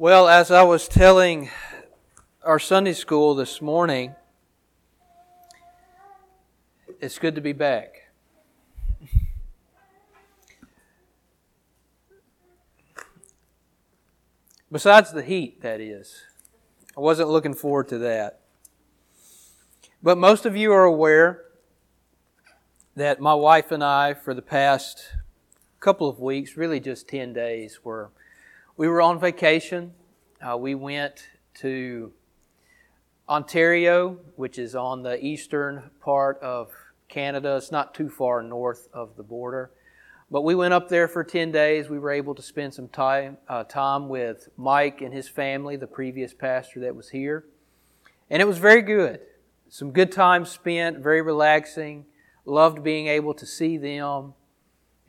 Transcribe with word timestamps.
Well, 0.00 0.28
as 0.28 0.50
I 0.50 0.62
was 0.62 0.88
telling 0.88 1.50
our 2.42 2.58
Sunday 2.58 2.94
school 2.94 3.34
this 3.34 3.60
morning, 3.60 4.14
it's 7.02 7.18
good 7.18 7.34
to 7.34 7.42
be 7.42 7.52
back. 7.52 8.08
Besides 14.72 15.12
the 15.12 15.22
heat, 15.22 15.60
that 15.60 15.82
is. 15.82 16.22
I 16.96 17.00
wasn't 17.00 17.28
looking 17.28 17.52
forward 17.52 17.88
to 17.88 17.98
that. 17.98 18.40
But 20.02 20.16
most 20.16 20.46
of 20.46 20.56
you 20.56 20.72
are 20.72 20.84
aware 20.84 21.44
that 22.96 23.20
my 23.20 23.34
wife 23.34 23.70
and 23.70 23.84
I, 23.84 24.14
for 24.14 24.32
the 24.32 24.40
past 24.40 25.08
couple 25.78 26.08
of 26.08 26.18
weeks, 26.18 26.56
really 26.56 26.80
just 26.80 27.06
10 27.06 27.34
days, 27.34 27.80
were 27.84 28.12
we 28.80 28.88
were 28.88 29.02
on 29.02 29.20
vacation. 29.20 29.92
Uh, 30.40 30.56
we 30.56 30.74
went 30.74 31.28
to 31.52 32.14
Ontario, 33.28 34.16
which 34.36 34.58
is 34.58 34.74
on 34.74 35.02
the 35.02 35.22
eastern 35.22 35.90
part 36.00 36.38
of 36.40 36.72
Canada. 37.06 37.56
It's 37.56 37.70
not 37.70 37.94
too 37.94 38.08
far 38.08 38.42
north 38.42 38.88
of 38.94 39.16
the 39.18 39.22
border. 39.22 39.70
But 40.30 40.44
we 40.44 40.54
went 40.54 40.72
up 40.72 40.88
there 40.88 41.08
for 41.08 41.22
10 41.22 41.52
days. 41.52 41.90
We 41.90 41.98
were 41.98 42.10
able 42.10 42.34
to 42.34 42.40
spend 42.40 42.72
some 42.72 42.88
time, 42.88 43.36
uh, 43.50 43.64
time 43.64 44.08
with 44.08 44.48
Mike 44.56 45.02
and 45.02 45.12
his 45.12 45.28
family, 45.28 45.76
the 45.76 45.86
previous 45.86 46.32
pastor 46.32 46.80
that 46.80 46.96
was 46.96 47.10
here. 47.10 47.44
And 48.30 48.40
it 48.40 48.46
was 48.46 48.56
very 48.56 48.80
good. 48.80 49.20
Some 49.68 49.90
good 49.90 50.10
time 50.10 50.46
spent, 50.46 51.00
very 51.00 51.20
relaxing. 51.20 52.06
Loved 52.46 52.82
being 52.82 53.08
able 53.08 53.34
to 53.34 53.44
see 53.44 53.76
them 53.76 54.32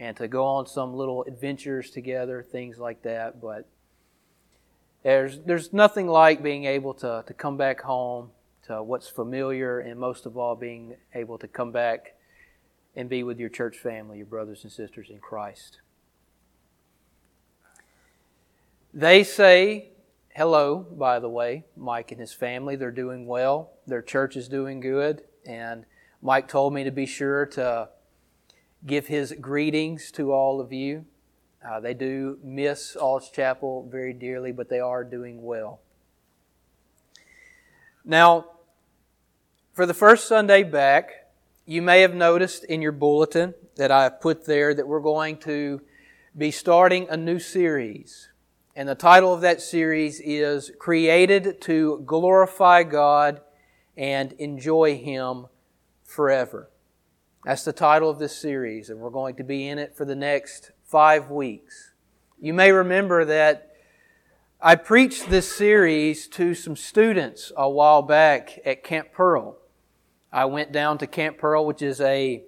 and 0.02 0.18
to 0.18 0.28
go 0.28 0.44
on 0.44 0.66
some 0.66 0.96
little 0.96 1.24
adventures 1.26 1.92
together, 1.92 2.42
things 2.42 2.80
like 2.80 3.04
that. 3.04 3.40
But 3.40 3.70
there's, 5.04 5.40
there's 5.42 5.72
nothing 5.72 6.08
like 6.08 6.42
being 6.42 6.66
able 6.66 6.96
to, 6.96 7.24
to 7.28 7.34
come 7.36 7.56
back 7.56 7.82
home 7.82 8.32
to 8.64 8.82
what's 8.82 9.08
familiar, 9.08 9.80
and 9.80 10.00
most 10.00 10.26
of 10.26 10.38
all, 10.38 10.56
being 10.56 10.96
able 11.14 11.38
to 11.38 11.48
come 11.48 11.72
back 11.72 12.16
and 12.96 13.10
be 13.10 13.22
with 13.22 13.40
your 13.40 13.48
church 13.48 13.78
family, 13.78 14.18
your 14.18 14.26
brothers 14.26 14.64
and 14.64 14.72
sisters 14.72 15.12
in 15.12 15.20
Christ. 15.20 15.82
They 18.92 19.24
say 19.24 19.90
hello, 20.36 20.80
by 20.80 21.20
the 21.20 21.30
way, 21.30 21.66
Mike 21.78 22.12
and 22.12 22.20
his 22.20 22.34
family. 22.34 22.76
They're 22.76 22.90
doing 22.90 23.28
well. 23.28 23.74
Their 23.86 24.02
church 24.02 24.36
is 24.36 24.48
doing 24.48 24.80
good. 24.80 25.22
And 25.46 25.86
Mike 26.24 26.48
told 26.48 26.74
me 26.74 26.84
to 26.86 26.92
be 26.92 27.06
sure 27.06 27.46
to 27.46 27.90
give 28.86 29.08
his 29.08 29.34
greetings 29.40 30.12
to 30.12 30.32
all 30.32 30.60
of 30.60 30.74
you. 30.74 31.06
Uh, 31.68 31.80
they 31.80 31.94
do 31.94 32.40
miss 32.44 32.96
Ald's 32.96 33.30
Chapel 33.30 33.88
very 33.92 34.14
dearly, 34.14 34.52
but 34.52 34.70
they 34.70 34.80
are 34.80 35.04
doing 35.04 35.44
well. 35.44 35.80
Now, 38.04 38.46
for 39.74 39.86
the 39.86 39.94
first 39.94 40.28
Sunday 40.28 40.64
back, 40.64 41.28
you 41.66 41.84
may 41.84 42.02
have 42.02 42.16
noticed 42.16 42.64
in 42.64 42.82
your 42.82 42.92
bulletin 42.92 43.54
that 43.76 43.92
I 43.92 44.04
have 44.04 44.20
put 44.20 44.46
there 44.46 44.74
that 44.74 44.88
we're 44.88 45.00
going 45.00 45.38
to 45.40 45.82
be 46.36 46.50
starting 46.50 47.08
a 47.10 47.18
new 47.18 47.38
series. 47.38 48.30
And 48.76 48.90
the 48.90 48.96
title 48.96 49.34
of 49.34 49.42
that 49.42 49.62
series 49.62 50.20
is 50.20 50.72
Created 50.80 51.62
to 51.62 52.02
Glorify 52.06 52.84
God 52.84 53.42
and 53.96 54.32
Enjoy 54.34 54.98
Him 54.98 55.46
Forever. 56.04 56.71
That's 57.44 57.64
the 57.64 57.74
title 57.74 58.08
of 58.08 58.20
this 58.20 58.38
series, 58.38 58.92
and 58.92 59.00
we're 59.00 59.10
going 59.10 59.34
to 59.38 59.44
be 59.44 59.68
in 59.68 59.80
it 59.80 59.96
for 59.96 60.06
the 60.06 60.16
next 60.16 60.70
five 60.84 61.32
weeks. 61.32 61.94
You 62.40 62.54
may 62.54 62.72
remember 62.72 63.26
that 63.26 63.76
I 64.62 64.76
preached 64.76 65.28
this 65.28 65.52
series 65.52 66.28
to 66.30 66.54
some 66.54 66.76
students 66.76 67.52
a 67.58 67.68
while 67.68 68.04
back 68.04 68.60
at 68.64 68.84
Camp 68.84 69.12
Pearl. 69.12 69.58
I 70.32 70.46
went 70.46 70.72
down 70.72 71.00
to 71.00 71.08
Camp 71.08 71.40
Pearl, 71.40 71.66
which 71.66 71.82
is 71.82 72.00
a, 72.00 72.44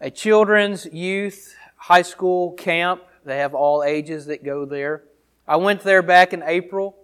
a 0.00 0.10
children's, 0.10 0.86
youth, 0.86 1.54
high 1.76 2.02
school 2.02 2.54
camp. 2.54 3.02
They 3.24 3.38
have 3.38 3.54
all 3.54 3.84
ages 3.84 4.26
that 4.26 4.42
go 4.42 4.64
there. 4.64 5.04
I 5.46 5.56
went 5.56 5.82
there 5.82 6.02
back 6.02 6.32
in 6.32 6.42
April 6.44 6.96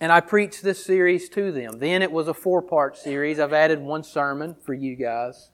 and 0.00 0.12
I 0.12 0.20
preached 0.20 0.62
this 0.62 0.84
series 0.84 1.28
to 1.30 1.50
them. 1.50 1.78
Then 1.78 2.02
it 2.02 2.12
was 2.12 2.28
a 2.28 2.34
four 2.34 2.62
part 2.62 2.96
series. 2.96 3.40
I've 3.40 3.52
added 3.52 3.80
one 3.80 4.04
sermon 4.04 4.54
for 4.64 4.74
you 4.74 4.94
guys 4.94 5.50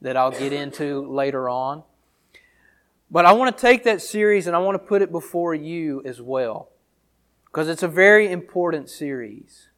that 0.00 0.16
I'll 0.16 0.30
get 0.30 0.52
into 0.52 1.06
later 1.06 1.48
on. 1.48 1.82
But 3.10 3.26
I 3.26 3.32
want 3.32 3.56
to 3.56 3.60
take 3.60 3.84
that 3.84 4.00
series 4.00 4.46
and 4.46 4.56
I 4.56 4.58
want 4.58 4.74
to 4.74 4.86
put 4.86 5.02
it 5.02 5.12
before 5.12 5.54
you 5.54 6.02
as 6.04 6.20
well. 6.20 6.70
Because 7.46 7.68
it's 7.68 7.82
a 7.82 7.88
very 7.88 8.30
important 8.30 8.88
series. 8.88 9.68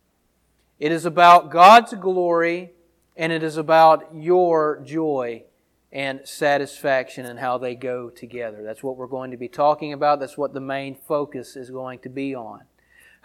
It 0.78 0.92
is 0.92 1.04
about 1.04 1.50
God's 1.50 1.92
glory 1.94 2.72
and 3.16 3.32
it 3.32 3.42
is 3.42 3.56
about 3.56 4.14
your 4.14 4.80
joy 4.84 5.44
and 5.90 6.20
satisfaction 6.24 7.26
and 7.26 7.38
how 7.38 7.58
they 7.58 7.74
go 7.74 8.10
together. 8.10 8.62
That's 8.62 8.82
what 8.82 8.96
we're 8.96 9.06
going 9.06 9.32
to 9.32 9.36
be 9.36 9.48
talking 9.48 9.92
about. 9.92 10.20
That's 10.20 10.38
what 10.38 10.52
the 10.52 10.60
main 10.60 10.94
focus 10.94 11.56
is 11.56 11.70
going 11.70 11.98
to 12.00 12.08
be 12.08 12.34
on 12.34 12.62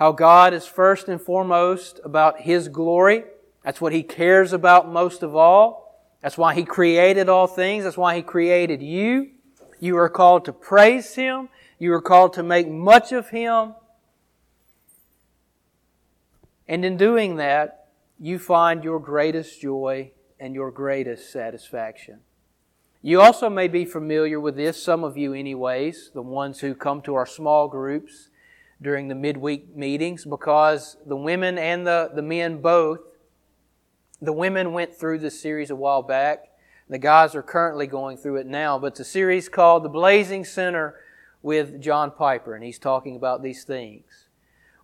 how 0.02 0.12
God 0.12 0.56
is 0.56 0.66
first 0.66 1.10
and 1.10 1.22
foremost 1.22 2.00
about 2.04 2.42
His 2.42 2.70
glory. 2.70 3.24
That's 3.64 3.80
what 3.80 3.94
He 3.94 4.02
cares 4.02 4.52
about 4.52 4.92
most 4.92 5.22
of 5.22 5.36
all. 5.36 6.10
That's 6.22 6.40
why 6.40 6.56
He 6.56 6.66
created 6.66 7.30
all 7.30 7.46
things. 7.46 7.84
That's 7.84 7.98
why 7.98 8.16
He 8.16 8.24
created 8.24 8.82
you. 8.82 9.30
You 9.80 9.96
are 9.98 10.10
called 10.10 10.46
to 10.46 10.54
praise 10.54 11.14
Him. 11.14 11.50
You 11.78 11.94
are 11.94 12.02
called 12.02 12.34
to 12.34 12.42
make 12.42 12.68
much 12.68 13.12
of 13.12 13.30
Him. 13.30 13.76
And 16.68 16.84
in 16.84 16.98
doing 16.98 17.36
that, 17.36 17.90
you 18.20 18.40
find 18.40 18.84
your 18.84 19.00
greatest 19.00 19.62
joy 19.62 20.14
and 20.40 20.56
your 20.56 20.72
greatest 20.72 21.32
satisfaction. 21.32 22.22
You 23.04 23.22
also 23.22 23.52
may 23.52 23.68
be 23.68 23.86
familiar 23.86 24.40
with 24.40 24.56
this, 24.56 24.82
some 24.82 25.04
of 25.04 25.16
you 25.16 25.36
anyways, 25.36 26.10
the 26.16 26.24
ones 26.24 26.62
who 26.62 26.74
come 26.74 27.04
to 27.04 27.14
our 27.14 27.28
small 27.28 27.68
groups 27.68 28.30
during 28.82 29.08
the 29.08 29.16
midweek 29.16 29.76
meetings 29.76 30.26
because 30.26 30.98
the 31.06 31.16
women 31.16 31.58
and 31.58 31.86
the, 31.86 32.12
the 32.14 32.22
men 32.22 32.62
both, 32.62 33.00
the 34.22 34.34
women 34.34 34.74
went 34.74 34.96
through 34.96 35.20
this 35.20 35.40
series 35.40 35.70
a 35.70 35.76
while 35.76 36.02
back. 36.02 36.50
The 36.90 36.98
guys 36.98 37.36
are 37.36 37.44
currently 37.44 37.88
going 37.88 38.18
through 38.18 38.38
it 38.38 38.48
now, 38.48 38.78
but 38.78 38.88
it's 38.88 39.00
a 39.00 39.06
series 39.06 39.50
called 39.50 39.84
The 39.84 39.90
Blazing 39.90 40.44
Center 40.44 40.96
with 41.42 41.82
John 41.82 42.12
Piper, 42.12 42.54
and 42.54 42.64
he's 42.64 42.80
talking 42.80 43.16
about 43.16 43.42
these 43.42 43.64
things. 43.64 44.28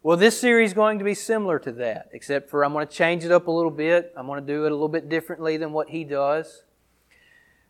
Well, 0.04 0.16
this 0.16 0.40
series 0.40 0.70
is 0.70 0.74
going 0.74 1.00
to 1.00 1.06
be 1.06 1.14
similar 1.14 1.60
to 1.60 1.72
that, 1.74 2.10
except 2.14 2.50
for 2.50 2.64
I'm 2.64 2.72
going 2.72 2.88
to 2.88 2.94
change 2.94 3.26
it 3.26 3.32
up 3.32 3.48
a 3.48 3.52
little 3.52 3.72
bit. 3.72 4.14
I'm 4.16 4.28
going 4.28 4.40
to 4.40 4.48
do 4.48 4.66
it 4.66 4.72
a 4.72 4.76
little 4.76 4.88
bit 4.88 5.10
differently 5.10 5.58
than 5.58 5.74
what 5.74 5.90
he 5.90 6.04
does. 6.04 6.64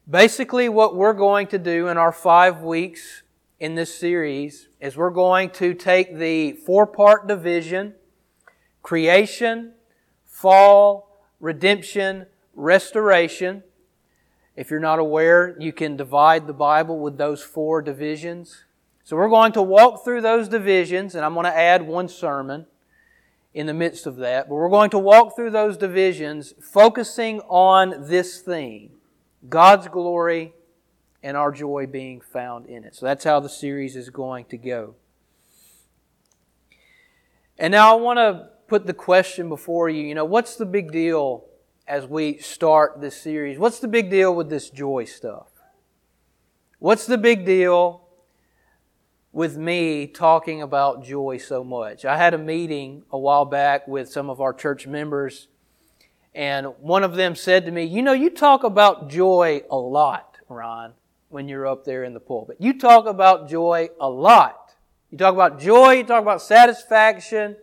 Basically, 0.09 0.69
what 0.69 0.95
we're 0.95 1.13
going 1.13 1.47
to 1.47 1.57
do 1.57 1.87
in 1.87 1.97
our 1.97 2.11
five 2.11 2.61
weeks 2.61 3.23
in 3.59 3.75
this 3.75 3.97
series 3.97 4.69
is 4.79 4.95
we're 4.95 5.09
going 5.09 5.49
to 5.49 5.73
take 5.73 6.15
the 6.15 6.53
four 6.53 6.85
part 6.85 7.27
division 7.27 7.93
creation, 8.83 9.73
fall, 10.25 11.19
redemption, 11.41 12.25
restoration. 12.55 13.63
If 14.55 14.71
you're 14.71 14.79
not 14.79 14.97
aware, 14.97 15.57
you 15.59 15.73
can 15.73 15.97
divide 15.97 16.47
the 16.47 16.53
Bible 16.53 16.99
with 16.99 17.17
those 17.17 17.43
four 17.43 17.81
divisions. 17.81 18.63
So 19.03 19.17
we're 19.17 19.29
going 19.29 19.51
to 19.53 19.61
walk 19.61 20.05
through 20.05 20.21
those 20.21 20.47
divisions, 20.47 21.15
and 21.15 21.25
I'm 21.25 21.33
going 21.33 21.45
to 21.45 21.55
add 21.55 21.85
one 21.85 22.07
sermon 22.07 22.65
in 23.53 23.65
the 23.65 23.73
midst 23.73 24.05
of 24.05 24.15
that. 24.17 24.47
But 24.47 24.55
we're 24.55 24.69
going 24.69 24.89
to 24.91 24.99
walk 24.99 25.35
through 25.35 25.51
those 25.51 25.75
divisions 25.75 26.53
focusing 26.61 27.41
on 27.41 28.07
this 28.07 28.39
theme 28.39 28.91
God's 29.49 29.87
glory 29.89 30.53
and 31.23 31.35
our 31.35 31.51
joy 31.51 31.87
being 31.87 32.21
found 32.21 32.67
in 32.67 32.83
it. 32.83 32.95
So 32.95 33.05
that's 33.05 33.23
how 33.23 33.39
the 33.39 33.49
series 33.49 33.95
is 33.95 34.09
going 34.09 34.45
to 34.45 34.57
go. 34.57 34.95
And 37.57 37.71
now 37.71 37.97
I 37.97 37.99
want 37.99 38.17
to 38.17 38.49
put 38.67 38.85
the 38.85 38.93
question 38.93 39.49
before 39.49 39.89
you, 39.89 40.03
you 40.03 40.13
know, 40.13 40.25
what's 40.25 40.55
the 40.55 40.65
big 40.65 40.91
deal 40.91 41.45
as 41.87 42.05
we 42.05 42.37
start 42.37 43.01
this 43.01 43.19
series? 43.19 43.57
What's 43.57 43.79
the 43.79 43.87
big 43.87 44.09
deal 44.09 44.35
with 44.35 44.49
this 44.49 44.69
joy 44.69 45.05
stuff? 45.05 45.47
What's 46.79 47.07
the 47.07 47.17
big 47.17 47.45
deal 47.45 48.03
with 49.31 49.57
me 49.57 50.05
talking 50.05 50.61
about 50.61 51.03
joy 51.03 51.37
so 51.37 51.63
much? 51.63 52.05
I 52.05 52.17
had 52.17 52.35
a 52.35 52.37
meeting 52.37 53.03
a 53.09 53.17
while 53.17 53.45
back 53.45 53.87
with 53.87 54.09
some 54.09 54.29
of 54.29 54.39
our 54.39 54.53
church 54.53 54.85
members, 54.85 55.47
and 56.35 56.67
one 56.79 57.03
of 57.03 57.15
them 57.15 57.35
said 57.35 57.65
to 57.65 57.71
me, 57.71 57.85
You 57.85 58.03
know, 58.03 58.13
you 58.13 58.29
talk 58.29 58.63
about 58.63 59.09
joy 59.09 59.63
a 59.71 59.77
lot, 59.77 60.37
Ron 60.47 60.93
when 61.29 61.47
you're 61.47 61.67
up 61.67 61.83
there 61.83 62.03
in 62.03 62.13
the 62.13 62.19
pulpit. 62.19 62.57
You 62.59 62.77
talk 62.77 63.05
about 63.05 63.49
joy 63.49 63.89
a 63.99 64.09
lot. 64.09 64.75
You 65.11 65.17
talk 65.17 65.33
about 65.33 65.59
joy, 65.59 65.93
you 65.93 66.03
talk 66.03 66.21
about 66.21 66.41
satisfaction, 66.41 67.55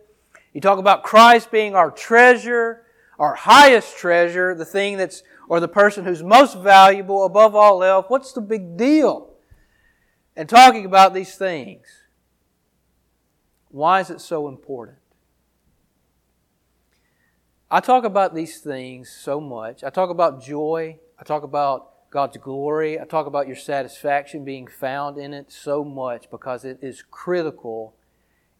you 0.53 0.61
talk 0.61 0.79
about 0.79 1.03
Christ 1.03 1.51
being 1.51 1.75
our 1.75 1.91
treasure, 1.91 2.85
our 3.19 3.35
highest 3.35 3.97
treasure, 3.97 4.55
the 4.55 4.65
thing 4.65 4.97
that's, 4.97 5.21
or 5.47 5.59
the 5.59 5.67
person 5.67 6.05
who's 6.05 6.23
most 6.23 6.57
valuable 6.57 7.23
above 7.23 7.55
all 7.55 7.83
else. 7.83 8.05
What's 8.07 8.33
the 8.33 8.41
big 8.41 8.77
deal? 8.77 9.33
And 10.35 10.49
talking 10.49 10.85
about 10.85 11.13
these 11.13 11.35
things. 11.35 11.85
Why 13.69 13.99
is 13.99 14.09
it 14.09 14.21
so 14.21 14.47
important? 14.47 14.97
I 17.69 17.79
talk 17.79 18.05
about 18.05 18.33
these 18.33 18.59
things 18.59 19.09
so 19.09 19.39
much. 19.39 19.83
I 19.83 19.89
talk 19.89 20.09
about 20.09 20.41
joy. 20.41 20.97
I 21.19 21.23
talk 21.23 21.43
about 21.43 21.94
God's 22.09 22.37
glory. 22.37 22.99
I 22.99 23.05
talk 23.05 23.27
about 23.27 23.47
your 23.47 23.55
satisfaction 23.55 24.45
being 24.45 24.67
found 24.67 25.17
in 25.17 25.33
it 25.33 25.51
so 25.51 25.83
much 25.83 26.29
because 26.31 26.63
it 26.65 26.79
is 26.81 27.03
critical 27.09 27.95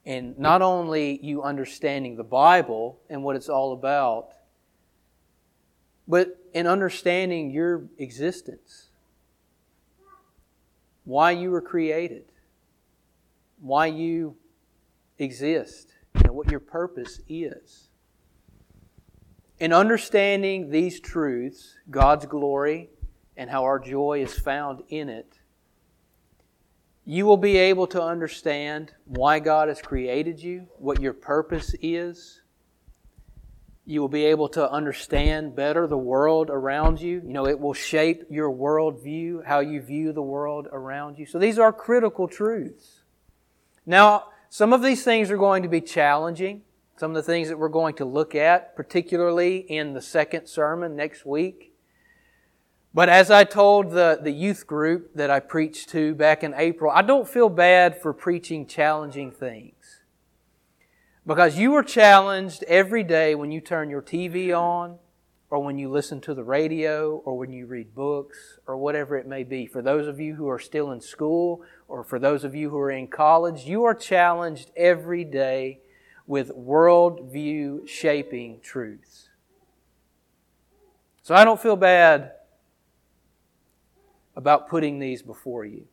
in 0.04 0.36
not 0.38 0.62
only 0.62 1.20
you 1.24 1.42
understanding 1.42 2.16
the 2.16 2.24
Bible 2.24 3.00
and 3.10 3.24
what 3.24 3.36
it's 3.36 3.50
all 3.50 3.74
about, 3.74 4.30
but 6.08 6.38
in 6.54 6.68
understanding 6.68 7.50
your 7.50 7.86
existence. 7.98 8.90
Why 11.04 11.32
you 11.32 11.52
were 11.52 11.62
created. 11.62 12.26
Why 13.60 13.88
you 13.88 14.36
exist. 15.18 15.94
And 16.14 16.32
what 16.36 16.52
your 16.52 16.60
purpose 16.60 17.22
is. 17.28 17.90
In 19.60 19.72
understanding 19.72 20.70
these 20.70 21.00
truths, 21.00 21.76
God's 21.90 22.26
glory, 22.26 22.90
and 23.38 23.50
how 23.50 23.64
our 23.64 23.80
joy 23.80 24.22
is 24.22 24.34
found 24.38 24.84
in 24.90 25.10
it, 25.10 25.40
you 27.06 27.26
will 27.26 27.38
be 27.38 27.58
able 27.58 27.86
to 27.88 28.02
understand 28.02 28.94
why 29.06 29.40
God 29.40 29.68
has 29.68 29.82
created 29.82 30.42
you, 30.42 30.68
what 30.78 31.00
your 31.00 31.14
purpose 31.14 31.76
is. 31.82 32.42
You 33.86 34.02
will 34.02 34.10
be 34.10 34.26
able 34.26 34.50
to 34.50 34.72
understand 34.72 35.56
better 35.56 35.86
the 35.86 35.98
world 35.98 36.50
around 36.50 37.00
you. 37.00 37.22
You 37.24 37.34
know, 37.34 37.46
it 37.46 37.60
will 37.60 37.76
shape 37.76 38.24
your 38.32 38.52
worldview, 38.52 39.46
how 39.46 39.60
you 39.60 39.82
view 39.82 40.12
the 40.14 40.24
world 40.24 40.68
around 40.72 41.20
you. 41.20 41.28
So 41.28 41.38
these 41.38 41.60
are 41.60 41.72
critical 41.72 42.28
truths. 42.28 43.04
Now, 43.86 44.30
some 44.50 44.74
of 44.74 44.82
these 44.82 45.04
things 45.04 45.30
are 45.30 45.38
going 45.38 45.62
to 45.62 45.70
be 45.70 45.82
challenging. 45.82 46.64
Some 46.98 47.12
of 47.12 47.16
the 47.16 47.24
things 47.24 47.50
that 47.50 47.60
we're 47.60 47.70
going 47.70 47.96
to 47.98 48.06
look 48.06 48.34
at, 48.34 48.76
particularly 48.76 49.58
in 49.58 49.94
the 49.94 50.02
second 50.02 50.48
sermon 50.48 50.96
next 50.96 51.24
week. 51.24 51.75
But 52.96 53.10
as 53.10 53.30
I 53.30 53.44
told 53.44 53.92
the, 53.92 54.18
the 54.22 54.32
youth 54.32 54.66
group 54.66 55.16
that 55.16 55.30
I 55.30 55.42
preached 55.42 55.90
to 55.90 56.16
back 56.16 56.46
in 56.46 56.54
April, 56.56 56.90
I 56.90 57.02
don't 57.02 57.28
feel 57.28 57.50
bad 57.50 58.02
for 58.02 58.14
preaching 58.14 58.66
challenging 58.66 59.32
things. 59.32 60.00
Because 61.28 61.58
you 61.58 61.76
are 61.76 61.84
challenged 61.84 62.64
every 62.70 63.04
day 63.04 63.36
when 63.36 63.52
you 63.52 63.60
turn 63.60 63.90
your 63.90 64.02
TV 64.02 64.58
on, 64.58 64.98
or 65.50 65.62
when 65.62 65.78
you 65.78 65.92
listen 65.92 66.22
to 66.22 66.34
the 66.34 66.46
radio, 66.46 67.18
or 67.26 67.38
when 67.38 67.52
you 67.52 67.66
read 67.66 67.94
books, 67.94 68.60
or 68.66 68.78
whatever 68.78 69.18
it 69.18 69.28
may 69.28 69.44
be. 69.44 69.66
For 69.66 69.82
those 69.82 70.08
of 70.08 70.22
you 70.22 70.36
who 70.36 70.48
are 70.48 70.58
still 70.58 70.94
in 70.94 71.02
school, 71.02 71.64
or 71.90 72.02
for 72.02 72.18
those 72.18 72.46
of 72.46 72.56
you 72.56 72.70
who 72.70 72.78
are 72.78 72.92
in 72.92 73.08
college, 73.08 73.66
you 73.66 73.84
are 73.84 73.94
challenged 73.94 74.72
every 74.78 75.26
day 75.26 75.82
with 76.28 76.50
worldview 76.56 77.90
shaping 77.90 78.62
truths. 78.62 79.28
So 81.24 81.36
I 81.36 81.44
don't 81.44 81.60
feel 81.60 81.76
bad 81.76 82.35
about 84.36 84.70
putting 84.70 85.00
these 85.00 85.22
before 85.22 85.66
you. 85.66 85.86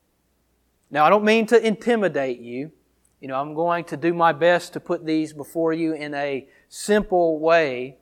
Now, 0.90 1.04
I 1.04 1.10
don't 1.10 1.24
mean 1.24 1.46
to 1.46 1.66
intimidate 1.66 2.40
you. 2.40 2.72
You 3.20 3.28
know, 3.28 3.40
I'm 3.40 3.54
going 3.54 3.84
to 3.84 3.96
do 3.96 4.12
my 4.12 4.32
best 4.32 4.72
to 4.72 4.80
put 4.80 5.06
these 5.06 5.32
before 5.32 5.72
you 5.72 5.94
in 5.94 6.12
a 6.14 6.46
simple 6.68 7.38
way. 7.38 7.98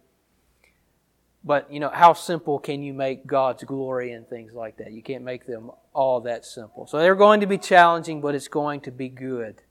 But, 1.45 1.73
you 1.73 1.81
know, 1.81 1.91
how 1.91 2.13
simple 2.15 2.59
can 2.59 2.83
you 2.83 2.93
make 2.93 3.27
God's 3.27 3.65
glory 3.65 4.13
and 4.13 4.29
things 4.29 4.53
like 4.53 4.79
that? 4.79 4.93
You 4.93 5.03
can't 5.03 5.25
make 5.25 5.47
them 5.47 5.71
all 5.93 6.21
that 6.23 6.45
simple. 6.45 6.87
So 6.87 6.99
they're 6.99 7.15
going 7.15 7.41
to 7.41 7.47
be 7.47 7.59
challenging, 7.59 8.21
but 8.21 8.35
it's 8.35 8.49
going 8.49 8.81
to 8.83 8.91
be 8.91 9.09
good. 9.09 9.63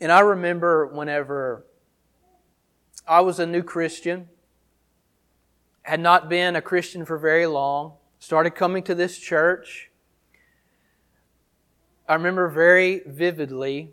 And 0.00 0.12
I 0.12 0.20
remember 0.20 0.86
whenever 0.86 1.64
I 3.06 3.20
was 3.20 3.38
a 3.38 3.46
new 3.46 3.62
Christian, 3.62 4.28
had 5.82 6.00
not 6.00 6.28
been 6.28 6.56
a 6.56 6.60
Christian 6.60 7.04
for 7.04 7.16
very 7.16 7.46
long, 7.46 7.92
started 8.26 8.56
coming 8.56 8.82
to 8.82 8.92
this 8.92 9.18
church. 9.18 9.88
I 12.08 12.14
remember 12.14 12.48
very 12.48 13.02
vividly 13.06 13.92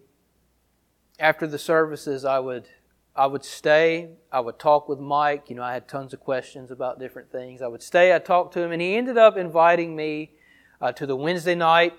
after 1.20 1.46
the 1.46 1.60
services 1.60 2.26
I 2.26 2.40
would 2.40 2.68
I 3.16 3.28
would 3.28 3.46
stay, 3.46 4.10
I 4.32 4.40
would 4.40 4.58
talk 4.58 4.90
with 4.90 5.00
Mike, 5.00 5.52
you 5.52 5.56
know, 5.56 5.62
I 5.62 5.74
had 5.74 5.88
tons 5.88 6.16
of 6.16 6.20
questions 6.20 6.72
about 6.72 6.98
different 6.98 7.32
things. 7.32 7.62
I 7.62 7.68
would 7.68 7.84
stay, 7.84 8.12
I'd 8.12 8.26
talk 8.26 8.52
to 8.54 8.60
him 8.60 8.72
and 8.72 8.82
he 8.82 8.96
ended 8.96 9.20
up 9.20 9.38
inviting 9.38 9.96
me 9.96 10.32
uh, 10.82 10.92
to 10.94 11.06
the 11.06 11.16
Wednesday 11.16 11.54
night 11.54 11.94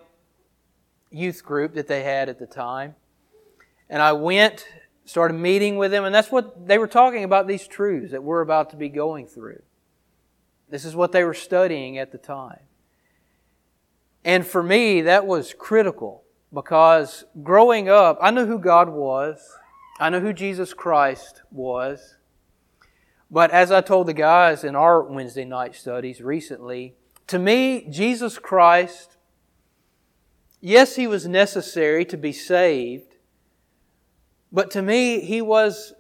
youth 1.12 1.44
group 1.44 1.74
that 1.74 1.86
they 1.86 2.02
had 2.02 2.28
at 2.28 2.40
the 2.40 2.48
time. 2.48 2.96
And 3.88 4.02
I 4.02 4.12
went, 4.12 4.66
started 5.04 5.34
meeting 5.34 5.76
with 5.76 5.92
them, 5.92 6.04
and 6.04 6.12
that's 6.12 6.32
what 6.32 6.66
they 6.66 6.78
were 6.78 6.88
talking 6.88 7.22
about 7.22 7.46
these 7.46 7.68
truths 7.68 8.10
that 8.10 8.24
we're 8.24 8.40
about 8.40 8.70
to 8.70 8.76
be 8.76 8.88
going 8.88 9.28
through. 9.28 9.62
This 10.68 10.84
is 10.84 10.96
what 10.96 11.12
they 11.12 11.24
were 11.24 11.34
studying 11.34 11.98
at 11.98 12.12
the 12.12 12.18
time. 12.18 12.60
And 14.24 14.46
for 14.46 14.62
me, 14.62 15.02
that 15.02 15.26
was 15.26 15.54
critical 15.56 16.24
because 16.52 17.24
growing 17.42 17.88
up, 17.88 18.18
I 18.22 18.30
knew 18.30 18.46
who 18.46 18.58
God 18.58 18.88
was. 18.88 19.58
I 20.00 20.10
knew 20.10 20.20
who 20.20 20.32
Jesus 20.32 20.72
Christ 20.72 21.42
was. 21.50 22.16
But 23.30 23.50
as 23.50 23.70
I 23.70 23.80
told 23.80 24.06
the 24.06 24.14
guys 24.14 24.64
in 24.64 24.76
our 24.76 25.02
Wednesday 25.02 25.44
night 25.44 25.74
studies 25.74 26.20
recently, 26.20 26.94
to 27.26 27.38
me, 27.38 27.86
Jesus 27.90 28.38
Christ, 28.38 29.16
yes, 30.60 30.96
He 30.96 31.06
was 31.06 31.26
necessary 31.26 32.04
to 32.06 32.16
be 32.16 32.32
saved, 32.32 33.16
but 34.52 34.70
to 34.72 34.82
me, 34.82 35.20
He 35.20 35.42
was 35.42 35.94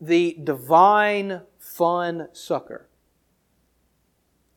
the 0.00 0.38
divine 0.42 1.42
fun 1.58 2.28
sucker. 2.32 2.88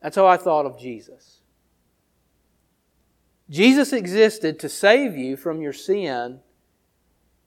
That's 0.02 0.16
how 0.16 0.26
I 0.26 0.36
thought 0.36 0.66
of 0.66 0.78
Jesus. 0.78 1.40
Jesus 3.50 3.92
existed 3.92 4.58
to 4.60 4.68
save 4.68 5.16
you 5.16 5.36
from 5.36 5.60
your 5.60 5.72
sin, 5.72 6.40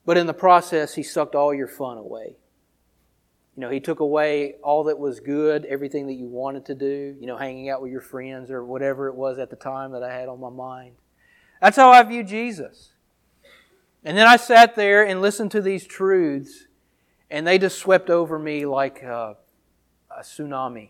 but 0.05 0.17
in 0.17 0.27
the 0.27 0.33
process, 0.33 0.95
He 0.95 1.03
sucked 1.03 1.33
all 1.33 1.53
your 1.53 1.67
fun 1.67 1.97
away. 1.97 2.35
You 3.55 3.61
know, 3.61 3.69
He 3.69 3.79
took 3.79 4.01
away 4.01 4.55
all 4.61 4.83
that 4.85 5.00
was 5.00 5.19
good, 5.19 5.65
everything 5.65 6.07
that 6.07 6.13
you 6.13 6.27
wanted 6.27 6.65
to 6.65 6.75
do, 6.75 7.15
you 7.19 7.25
know, 7.25 7.38
hanging 7.38 7.69
out 7.69 7.81
with 7.81 7.91
your 7.91 8.01
friends 8.01 8.51
or 8.51 8.65
whatever 8.65 9.07
it 9.07 9.15
was 9.15 9.39
at 9.39 9.50
the 9.50 9.55
time 9.55 9.94
that 9.94 10.03
I 10.03 10.13
had 10.13 10.27
on 10.27 10.39
my 10.39 10.50
mind. 10.50 10.95
That's 11.61 11.77
how 11.77 11.91
I 11.91 12.03
view 12.03 12.23
Jesus. 12.23 12.91
And 14.03 14.17
then 14.17 14.27
I 14.27 14.35
sat 14.35 14.75
there 14.75 15.07
and 15.07 15.22
listened 15.22 15.51
to 15.51 15.62
these 15.62 15.88
truths, 15.88 16.67
and 17.31 17.48
they 17.48 17.57
just 17.57 17.79
swept 17.79 18.10
over 18.10 18.38
me 18.38 18.65
like 18.65 19.01
a, 19.01 19.38
a 20.12 20.22
tsunami 20.22 20.89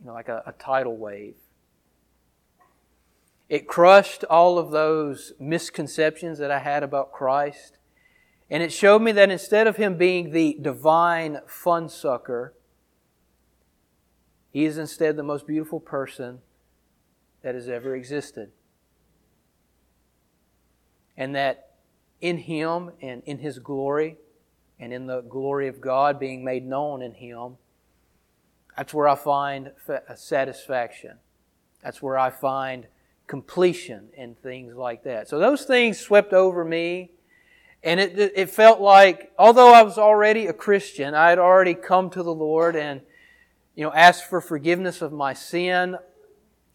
you 0.00 0.06
know, 0.06 0.12
like 0.12 0.28
a, 0.28 0.42
a 0.46 0.52
tidal 0.52 0.96
wave. 0.96 1.34
It 3.48 3.68
crushed 3.68 4.24
all 4.24 4.58
of 4.58 4.70
those 4.70 5.32
misconceptions 5.38 6.38
that 6.38 6.50
I 6.50 6.60
had 6.60 6.82
about 6.82 7.12
Christ. 7.12 7.78
And 8.50 8.62
it 8.62 8.72
showed 8.72 9.02
me 9.02 9.12
that 9.12 9.30
instead 9.30 9.66
of 9.66 9.76
Him 9.76 9.96
being 9.96 10.30
the 10.30 10.58
divine 10.60 11.40
fun 11.46 11.88
sucker, 11.88 12.54
He 14.50 14.64
is 14.64 14.78
instead 14.78 15.16
the 15.16 15.22
most 15.22 15.46
beautiful 15.46 15.80
person 15.80 16.40
that 17.42 17.54
has 17.54 17.68
ever 17.68 17.94
existed. 17.94 18.50
And 21.16 21.34
that 21.34 21.74
in 22.20 22.38
Him 22.38 22.92
and 23.02 23.22
in 23.26 23.38
His 23.38 23.58
glory 23.58 24.16
and 24.80 24.92
in 24.92 25.06
the 25.06 25.20
glory 25.20 25.68
of 25.68 25.80
God 25.80 26.18
being 26.18 26.44
made 26.44 26.66
known 26.66 27.02
in 27.02 27.14
Him, 27.14 27.56
that's 28.76 28.92
where 28.92 29.08
I 29.08 29.14
find 29.14 29.72
satisfaction. 30.16 31.18
That's 31.82 32.02
where 32.02 32.18
I 32.18 32.30
find 32.30 32.86
completion 33.26 34.08
and 34.16 34.38
things 34.42 34.74
like 34.74 35.04
that. 35.04 35.28
So 35.28 35.38
those 35.38 35.64
things 35.64 35.98
swept 35.98 36.32
over 36.32 36.64
me. 36.64 37.10
And 37.82 38.00
it, 38.00 38.32
it 38.34 38.48
felt 38.48 38.80
like, 38.80 39.32
although 39.38 39.72
I 39.74 39.82
was 39.82 39.98
already 39.98 40.46
a 40.46 40.54
Christian, 40.54 41.14
I 41.14 41.28
had 41.28 41.38
already 41.38 41.74
come 41.74 42.08
to 42.10 42.22
the 42.22 42.34
Lord 42.34 42.76
and, 42.76 43.02
you 43.74 43.84
know, 43.84 43.92
asked 43.92 44.24
for 44.24 44.40
forgiveness 44.40 45.02
of 45.02 45.12
my 45.12 45.34
sin, 45.34 45.98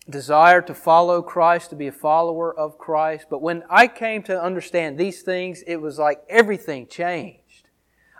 desire 0.08 0.62
to 0.62 0.76
follow 0.76 1.24
Christ, 1.24 1.72
to 1.72 1.76
be 1.76 1.88
a 1.88 1.92
follower 1.92 2.56
of 2.56 2.78
Christ. 2.78 3.26
But 3.28 3.42
when 3.42 3.64
I 3.72 3.88
came 3.88 4.22
to 4.24 4.40
understand 4.40 5.00
these 5.00 5.24
things, 5.24 5.64
it 5.66 5.78
was 5.78 5.98
like 5.98 6.22
everything 6.30 6.86
changed. 6.86 7.39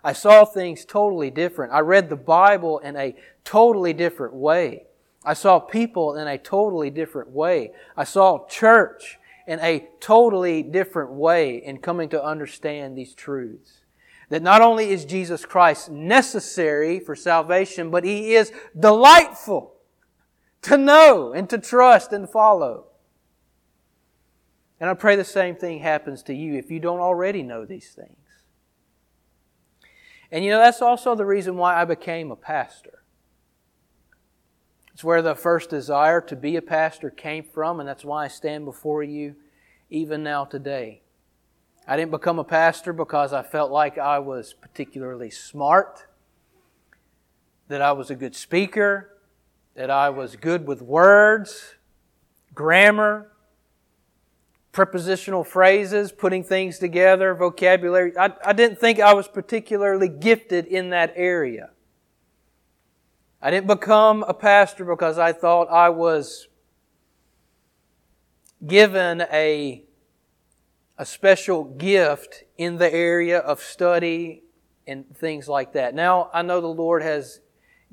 I 0.04 0.14
saw 0.14 0.46
things 0.46 0.86
totally 0.86 1.30
different. 1.30 1.74
I 1.74 1.80
read 1.80 2.10
the 2.10 2.16
Bible 2.16 2.80
in 2.80 2.96
a 2.96 3.16
totally 3.44 3.94
different 3.94 4.34
way. 4.34 4.86
I 5.26 5.34
saw 5.34 5.60
people 5.60 6.16
in 6.16 6.28
a 6.28 6.38
totally 6.38 6.90
different 6.90 7.30
way. 7.32 7.72
I 7.98 8.06
saw 8.06 8.48
church 8.48 9.20
in 9.46 9.60
a 9.60 9.88
totally 10.00 10.64
different 10.64 11.12
way 11.12 11.58
in 11.58 11.80
coming 11.80 12.08
to 12.10 12.24
understand 12.24 12.98
these 12.98 13.14
truths. 13.14 13.80
That 14.30 14.44
not 14.44 14.62
only 14.62 14.92
is 14.92 15.06
Jesus 15.06 15.44
Christ 15.44 15.90
necessary 15.90 17.00
for 17.00 17.16
salvation, 17.16 17.90
but 17.90 18.04
He 18.04 18.36
is 18.36 18.54
delightful 18.80 19.74
to 20.62 20.78
know 20.78 21.34
and 21.34 21.50
to 21.50 21.58
trust 21.58 22.14
and 22.14 22.30
follow. 22.30 22.86
And 24.80 24.90
I 24.90 24.94
pray 24.94 25.16
the 25.16 25.26
same 25.26 25.56
thing 25.56 25.80
happens 25.80 26.24
to 26.24 26.34
you 26.34 26.54
if 26.54 26.72
you 26.72 26.80
don't 26.80 27.00
already 27.00 27.44
know 27.44 27.66
these 27.66 27.90
things. 27.90 28.19
And 30.32 30.44
you 30.46 30.52
know, 30.52 30.60
that's 30.60 30.82
also 30.82 31.16
the 31.16 31.26
reason 31.26 31.58
why 31.58 31.82
I 31.82 31.86
became 31.86 32.32
a 32.32 32.36
pastor. 32.36 33.04
It's 34.94 35.04
where 35.04 35.22
the 35.22 35.36
first 35.36 35.70
desire 35.70 36.22
to 36.22 36.36
be 36.36 36.56
a 36.58 36.62
pastor 36.62 37.10
came 37.10 37.44
from, 37.44 37.80
and 37.80 37.88
that's 37.88 38.04
why 38.04 38.26
I 38.26 38.28
stand 38.28 38.66
before 38.66 39.02
you 39.02 39.36
even 39.90 40.24
now 40.24 40.46
today. 40.46 41.02
I 41.88 41.96
didn't 41.96 42.12
become 42.12 42.38
a 42.38 42.44
pastor 42.44 42.94
because 42.94 43.34
I 43.34 43.42
felt 43.42 43.72
like 43.72 43.98
I 43.98 44.20
was 44.20 44.54
particularly 44.54 45.32
smart, 45.32 46.06
that 47.68 47.82
I 47.82 47.94
was 47.94 48.12
a 48.12 48.16
good 48.16 48.36
speaker, 48.36 49.18
that 49.76 49.90
I 49.90 50.10
was 50.10 50.36
good 50.36 50.68
with 50.68 50.82
words, 50.82 51.76
grammar, 52.54 53.32
prepositional 54.72 55.44
phrases, 55.44 56.12
putting 56.12 56.44
things 56.44 56.80
together, 56.80 57.34
vocabulary. 57.34 58.16
I, 58.18 58.32
I 58.46 58.54
didn't 58.54 58.80
think 58.80 59.00
I 59.00 59.14
was 59.14 59.28
particularly 59.28 60.08
gifted 60.08 60.66
in 60.68 60.92
that 60.92 61.14
area. 61.16 61.72
I 63.42 63.52
didn't 63.52 63.68
become 63.68 64.24
a 64.24 64.34
pastor 64.34 64.86
because 64.86 65.18
I 65.18 65.32
thought 65.32 65.70
I 65.70 65.90
was 65.90 66.48
given 68.66 69.22
a 69.32 69.86
a 71.00 71.06
special 71.06 71.64
gift 71.64 72.44
in 72.58 72.76
the 72.76 72.94
area 72.94 73.40
of 73.40 73.62
study 73.62 74.44
and 74.86 75.06
things 75.16 75.48
like 75.48 75.72
that. 75.72 75.96
Now, 75.96 76.30
I 76.34 76.42
know 76.42 76.60
the 76.60 76.68
Lord 76.68 77.02
has 77.02 77.40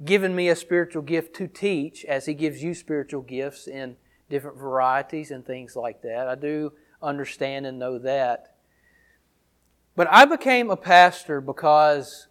given 0.04 0.35
me 0.35 0.49
a 0.49 0.56
spiritual 0.56 1.02
gift 1.02 1.37
to 1.37 1.47
teach 1.47 2.04
as 2.04 2.26
He 2.26 2.35
gives 2.35 2.64
you 2.64 2.75
spiritual 2.75 3.23
gifts 3.23 3.68
in 3.68 3.97
different 4.28 4.59
varieties 4.59 5.30
and 5.30 5.45
things 5.45 5.76
like 5.76 6.02
that. 6.02 6.28
I 6.28 6.35
do 6.35 6.73
understand 7.02 7.66
and 7.66 7.78
know 7.78 7.99
that. 7.99 8.54
But 9.95 10.09
I 10.11 10.25
became 10.25 10.71
a 10.71 10.76
pastor 10.76 11.40
because 11.40 12.26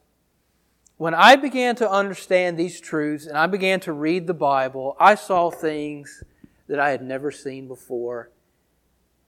when 0.97 1.13
I 1.13 1.35
began 1.35 1.75
to 1.77 1.89
understand 1.89 2.57
these 2.57 2.79
truths 2.79 3.25
and 3.25 3.37
I 3.37 3.47
began 3.47 3.79
to 3.81 3.93
read 3.93 4.27
the 4.27 4.33
Bible, 4.33 4.95
I 4.99 5.15
saw 5.15 5.49
things 5.49 6.23
that 6.67 6.79
I 6.79 6.89
had 6.89 7.01
never 7.01 7.31
seen 7.31 7.67
before, 7.67 8.31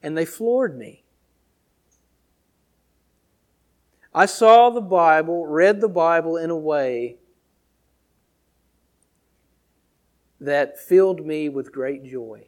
and 0.02 0.16
they 0.16 0.24
floored 0.24 0.78
me. 0.78 1.04
I 4.14 4.26
saw 4.26 4.70
the 4.70 4.80
Bible, 4.80 5.46
read 5.46 5.80
the 5.80 5.88
Bible 5.88 6.36
in 6.36 6.50
a 6.50 6.56
way 6.56 7.18
that 10.40 10.78
filled 10.78 11.24
me 11.24 11.48
with 11.48 11.72
great 11.72 12.04
joy. 12.04 12.47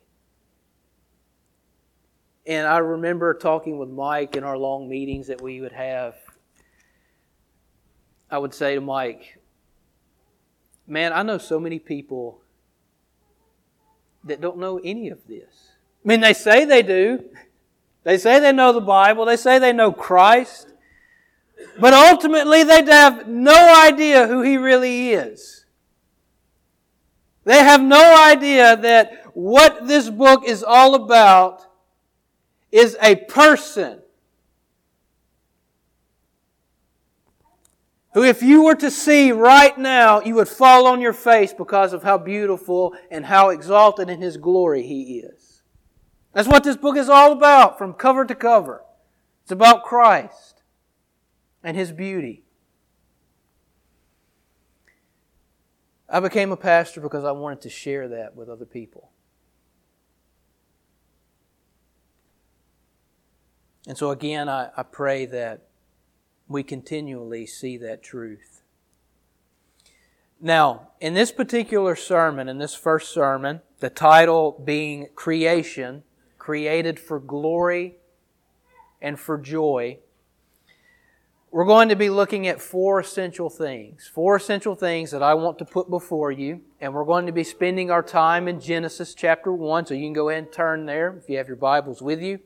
And 2.51 2.67
I 2.67 2.79
remember 2.79 3.33
talking 3.33 3.79
with 3.79 3.91
Mike 3.91 4.35
in 4.35 4.43
our 4.43 4.59
long 4.59 4.89
meetings 4.89 5.29
that 5.29 5.41
we 5.41 5.61
would 5.61 5.71
have. 5.71 6.17
I 8.29 8.39
would 8.39 8.53
say 8.53 8.75
to 8.75 8.81
Mike, 8.81 9.39
Man, 10.85 11.13
I 11.13 11.23
know 11.23 11.39
so 11.39 11.61
many 11.61 11.79
people 11.79 12.41
that 14.25 14.41
don't 14.41 14.59
know 14.59 14.81
any 14.83 15.11
of 15.11 15.25
this. 15.29 15.71
I 16.05 16.09
mean, 16.09 16.21
they 16.21 16.33
say 16.33 16.65
they 16.65 16.83
do. 16.83 17.25
They 18.03 18.19
say 18.19 18.41
they 18.41 18.51
know 18.51 18.73
the 18.73 18.81
Bible. 18.81 19.27
They 19.27 19.37
say 19.37 19.61
they 19.61 19.73
know 19.73 19.93
Christ. 19.93 20.73
But 21.79 21.95
ultimately, 21.95 22.65
they 22.65 22.83
have 22.85 23.29
no 23.29 23.87
idea 23.87 24.27
who 24.27 24.43
he 24.43 24.57
really 24.57 25.11
is. 25.11 25.67
They 27.45 27.59
have 27.59 27.81
no 27.81 28.29
idea 28.29 28.77
that 28.77 29.31
what 29.35 29.87
this 29.87 30.11
book 30.11 30.43
is 30.45 30.65
all 30.65 30.97
about 30.97 31.70
is 32.71 32.97
a 33.03 33.17
person 33.17 34.01
who, 38.15 38.23
if 38.23 38.43
you 38.43 38.65
were 38.65 38.75
to 38.75 38.91
see 38.91 39.33
right 39.33 39.77
now, 39.79 40.21
you 40.21 40.35
would 40.35 40.49
fall 40.49 40.87
on 40.87 41.01
your 41.01 41.13
face 41.13 41.53
because 41.53 41.93
of 41.93 42.03
how 42.03 42.19
beautiful 42.19 42.95
and 43.11 43.27
how 43.27 43.51
exalted 43.51 44.09
in 44.09 44.21
his 44.21 44.37
glory 44.37 44.83
he 44.83 45.21
is. 45.21 45.63
That's 46.33 46.49
what 46.49 46.65
this 46.65 46.77
book 46.77 46.97
is 46.97 47.09
all 47.09 47.33
about 47.33 47.79
from 47.79 47.95
cover 47.95 48.25
to 48.25 48.35
cover. 48.35 48.83
It's 49.43 49.53
about 49.53 49.83
Christ 49.83 50.63
and 51.65 51.77
His 51.77 51.93
beauty. 51.93 52.45
I 56.09 56.21
became 56.21 56.51
a 56.53 56.57
pastor 56.57 57.01
because 57.01 57.25
I 57.25 57.33
wanted 57.33 57.61
to 57.63 57.71
share 57.71 58.09
that 58.09 58.35
with 58.35 58.49
other 58.49 58.65
people. 58.65 59.10
And 63.91 63.99
so, 63.99 64.13
again, 64.13 64.49
I, 64.49 64.71
I 64.77 64.85
pray 64.85 65.27
that 65.27 65.63
we 66.47 66.63
continually 66.63 67.45
see 67.45 67.77
that 67.79 68.05
truth. 68.05 68.63
Now, 70.41 70.91
in 71.01 71.15
this 71.15 71.33
particular 71.33 71.97
sermon, 71.97 72.49
in 72.49 72.59
this 72.59 72.73
first 72.73 73.13
sermon, 73.13 73.63
the 73.81 73.91
title 73.91 74.63
being 74.65 75.09
Creation, 75.17 76.05
created 76.39 77.01
for 77.01 77.19
glory 77.19 77.97
and 79.03 79.19
for 79.19 79.37
joy, 79.37 79.99
we're 81.51 81.65
going 81.65 81.89
to 81.89 81.97
be 81.97 82.11
looking 82.11 82.47
at 82.47 82.61
four 82.61 83.01
essential 83.01 83.51
things. 83.51 84.09
Four 84.15 84.37
essential 84.37 84.77
things 84.77 85.11
that 85.11 85.25
I 85.25 85.35
want 85.35 85.59
to 85.59 85.65
put 85.65 85.91
before 85.91 86.31
you. 86.31 86.61
And 86.81 86.95
we're 86.95 87.05
going 87.05 87.27
to 87.27 87.33
be 87.33 87.43
spending 87.43 87.91
our 87.91 88.05
time 88.05 88.47
in 88.47 88.61
Genesis 88.61 89.15
chapter 89.15 89.53
1. 89.53 89.87
So 89.87 89.95
you 89.95 90.07
can 90.07 90.13
go 90.13 90.29
ahead 90.29 90.45
and 90.45 90.53
turn 90.53 90.87
there 90.87 91.17
if 91.21 91.29
you 91.29 91.39
have 91.39 91.49
your 91.49 91.57
Bibles 91.57 92.01
with 92.01 92.23
you. 92.23 92.39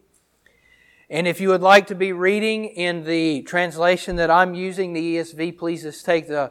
And 1.15 1.29
if 1.29 1.41
you 1.41 1.51
would 1.51 1.63
like 1.63 1.87
to 1.87 1.95
be 1.95 2.13
reading 2.13 2.65
in 2.65 3.05
the 3.05 3.43
translation 3.43 4.17
that 4.17 4.33
I'm 4.33 4.53
using, 4.53 4.95
the 4.95 5.15
ESV, 5.15 5.57
please 5.57 5.83
just 5.85 6.05
take 6.05 6.27
the, 6.27 6.51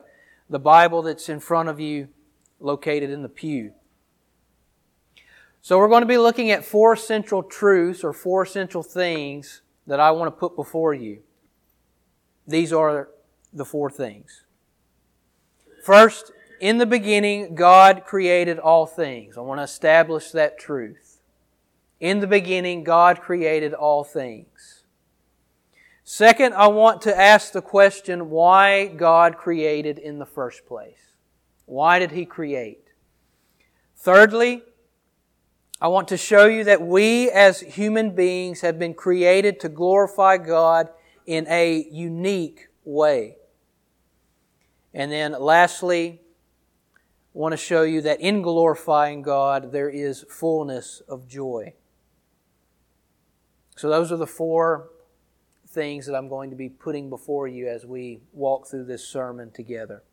the 0.50 0.58
Bible 0.58 1.02
that's 1.02 1.28
in 1.28 1.42
front 1.42 1.68
of 1.68 1.82
you, 1.82 2.08
located 2.62 3.10
in 3.10 3.24
the 3.24 3.28
pew. 3.28 3.74
So 5.62 5.78
we're 5.78 5.90
going 5.90 6.04
to 6.04 6.08
be 6.08 6.18
looking 6.18 6.50
at 6.50 6.64
four 6.64 6.96
central 6.96 7.44
truths 7.44 8.06
or 8.06 8.14
four 8.14 8.44
essential 8.44 8.84
things 8.84 9.64
that 9.86 10.00
I 10.00 10.12
want 10.12 10.34
to 10.34 10.40
put 10.40 10.56
before 10.56 10.94
you. 10.94 11.24
These 12.48 12.72
are 12.72 13.10
the 13.52 13.66
four 13.66 13.90
things. 13.90 14.46
First, 15.84 16.32
in 16.62 16.78
the 16.78 16.86
beginning, 16.86 17.56
God 17.56 18.06
created 18.06 18.60
all 18.60 18.86
things. 18.86 19.38
I 19.38 19.42
want 19.42 19.60
to 19.60 19.64
establish 19.64 20.32
that 20.32 20.58
truth. 20.58 21.20
In 22.00 22.20
the 22.20 22.28
beginning, 22.28 22.84
God 22.84 23.22
created 23.22 23.74
all 23.74 24.04
things. 24.04 24.84
Second, 26.04 26.54
I 26.54 26.68
want 26.68 27.02
to 27.04 27.18
ask 27.18 27.54
the 27.54 27.62
question 27.62 28.30
why 28.30 28.88
God 28.88 29.38
created 29.38 29.98
in 29.98 30.20
the 30.20 30.26
first 30.26 30.66
place. 30.66 31.00
Why 31.66 32.00
did 32.00 32.12
He 32.12 32.26
create? 32.26 32.90
Thirdly, 33.96 34.64
I 35.80 35.88
want 35.88 36.10
to 36.10 36.18
show 36.18 36.46
you 36.46 36.66
that 36.66 36.82
we 36.82 37.30
as 37.30 37.62
human 37.62 38.16
beings 38.16 38.62
have 38.62 38.78
been 38.78 38.94
created 38.94 39.60
to 39.62 39.70
glorify 39.70 40.38
God 40.38 40.90
in 41.26 41.48
a 41.48 41.88
unique 41.90 42.68
way. 42.84 43.38
And 44.94 45.12
then 45.12 45.32
lastly, 45.40 46.22
I 46.22 46.98
want 47.34 47.54
to 47.54 47.58
show 47.58 47.84
you 47.84 48.02
that 48.02 48.22
in 48.22 48.42
glorifying 48.42 49.22
God, 49.22 49.72
there 49.72 49.90
is 49.90 50.26
fullness 50.30 51.02
of 51.08 51.28
joy. 51.28 51.74
So, 53.76 53.90
those 53.90 54.12
are 54.12 54.18
the 54.18 54.28
four 54.28 54.90
things 55.68 56.06
that 56.06 56.16
I'm 56.16 56.30
going 56.30 56.52
to 56.52 56.56
be 56.56 56.70
putting 56.70 57.10
before 57.10 57.48
you 57.48 57.68
as 57.68 57.86
we 57.86 58.22
walk 58.32 58.68
through 58.68 58.86
this 58.86 59.08
sermon 59.08 59.52
together. 59.52 60.04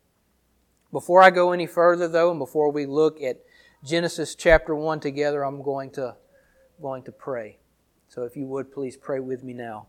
Before 0.91 1.21
I 1.21 1.29
go 1.29 1.51
any 1.51 1.67
further, 1.67 2.07
though, 2.07 2.31
and 2.31 2.39
before 2.39 2.71
we 2.71 2.85
look 2.85 3.21
at 3.21 3.41
Genesis 3.83 4.35
chapter 4.35 4.75
1 4.75 4.99
together, 4.99 5.43
I'm 5.43 5.61
going 5.61 5.91
to, 5.91 6.15
going 6.81 7.03
to 7.03 7.11
pray. 7.11 7.59
So, 8.09 8.23
if 8.23 8.35
you 8.35 8.45
would, 8.47 8.71
please 8.71 8.97
pray 8.97 9.19
with 9.19 9.43
me 9.43 9.53
now. 9.53 9.87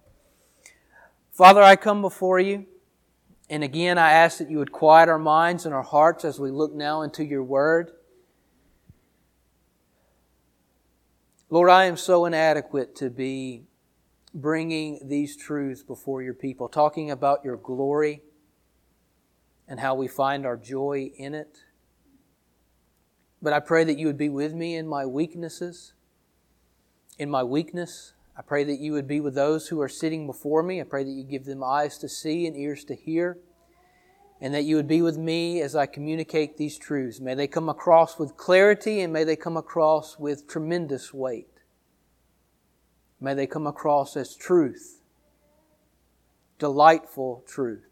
Father, 1.33 1.63
I 1.63 1.77
come 1.77 2.03
before 2.03 2.39
you, 2.39 2.67
and 3.49 3.65
again 3.65 3.97
I 3.97 4.13
ask 4.13 4.37
that 4.39 4.51
you 4.51 4.59
would 4.59 4.71
quiet 4.71 5.09
our 5.09 5.19
minds 5.19 5.65
and 5.65 5.75
our 5.75 5.83
hearts 5.83 6.27
as 6.27 6.39
we 6.39 6.51
look 6.51 6.75
now 6.75 7.03
into 7.03 7.25
your 7.25 7.43
word. 7.43 7.93
Lord, 11.53 11.69
I 11.69 11.85
am 11.85 11.99
so 11.99 12.25
inadequate 12.25 12.97
to 12.97 13.11
be 13.11 13.65
bringing 14.33 15.01
these 15.05 15.37
truths 15.37 15.83
before 15.83 16.23
your 16.23 16.33
people, 16.33 16.67
talking 16.67 17.11
about 17.11 17.45
your 17.45 17.59
glory 17.59 18.23
and 19.69 19.79
how 19.79 19.95
we 19.95 20.09
find 20.09 20.47
our 20.47 20.57
joy 20.57 21.11
in 21.15 21.35
it. 21.35 21.59
But 23.43 23.53
I 23.53 23.61
pray 23.61 23.85
that 23.85 23.99
you 23.99 24.07
would 24.07 24.17
be 24.17 24.31
with 24.31 24.55
me 24.55 24.77
in 24.77 24.89
my 24.89 25.05
weaknesses, 25.05 25.93
in 27.19 27.29
my 27.29 27.43
weakness. 27.43 28.15
I 28.35 28.41
pray 28.41 28.65
that 28.65 28.81
you 28.81 28.93
would 28.93 29.07
be 29.07 29.21
with 29.21 29.35
those 29.35 29.69
who 29.69 29.79
are 29.83 29.91
sitting 29.91 30.27
before 30.27 30.63
me. 30.63 30.81
I 30.81 30.85
pray 30.85 31.05
that 31.05 31.11
you 31.11 31.23
give 31.23 31.45
them 31.45 31.63
eyes 31.63 31.99
to 31.99 32.09
see 32.09 32.47
and 32.47 32.57
ears 32.57 32.83
to 32.85 32.95
hear. 32.95 33.37
And 34.43 34.53
that 34.55 34.65
you 34.65 34.75
would 34.75 34.89
be 34.89 35.01
with 35.01 35.17
me 35.17 35.63
as 35.63 35.77
I 35.77 35.87
communicate 35.87 36.57
these 36.57 36.77
truths. 36.77 37.21
May 37.21 37.35
they 37.35 37.47
come 37.47 37.69
across 37.69 38.19
with 38.19 38.37
clarity 38.37 39.01
and 39.01 39.13
may 39.13 39.23
they 39.23 39.37
come 39.37 39.57
across 39.57 40.19
with 40.19 40.49
tremendous 40.49 41.15
weight. 41.15 41.47
May 43.21 43.35
they 43.35 43.47
come 43.47 43.69
across 43.69 44.17
as 44.17 44.35
truth, 44.35 45.01
delightful 46.59 47.45
truth. 47.47 47.87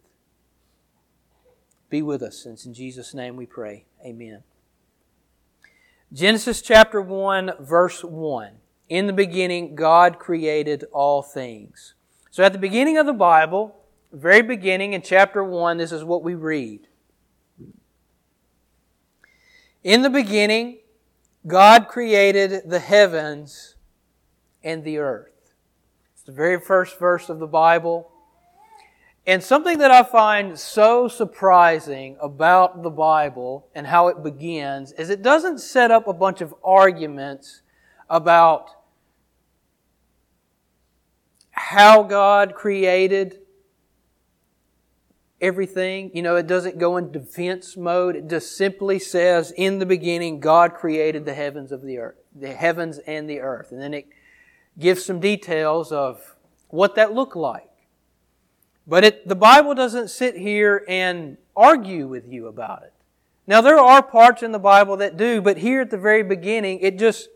Be 1.88 2.02
with 2.02 2.20
us, 2.20 2.44
and 2.44 2.58
in 2.66 2.74
Jesus' 2.74 3.14
name 3.14 3.36
we 3.36 3.46
pray. 3.46 3.84
Amen. 4.04 4.42
Genesis 6.12 6.60
chapter 6.60 7.00
1, 7.00 7.52
verse 7.60 8.02
1. 8.02 8.54
In 8.88 9.06
the 9.06 9.12
beginning, 9.12 9.76
God 9.76 10.18
created 10.18 10.84
all 10.92 11.22
things. 11.22 11.94
So 12.32 12.42
at 12.42 12.52
the 12.52 12.58
beginning 12.58 12.98
of 12.98 13.06
the 13.06 13.12
Bible, 13.12 13.79
very 14.12 14.42
beginning 14.42 14.92
in 14.92 15.02
chapter 15.02 15.42
1, 15.42 15.78
this 15.78 15.92
is 15.92 16.04
what 16.04 16.22
we 16.22 16.34
read. 16.34 16.86
In 19.82 20.02
the 20.02 20.10
beginning, 20.10 20.78
God 21.46 21.88
created 21.88 22.68
the 22.68 22.80
heavens 22.80 23.76
and 24.62 24.84
the 24.84 24.98
earth. 24.98 25.54
It's 26.12 26.22
the 26.22 26.32
very 26.32 26.60
first 26.60 26.98
verse 26.98 27.28
of 27.28 27.38
the 27.38 27.46
Bible. 27.46 28.10
And 29.26 29.42
something 29.42 29.78
that 29.78 29.90
I 29.90 30.02
find 30.02 30.58
so 30.58 31.08
surprising 31.08 32.16
about 32.20 32.82
the 32.82 32.90
Bible 32.90 33.68
and 33.74 33.86
how 33.86 34.08
it 34.08 34.22
begins 34.22 34.92
is 34.92 35.08
it 35.08 35.22
doesn't 35.22 35.60
set 35.60 35.90
up 35.90 36.08
a 36.08 36.12
bunch 36.12 36.40
of 36.40 36.54
arguments 36.64 37.62
about 38.08 38.70
how 41.52 42.02
God 42.02 42.54
created 42.54 43.39
everything. 45.40 46.10
You 46.14 46.22
know, 46.22 46.36
it 46.36 46.46
doesn't 46.46 46.78
go 46.78 46.96
in 46.96 47.12
defense 47.12 47.76
mode. 47.76 48.16
It 48.16 48.28
just 48.28 48.56
simply 48.56 48.98
says, 48.98 49.52
in 49.56 49.78
the 49.78 49.86
beginning, 49.86 50.40
God 50.40 50.74
created 50.74 51.24
the 51.24 51.34
heavens 51.34 51.72
of 51.72 51.82
the 51.82 51.98
earth, 51.98 52.16
the 52.34 52.52
heavens 52.52 52.98
and 52.98 53.28
the 53.28 53.40
earth. 53.40 53.72
And 53.72 53.80
then 53.80 53.94
it 53.94 54.08
gives 54.78 55.04
some 55.04 55.20
details 55.20 55.92
of 55.92 56.36
what 56.68 56.94
that 56.94 57.12
looked 57.12 57.36
like. 57.36 57.70
But 58.86 59.04
it, 59.04 59.28
the 59.28 59.36
Bible 59.36 59.74
doesn't 59.74 60.08
sit 60.08 60.36
here 60.36 60.84
and 60.88 61.36
argue 61.56 62.08
with 62.08 62.26
you 62.28 62.46
about 62.46 62.82
it. 62.82 62.92
Now, 63.46 63.60
there 63.60 63.78
are 63.78 64.02
parts 64.02 64.42
in 64.42 64.52
the 64.52 64.58
Bible 64.58 64.96
that 64.98 65.16
do, 65.16 65.40
but 65.40 65.58
here 65.58 65.80
at 65.80 65.90
the 65.90 65.98
very 65.98 66.22
beginning, 66.22 66.80
it 66.80 66.98
just 66.98 67.28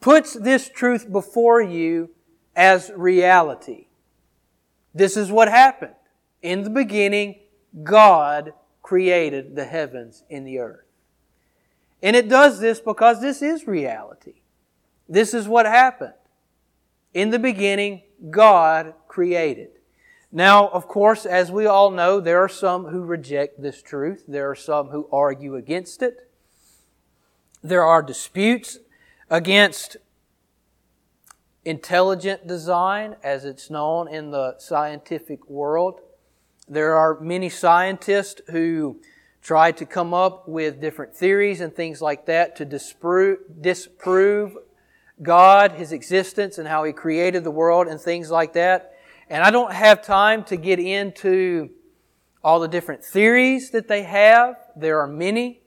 puts 0.00 0.34
this 0.34 0.68
truth 0.68 1.10
before 1.10 1.60
you 1.60 2.10
as 2.54 2.90
reality. 2.94 3.86
This 4.94 5.16
is 5.16 5.30
what 5.30 5.48
happened. 5.48 5.94
In 6.42 6.62
the 6.62 6.70
beginning, 6.70 7.40
God 7.82 8.52
created 8.82 9.56
the 9.56 9.64
heavens 9.64 10.24
and 10.30 10.46
the 10.46 10.58
earth. 10.58 10.86
And 12.02 12.14
it 12.14 12.28
does 12.28 12.60
this 12.60 12.80
because 12.80 13.20
this 13.20 13.42
is 13.42 13.66
reality. 13.66 14.40
This 15.08 15.34
is 15.34 15.48
what 15.48 15.66
happened. 15.66 16.14
In 17.12 17.30
the 17.30 17.38
beginning, 17.38 18.02
God 18.30 18.94
created. 19.08 19.70
Now, 20.30 20.68
of 20.68 20.86
course, 20.86 21.24
as 21.24 21.50
we 21.50 21.66
all 21.66 21.90
know, 21.90 22.20
there 22.20 22.42
are 22.42 22.48
some 22.48 22.86
who 22.86 23.02
reject 23.02 23.60
this 23.60 23.82
truth. 23.82 24.24
There 24.28 24.50
are 24.50 24.54
some 24.54 24.88
who 24.88 25.08
argue 25.10 25.56
against 25.56 26.02
it. 26.02 26.30
There 27.62 27.82
are 27.82 28.02
disputes 28.02 28.78
against 29.30 29.96
intelligent 31.64 32.46
design, 32.46 33.16
as 33.22 33.44
it's 33.44 33.70
known 33.70 34.08
in 34.08 34.30
the 34.30 34.56
scientific 34.58 35.48
world. 35.48 36.00
There 36.68 36.96
are 36.96 37.18
many 37.20 37.48
scientists 37.48 38.42
who 38.48 39.00
try 39.40 39.72
to 39.72 39.86
come 39.86 40.12
up 40.12 40.46
with 40.48 40.80
different 40.80 41.14
theories 41.14 41.60
and 41.60 41.74
things 41.74 42.02
like 42.02 42.26
that 42.26 42.56
to 42.56 42.64
disprove, 42.64 43.38
disprove 43.60 44.56
God, 45.22 45.72
His 45.72 45.92
existence, 45.92 46.58
and 46.58 46.68
how 46.68 46.84
He 46.84 46.92
created 46.92 47.44
the 47.44 47.50
world 47.50 47.88
and 47.88 48.00
things 48.00 48.30
like 48.30 48.52
that. 48.52 48.92
And 49.30 49.42
I 49.42 49.50
don't 49.50 49.72
have 49.72 50.02
time 50.02 50.44
to 50.44 50.56
get 50.56 50.78
into 50.78 51.70
all 52.44 52.60
the 52.60 52.68
different 52.68 53.04
theories 53.04 53.70
that 53.70 53.88
they 53.88 54.02
have. 54.02 54.56
There 54.76 55.00
are 55.00 55.06
many. 55.06 55.60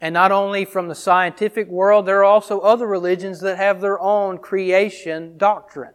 And 0.00 0.12
not 0.12 0.32
only 0.32 0.64
from 0.64 0.88
the 0.88 0.94
scientific 0.94 1.68
world, 1.68 2.06
there 2.06 2.18
are 2.18 2.24
also 2.24 2.60
other 2.60 2.86
religions 2.86 3.40
that 3.40 3.56
have 3.56 3.80
their 3.80 4.00
own 4.00 4.38
creation 4.38 5.38
doctrine. 5.38 5.94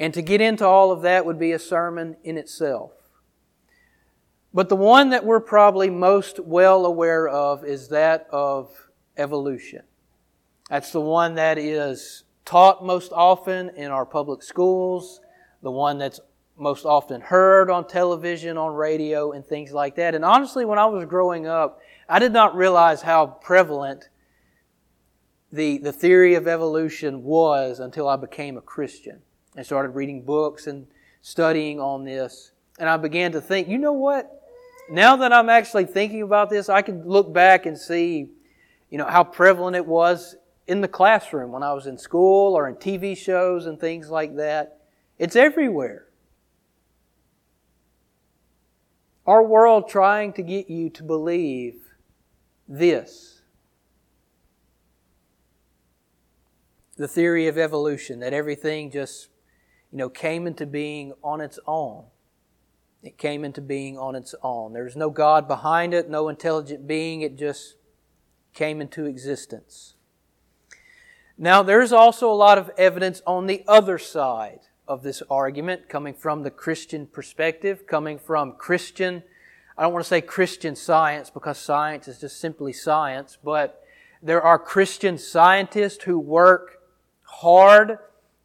And 0.00 0.14
to 0.14 0.22
get 0.22 0.40
into 0.40 0.66
all 0.66 0.90
of 0.90 1.02
that 1.02 1.26
would 1.26 1.38
be 1.38 1.52
a 1.52 1.58
sermon 1.58 2.16
in 2.24 2.38
itself. 2.38 2.92
But 4.52 4.70
the 4.70 4.76
one 4.76 5.10
that 5.10 5.26
we're 5.26 5.40
probably 5.40 5.90
most 5.90 6.40
well 6.40 6.86
aware 6.86 7.28
of 7.28 7.64
is 7.66 7.88
that 7.88 8.26
of 8.32 8.88
evolution. 9.18 9.82
That's 10.70 10.90
the 10.90 11.02
one 11.02 11.34
that 11.34 11.58
is 11.58 12.24
taught 12.46 12.82
most 12.82 13.12
often 13.12 13.68
in 13.76 13.90
our 13.90 14.06
public 14.06 14.42
schools, 14.42 15.20
the 15.62 15.70
one 15.70 15.98
that's 15.98 16.18
most 16.56 16.86
often 16.86 17.20
heard 17.20 17.70
on 17.70 17.86
television, 17.86 18.56
on 18.56 18.72
radio, 18.72 19.32
and 19.32 19.44
things 19.44 19.70
like 19.70 19.96
that. 19.96 20.14
And 20.14 20.24
honestly, 20.24 20.64
when 20.64 20.78
I 20.78 20.86
was 20.86 21.04
growing 21.04 21.46
up, 21.46 21.80
I 22.08 22.18
did 22.18 22.32
not 22.32 22.56
realize 22.56 23.02
how 23.02 23.26
prevalent 23.26 24.08
the, 25.52 25.76
the 25.78 25.92
theory 25.92 26.36
of 26.36 26.48
evolution 26.48 27.22
was 27.22 27.80
until 27.80 28.08
I 28.08 28.16
became 28.16 28.56
a 28.56 28.62
Christian 28.62 29.20
and 29.56 29.64
started 29.64 29.90
reading 29.90 30.22
books 30.22 30.66
and 30.66 30.86
studying 31.22 31.80
on 31.80 32.04
this. 32.04 32.52
And 32.78 32.88
I 32.88 32.96
began 32.96 33.32
to 33.32 33.40
think, 33.40 33.68
you 33.68 33.78
know 33.78 33.92
what? 33.92 34.42
Now 34.90 35.16
that 35.16 35.32
I'm 35.32 35.48
actually 35.48 35.84
thinking 35.84 36.22
about 36.22 36.50
this, 36.50 36.68
I 36.68 36.82
can 36.82 37.06
look 37.06 37.32
back 37.32 37.66
and 37.66 37.78
see, 37.78 38.30
you 38.90 38.98
know, 38.98 39.06
how 39.06 39.22
prevalent 39.22 39.76
it 39.76 39.86
was 39.86 40.36
in 40.66 40.80
the 40.80 40.88
classroom 40.88 41.52
when 41.52 41.62
I 41.62 41.72
was 41.72 41.86
in 41.86 41.98
school 41.98 42.54
or 42.54 42.68
in 42.68 42.76
TV 42.76 43.16
shows 43.16 43.66
and 43.66 43.78
things 43.78 44.10
like 44.10 44.36
that. 44.36 44.78
It's 45.18 45.36
everywhere. 45.36 46.06
Our 49.26 49.42
world 49.42 49.88
trying 49.88 50.32
to 50.34 50.42
get 50.42 50.70
you 50.70 50.90
to 50.90 51.02
believe 51.02 51.82
this. 52.66 53.42
The 56.96 57.08
theory 57.08 57.46
of 57.46 57.58
evolution, 57.58 58.20
that 58.20 58.32
everything 58.32 58.90
just 58.90 59.28
you 59.90 59.98
know, 59.98 60.08
came 60.08 60.46
into 60.46 60.66
being 60.66 61.12
on 61.22 61.40
its 61.40 61.58
own. 61.66 62.04
It 63.02 63.16
came 63.16 63.44
into 63.44 63.60
being 63.60 63.98
on 63.98 64.14
its 64.14 64.34
own. 64.42 64.72
There's 64.72 64.96
no 64.96 65.10
God 65.10 65.48
behind 65.48 65.94
it, 65.94 66.08
no 66.08 66.28
intelligent 66.28 66.86
being. 66.86 67.22
It 67.22 67.38
just 67.38 67.76
came 68.52 68.80
into 68.80 69.06
existence. 69.06 69.94
Now, 71.38 71.62
there's 71.62 71.92
also 71.92 72.30
a 72.30 72.34
lot 72.34 72.58
of 72.58 72.70
evidence 72.76 73.22
on 73.26 73.46
the 73.46 73.64
other 73.66 73.98
side 73.98 74.60
of 74.86 75.02
this 75.02 75.22
argument, 75.30 75.88
coming 75.88 76.12
from 76.12 76.42
the 76.42 76.50
Christian 76.50 77.06
perspective, 77.06 77.86
coming 77.86 78.18
from 78.18 78.52
Christian, 78.58 79.22
I 79.78 79.84
don't 79.84 79.94
want 79.94 80.04
to 80.04 80.08
say 80.08 80.20
Christian 80.20 80.76
science 80.76 81.30
because 81.30 81.56
science 81.56 82.06
is 82.06 82.20
just 82.20 82.38
simply 82.38 82.72
science, 82.74 83.38
but 83.42 83.82
there 84.22 84.42
are 84.42 84.58
Christian 84.58 85.16
scientists 85.16 86.04
who 86.04 86.18
work 86.18 86.82
hard 87.22 87.98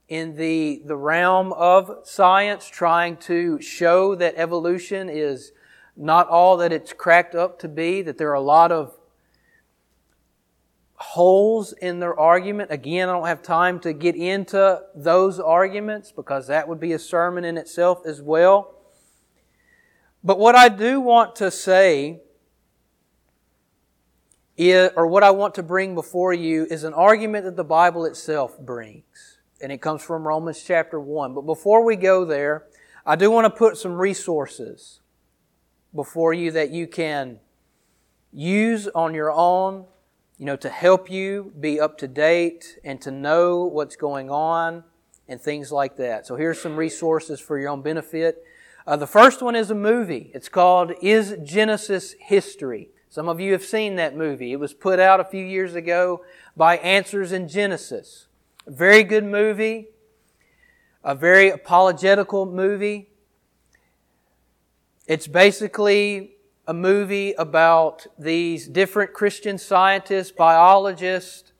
in 0.08 0.36
the, 0.36 0.82
the 0.86 0.96
realm 0.96 1.52
of 1.54 2.00
science, 2.04 2.68
trying 2.68 3.18
to 3.18 3.60
show 3.60 4.16
that 4.16 4.36
evolution 4.38 5.10
is 5.10 5.52
not 5.98 6.28
all 6.28 6.58
that 6.58 6.72
it's 6.72 6.94
cracked 6.94 7.34
up 7.34 7.58
to 7.60 7.68
be, 7.68 8.02
that 8.02 8.18
there 8.18 8.30
are 8.30 8.36
a 8.36 8.42
lot 8.42 8.72
of 8.72 8.96
holes 10.96 11.74
in 11.74 12.00
their 12.00 12.18
argument. 12.18 12.72
Again, 12.72 13.10
I 13.10 13.14
don't 13.14 13.28
have 13.28 13.42
time 13.42 13.80
to 13.82 13.94
get 13.94 14.16
into 14.16 14.82
those 14.94 15.40
arguments 15.40 16.12
because 16.12 16.48
that 16.48 16.68
would 16.68 16.80
be 16.80 16.94
a 16.94 17.00
sermon 17.00 17.44
in 17.44 17.58
itself 17.58 18.06
as 18.06 18.22
well. 18.22 18.76
But 20.24 20.40
what 20.40 20.56
I 20.56 20.70
do 20.70 21.00
want 21.02 21.36
to 21.38 21.52
say 21.52 22.22
is, 24.58 24.92
or 24.96 25.08
what 25.08 25.24
I 25.24 25.32
want 25.32 25.56
to 25.56 25.64
bring 25.64 25.96
before 25.96 26.34
you 26.34 26.66
is 26.70 26.84
an 26.84 26.94
argument 26.94 27.46
that 27.46 27.56
the 27.56 27.64
Bible 27.64 28.06
itself 28.06 28.60
brings 28.60 29.35
and 29.62 29.72
it 29.72 29.82
comes 29.82 30.02
from 30.04 30.28
Romans 30.28 30.64
chapter 30.66 31.00
1. 31.00 31.34
But 31.34 31.42
before 31.42 31.84
we 31.84 31.96
go 31.96 32.26
there, 32.26 32.66
I 33.06 33.16
do 33.16 33.32
want 33.32 33.46
to 33.46 33.50
put 33.50 33.78
some 33.78 33.94
resources 33.94 35.00
before 35.94 36.34
you 36.34 36.52
that 36.52 36.72
you 36.72 36.88
can 36.88 37.40
use 38.34 38.88
on 38.90 39.14
your 39.14 39.32
own, 39.32 39.86
you 40.38 40.46
know, 40.46 40.58
to 40.58 40.70
help 40.70 41.10
you 41.10 41.54
be 41.60 41.80
up 41.80 41.98
to 42.00 42.08
date 42.08 42.78
and 42.84 43.02
to 43.02 43.12
know 43.12 43.64
what's 43.64 43.96
going 43.96 44.30
on 44.30 44.84
and 45.28 45.40
things 45.40 45.72
like 45.72 45.96
that. 45.98 46.28
So 46.28 46.36
here's 46.36 46.60
some 46.60 46.76
resources 46.76 47.40
for 47.40 47.58
your 47.58 47.70
own 47.70 47.82
benefit. 47.82 48.44
Uh, 48.86 48.98
the 48.98 49.08
first 49.08 49.42
one 49.42 49.56
is 49.56 49.72
a 49.72 49.76
movie. 49.76 50.32
It's 50.34 50.50
called 50.50 50.94
Is 51.02 51.36
Genesis 51.44 52.14
History? 52.20 52.90
Some 53.10 53.30
of 53.30 53.40
you 53.40 53.54
have 53.54 53.64
seen 53.64 53.96
that 53.96 54.16
movie. 54.16 54.52
It 54.52 54.60
was 54.60 54.74
put 54.74 55.00
out 55.00 55.20
a 55.20 55.24
few 55.24 55.44
years 55.44 55.74
ago 55.74 56.24
by 56.58 56.78
Answers 56.78 57.32
in 57.32 57.48
Genesis. 57.48 58.25
A 58.68 58.72
very 58.72 59.04
good 59.04 59.24
movie, 59.24 59.90
a 61.04 61.14
very 61.14 61.50
apologetical 61.50 62.46
movie. 62.46 63.10
It's 65.06 65.28
basically 65.28 66.32
a 66.68 66.74
movie 66.74 67.34
about 67.34 68.08
these 68.18 68.68
different 68.68 69.14
Christian 69.14 69.60
scientists, 69.60 70.32
biologists, 70.32 71.54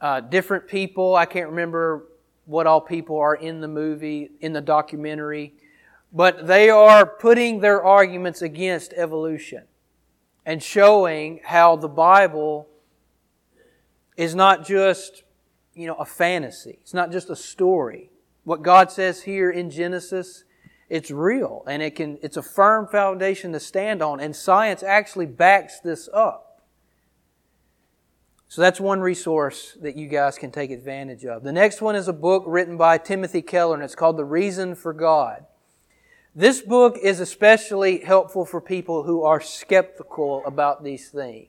uh, 0.00 0.20
different 0.20 0.66
people. 0.66 1.14
I 1.14 1.26
can't 1.26 1.50
remember 1.50 2.06
what 2.46 2.66
all 2.66 2.80
people 2.80 3.18
are 3.18 3.34
in 3.34 3.60
the 3.60 3.68
movie, 3.68 4.30
in 4.40 4.54
the 4.54 4.60
documentary, 4.60 5.52
but 6.12 6.46
they 6.46 6.70
are 6.70 7.04
putting 7.04 7.60
their 7.60 7.82
arguments 7.82 8.40
against 8.40 8.94
evolution 8.94 9.64
and 10.44 10.62
showing 10.62 11.40
how 11.44 11.76
the 11.76 11.88
Bible 11.88 12.68
is 14.16 14.34
not 14.34 14.66
just, 14.66 15.22
you 15.74 15.86
know, 15.86 15.94
a 15.94 16.04
fantasy. 16.04 16.78
It's 16.82 16.94
not 16.94 17.12
just 17.12 17.30
a 17.30 17.36
story. 17.36 18.10
What 18.44 18.62
God 18.62 18.90
says 18.90 19.22
here 19.22 19.50
in 19.50 19.70
Genesis, 19.70 20.44
it's 20.88 21.10
real 21.10 21.62
and 21.66 21.82
it 21.82 21.94
can, 21.96 22.18
it's 22.22 22.36
a 22.36 22.42
firm 22.42 22.86
foundation 22.86 23.52
to 23.52 23.60
stand 23.60 24.02
on 24.02 24.20
and 24.20 24.34
science 24.34 24.82
actually 24.82 25.26
backs 25.26 25.80
this 25.80 26.08
up. 26.12 26.62
So 28.48 28.60
that's 28.60 28.78
one 28.78 29.00
resource 29.00 29.78
that 29.80 29.96
you 29.96 30.08
guys 30.08 30.36
can 30.36 30.50
take 30.50 30.70
advantage 30.70 31.24
of. 31.24 31.42
The 31.42 31.52
next 31.52 31.80
one 31.80 31.96
is 31.96 32.08
a 32.08 32.12
book 32.12 32.44
written 32.46 32.76
by 32.76 32.98
Timothy 32.98 33.40
Keller 33.40 33.74
and 33.74 33.82
it's 33.82 33.94
called 33.94 34.18
The 34.18 34.24
Reason 34.26 34.74
for 34.74 34.92
God. 34.92 35.46
This 36.34 36.60
book 36.60 36.98
is 37.02 37.20
especially 37.20 38.00
helpful 38.00 38.44
for 38.44 38.60
people 38.60 39.04
who 39.04 39.22
are 39.22 39.40
skeptical 39.40 40.42
about 40.44 40.84
these 40.84 41.08
things. 41.08 41.48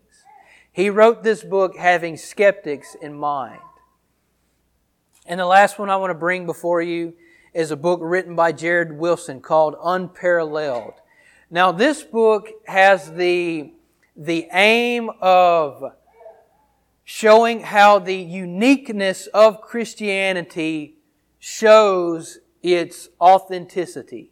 He 0.72 0.90
wrote 0.90 1.24
this 1.24 1.44
book 1.44 1.78
having 1.78 2.18
skeptics 2.18 2.96
in 3.02 3.14
mind. 3.14 3.60
And 5.26 5.40
the 5.40 5.46
last 5.46 5.80
one 5.80 5.90
I 5.90 5.96
want 5.96 6.12
to 6.12 6.16
bring 6.16 6.46
before 6.46 6.82
you 6.82 7.14
is 7.54 7.72
a 7.72 7.78
book 7.78 8.00
written 8.02 8.36
by 8.36 8.52
Jared 8.52 8.98
Wilson 8.98 9.40
called 9.40 9.76
Unparalleled. 9.82 10.96
Now, 11.50 11.72
this 11.72 12.04
book 12.04 12.50
has 12.68 13.14
the, 13.14 13.74
the 14.18 14.48
aim 14.52 15.10
of 15.22 15.94
showing 17.06 17.62
how 17.62 18.00
the 18.00 18.16
uniqueness 18.16 19.28
of 19.28 19.62
Christianity 19.62 20.96
shows 21.40 22.40
its 22.62 23.10
authenticity. 23.22 24.32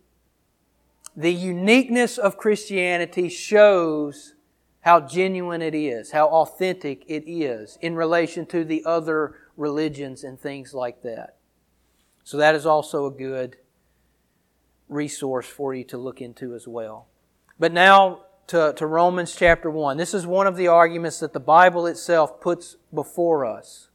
The 1.15 1.33
uniqueness 1.33 2.17
of 2.17 2.37
Christianity 2.37 3.29
shows 3.29 4.33
how 4.81 5.01
genuine 5.01 5.61
it 5.61 5.75
is, 5.75 6.11
how 6.11 6.27
authentic 6.27 7.03
it 7.07 7.23
is 7.27 7.77
in 7.81 7.95
relation 7.95 8.45
to 8.47 8.63
the 8.65 8.83
other 8.85 9.35
religions 9.61 10.23
and 10.23 10.39
things 10.39 10.73
like 10.73 11.01
that. 11.03 11.37
So 12.23 12.37
that 12.37 12.55
is 12.55 12.65
also 12.65 13.05
a 13.05 13.11
good 13.11 13.57
resource 14.89 15.47
for 15.47 15.73
you 15.73 15.83
to 15.85 15.97
look 15.97 16.21
into 16.21 16.53
as 16.53 16.67
well. 16.67 17.07
But 17.57 17.71
now 17.71 18.25
to, 18.47 18.73
to 18.75 18.85
Romans 18.85 19.33
chapter 19.33 19.71
1. 19.71 19.95
This 19.95 20.13
is 20.13 20.27
one 20.27 20.45
of 20.45 20.57
the 20.57 20.67
arguments 20.67 21.19
that 21.19 21.31
the 21.31 21.39
Bible 21.39 21.87
itself 21.87 22.41
puts 22.41 22.75
before 22.93 23.45
us. 23.45 23.89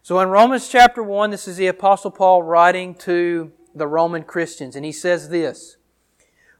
So 0.00 0.20
in 0.20 0.30
Romans 0.30 0.68
chapter 0.68 1.02
1, 1.02 1.30
this 1.30 1.46
is 1.46 1.58
the 1.58 1.66
Apostle 1.66 2.10
Paul 2.10 2.42
writing 2.42 2.94
to 2.96 3.52
the 3.74 3.86
Roman 3.86 4.22
Christians, 4.22 4.74
and 4.74 4.84
he 4.84 4.92
says 4.92 5.28
this 5.28 5.76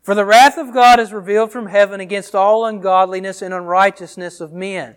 For 0.02 0.14
the 0.14 0.24
wrath 0.24 0.58
of 0.58 0.74
God 0.74 1.00
is 1.00 1.12
revealed 1.12 1.50
from 1.50 1.68
heaven 1.68 1.98
against 1.98 2.34
all 2.34 2.66
ungodliness 2.66 3.42
and 3.42 3.54
unrighteousness 3.54 4.40
of 4.40 4.52
men 4.52 4.96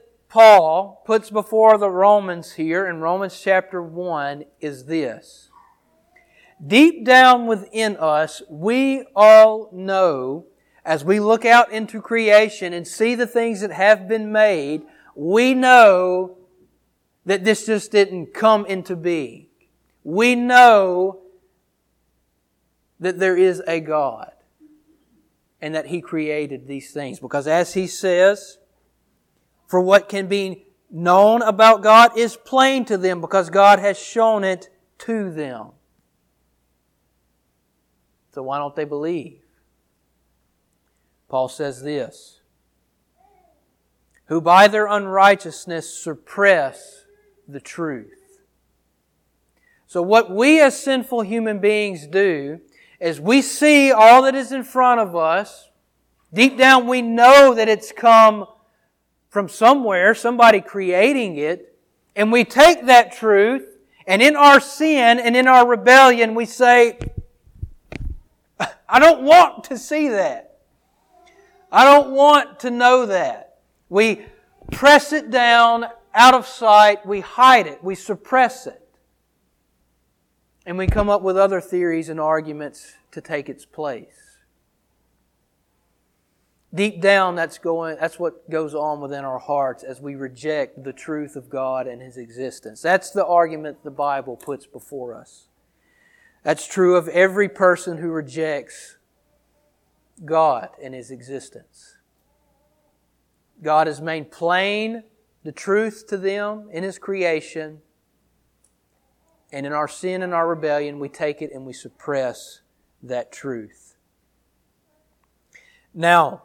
Paul 0.31 1.01
puts 1.05 1.29
before 1.29 1.77
the 1.77 1.89
Romans 1.89 2.53
here 2.53 2.87
in 2.87 3.01
Romans 3.01 3.37
chapter 3.37 3.83
1 3.83 4.45
is 4.61 4.85
this. 4.85 5.49
Deep 6.65 7.03
down 7.03 7.47
within 7.47 7.97
us, 7.97 8.41
we 8.49 9.03
all 9.13 9.69
know 9.73 10.45
as 10.85 11.03
we 11.03 11.19
look 11.19 11.43
out 11.43 11.69
into 11.73 12.01
creation 12.01 12.71
and 12.71 12.87
see 12.87 13.13
the 13.13 13.27
things 13.27 13.59
that 13.59 13.73
have 13.73 14.07
been 14.07 14.31
made, 14.31 14.83
we 15.15 15.53
know 15.53 16.37
that 17.25 17.43
this 17.43 17.65
just 17.65 17.91
didn't 17.91 18.33
come 18.33 18.65
into 18.67 18.95
being. 18.95 19.47
We 20.05 20.35
know 20.35 21.23
that 23.01 23.19
there 23.19 23.35
is 23.35 23.61
a 23.67 23.81
God 23.81 24.31
and 25.59 25.75
that 25.75 25.87
He 25.87 25.99
created 25.99 26.67
these 26.67 26.91
things. 26.91 27.19
Because 27.19 27.47
as 27.47 27.73
He 27.73 27.85
says, 27.85 28.59
for 29.71 29.79
what 29.79 30.09
can 30.09 30.27
be 30.27 30.65
known 30.89 31.41
about 31.41 31.81
God 31.81 32.17
is 32.17 32.35
plain 32.35 32.83
to 32.85 32.97
them 32.97 33.21
because 33.21 33.49
God 33.49 33.79
has 33.79 33.97
shown 33.97 34.43
it 34.43 34.69
to 34.97 35.31
them. 35.31 35.69
So 38.33 38.43
why 38.43 38.57
don't 38.57 38.75
they 38.75 38.83
believe? 38.83 39.39
Paul 41.29 41.47
says 41.47 41.81
this 41.81 42.41
Who 44.25 44.41
by 44.41 44.67
their 44.67 44.87
unrighteousness 44.87 46.03
suppress 46.03 47.05
the 47.47 47.61
truth. 47.61 48.41
So, 49.87 50.01
what 50.01 50.29
we 50.29 50.59
as 50.59 50.77
sinful 50.77 51.21
human 51.21 51.59
beings 51.59 52.07
do 52.07 52.59
is 52.99 53.21
we 53.21 53.41
see 53.41 53.89
all 53.93 54.23
that 54.23 54.35
is 54.35 54.51
in 54.51 54.65
front 54.65 54.99
of 54.99 55.15
us. 55.15 55.69
Deep 56.33 56.57
down, 56.57 56.87
we 56.87 57.01
know 57.01 57.53
that 57.55 57.69
it's 57.69 57.93
come 57.93 58.47
from 59.31 59.47
somewhere, 59.47 60.13
somebody 60.13 60.61
creating 60.61 61.37
it, 61.37 61.75
and 62.15 62.31
we 62.31 62.43
take 62.43 62.85
that 62.85 63.13
truth, 63.13 63.65
and 64.05 64.21
in 64.21 64.35
our 64.35 64.59
sin 64.59 65.19
and 65.19 65.37
in 65.37 65.47
our 65.47 65.65
rebellion, 65.65 66.35
we 66.35 66.45
say, 66.45 66.99
I 68.59 68.99
don't 68.99 69.23
want 69.23 69.63
to 69.65 69.77
see 69.77 70.09
that. 70.09 70.59
I 71.71 71.85
don't 71.85 72.11
want 72.11 72.59
to 72.59 72.69
know 72.69 73.05
that. 73.05 73.59
We 73.87 74.25
press 74.71 75.13
it 75.13 75.31
down 75.31 75.85
out 76.13 76.33
of 76.33 76.45
sight, 76.45 77.05
we 77.05 77.21
hide 77.21 77.67
it, 77.67 77.81
we 77.81 77.95
suppress 77.95 78.67
it. 78.67 78.77
And 80.65 80.77
we 80.77 80.87
come 80.87 81.09
up 81.09 81.21
with 81.21 81.37
other 81.37 81.61
theories 81.61 82.09
and 82.09 82.19
arguments 82.19 82.95
to 83.11 83.21
take 83.21 83.47
its 83.47 83.65
place. 83.65 84.30
Deep 86.73 87.01
down, 87.01 87.35
that's 87.35 87.57
going, 87.57 87.97
that's 87.99 88.17
what 88.17 88.49
goes 88.49 88.73
on 88.73 89.01
within 89.01 89.25
our 89.25 89.39
hearts 89.39 89.83
as 89.83 89.99
we 89.99 90.15
reject 90.15 90.83
the 90.83 90.93
truth 90.93 91.35
of 91.35 91.49
God 91.49 91.85
and 91.85 92.01
His 92.01 92.15
existence. 92.15 92.81
That's 92.81 93.11
the 93.11 93.25
argument 93.25 93.83
the 93.83 93.91
Bible 93.91 94.37
puts 94.37 94.65
before 94.65 95.13
us. 95.13 95.49
That's 96.43 96.65
true 96.65 96.95
of 96.95 97.09
every 97.09 97.49
person 97.49 97.97
who 97.97 98.09
rejects 98.09 98.97
God 100.23 100.69
and 100.81 100.93
His 100.93 101.11
existence. 101.11 101.97
God 103.61 103.87
has 103.87 103.99
made 103.99 104.31
plain 104.31 105.03
the 105.43 105.51
truth 105.51 106.05
to 106.07 106.17
them 106.17 106.69
in 106.71 106.83
His 106.83 106.97
creation, 106.97 107.81
and 109.51 109.65
in 109.65 109.73
our 109.73 109.89
sin 109.89 110.21
and 110.23 110.33
our 110.33 110.47
rebellion, 110.47 110.99
we 110.99 111.09
take 111.09 111.41
it 111.41 111.51
and 111.53 111.65
we 111.65 111.73
suppress 111.73 112.61
that 113.03 113.31
truth. 113.33 113.97
Now, 115.93 116.43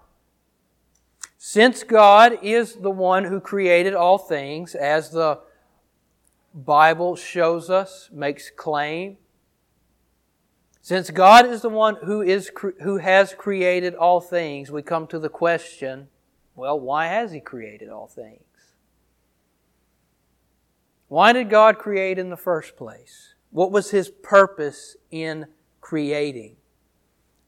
since 1.48 1.84
God 1.84 2.40
is 2.42 2.74
the 2.74 2.90
one 2.90 3.22
who 3.22 3.38
created 3.38 3.94
all 3.94 4.18
things, 4.18 4.74
as 4.74 5.10
the 5.10 5.38
Bible 6.52 7.14
shows 7.14 7.70
us, 7.70 8.10
makes 8.12 8.50
claim, 8.50 9.16
since 10.82 11.08
God 11.10 11.46
is 11.46 11.62
the 11.62 11.68
one 11.68 11.98
who, 12.02 12.20
is, 12.20 12.50
who 12.82 12.96
has 12.96 13.32
created 13.32 13.94
all 13.94 14.20
things, 14.20 14.72
we 14.72 14.82
come 14.82 15.06
to 15.06 15.20
the 15.20 15.28
question 15.28 16.08
well, 16.56 16.80
why 16.80 17.06
has 17.06 17.30
He 17.30 17.38
created 17.38 17.90
all 17.90 18.08
things? 18.08 18.42
Why 21.06 21.32
did 21.32 21.48
God 21.48 21.78
create 21.78 22.18
in 22.18 22.30
the 22.30 22.36
first 22.36 22.76
place? 22.76 23.34
What 23.52 23.70
was 23.70 23.92
His 23.92 24.08
purpose 24.08 24.96
in 25.12 25.46
creating? 25.80 26.56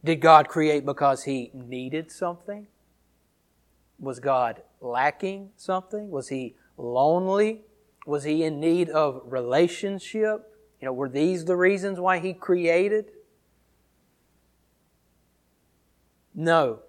Did 0.05 0.21
God 0.21 0.47
create 0.47 0.87
because 0.87 1.25
He 1.25 1.51
needed 1.53 2.13
something? 2.13 2.69
Was 3.99 4.21
God 4.21 4.63
lacking 4.81 5.51
something? 5.57 6.11
Was 6.11 6.29
he 6.29 6.57
lonely? 6.77 7.63
Was 8.07 8.25
he 8.25 8.45
in 8.45 8.61
need 8.61 8.89
of 8.89 9.23
relationship? 9.25 10.55
You 10.81 10.87
know, 10.87 10.93
were 10.93 11.09
these 11.09 11.45
the 11.45 11.57
reasons 11.57 11.99
why 11.99 12.19
he 12.19 12.33
created? 12.33 13.11
No. 16.35 16.81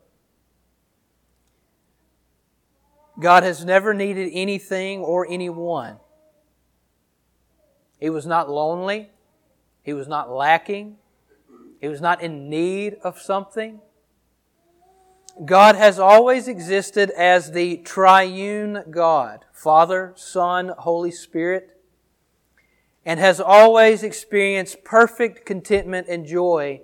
God 3.19 3.43
has 3.43 3.65
never 3.65 3.93
needed 3.93 4.29
anything 4.31 4.99
or 4.99 5.27
anyone. 5.29 5.97
He 7.99 8.09
was 8.09 8.25
not 8.25 8.49
lonely. 8.49 9.09
He 9.83 9.93
was 9.93 10.07
not 10.07 10.31
lacking. 10.31 10.97
He 11.81 11.87
was 11.87 11.99
not 11.99 12.21
in 12.21 12.49
need 12.49 12.97
of 13.03 13.19
something. 13.19 13.81
God 15.45 15.75
has 15.75 15.99
always 15.99 16.47
existed 16.47 17.09
as 17.11 17.51
the 17.51 17.77
triune 17.77 18.83
God, 18.89 19.45
Father, 19.53 20.13
Son, 20.15 20.73
Holy 20.79 21.11
Spirit, 21.11 21.77
and 23.05 23.19
has 23.19 23.39
always 23.39 24.03
experienced 24.03 24.83
perfect 24.83 25.45
contentment 25.45 26.07
and 26.07 26.25
joy 26.25 26.81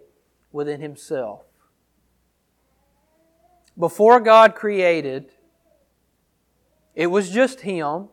within 0.51 0.81
Himself. 0.81 1.43
Before 3.77 4.19
God 4.19 4.55
created, 4.55 5.31
it 6.93 7.07
was 7.07 7.29
just 7.29 7.61
Him, 7.61 8.07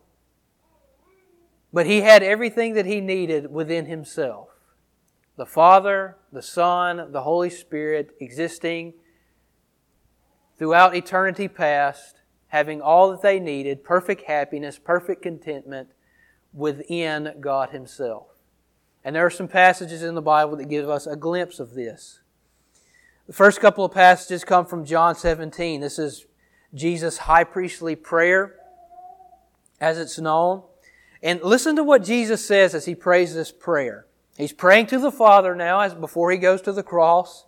but 1.71 1.85
He 1.85 2.01
had 2.01 2.21
everything 2.21 2.73
that 2.73 2.85
He 2.85 2.99
needed 2.99 3.49
within 3.51 3.85
Himself. 3.85 4.49
The 5.37 5.45
Father, 5.45 6.17
the 6.31 6.41
Son, 6.41 7.11
the 7.11 7.21
Holy 7.21 7.49
Spirit 7.49 8.11
existing 8.19 8.93
throughout 10.63 10.95
eternity 10.95 11.49
past, 11.49 12.21
having 12.47 12.79
all 12.79 13.11
that 13.11 13.21
they 13.21 13.37
needed, 13.37 13.83
perfect 13.83 14.27
happiness, 14.27 14.79
perfect 14.79 15.21
contentment 15.21 15.89
within 16.53 17.33
God 17.41 17.71
Himself. 17.71 18.27
And 19.03 19.13
there 19.13 19.25
are 19.25 19.29
some 19.29 19.49
passages 19.49 20.03
in 20.03 20.15
the 20.15 20.21
Bible 20.21 20.55
that 20.55 20.69
give 20.69 20.89
us 20.89 21.05
a 21.05 21.17
glimpse 21.17 21.59
of 21.59 21.73
this. 21.73 22.21
The 23.27 23.33
first 23.33 23.59
couple 23.59 23.83
of 23.83 23.91
passages 23.91 24.45
come 24.45 24.65
from 24.65 24.85
John 24.85 25.15
17. 25.15 25.81
This 25.81 25.99
is 25.99 26.27
Jesus' 26.73 27.17
high 27.17 27.43
priestly 27.43 27.97
prayer, 27.97 28.55
as 29.81 29.97
it's 29.97 30.17
known. 30.17 30.63
And 31.21 31.41
listen 31.41 31.75
to 31.75 31.83
what 31.83 32.05
Jesus 32.05 32.45
says 32.45 32.73
as 32.73 32.85
he 32.85 32.95
prays 32.95 33.35
this 33.35 33.51
prayer. 33.51 34.07
He's 34.37 34.53
praying 34.53 34.87
to 34.87 34.99
the 34.99 35.11
Father 35.11 35.55
now 35.55 35.81
as 35.81 35.93
before 35.93 36.31
he 36.31 36.37
goes 36.37 36.61
to 36.61 36.71
the 36.71 36.83
cross. 36.83 37.47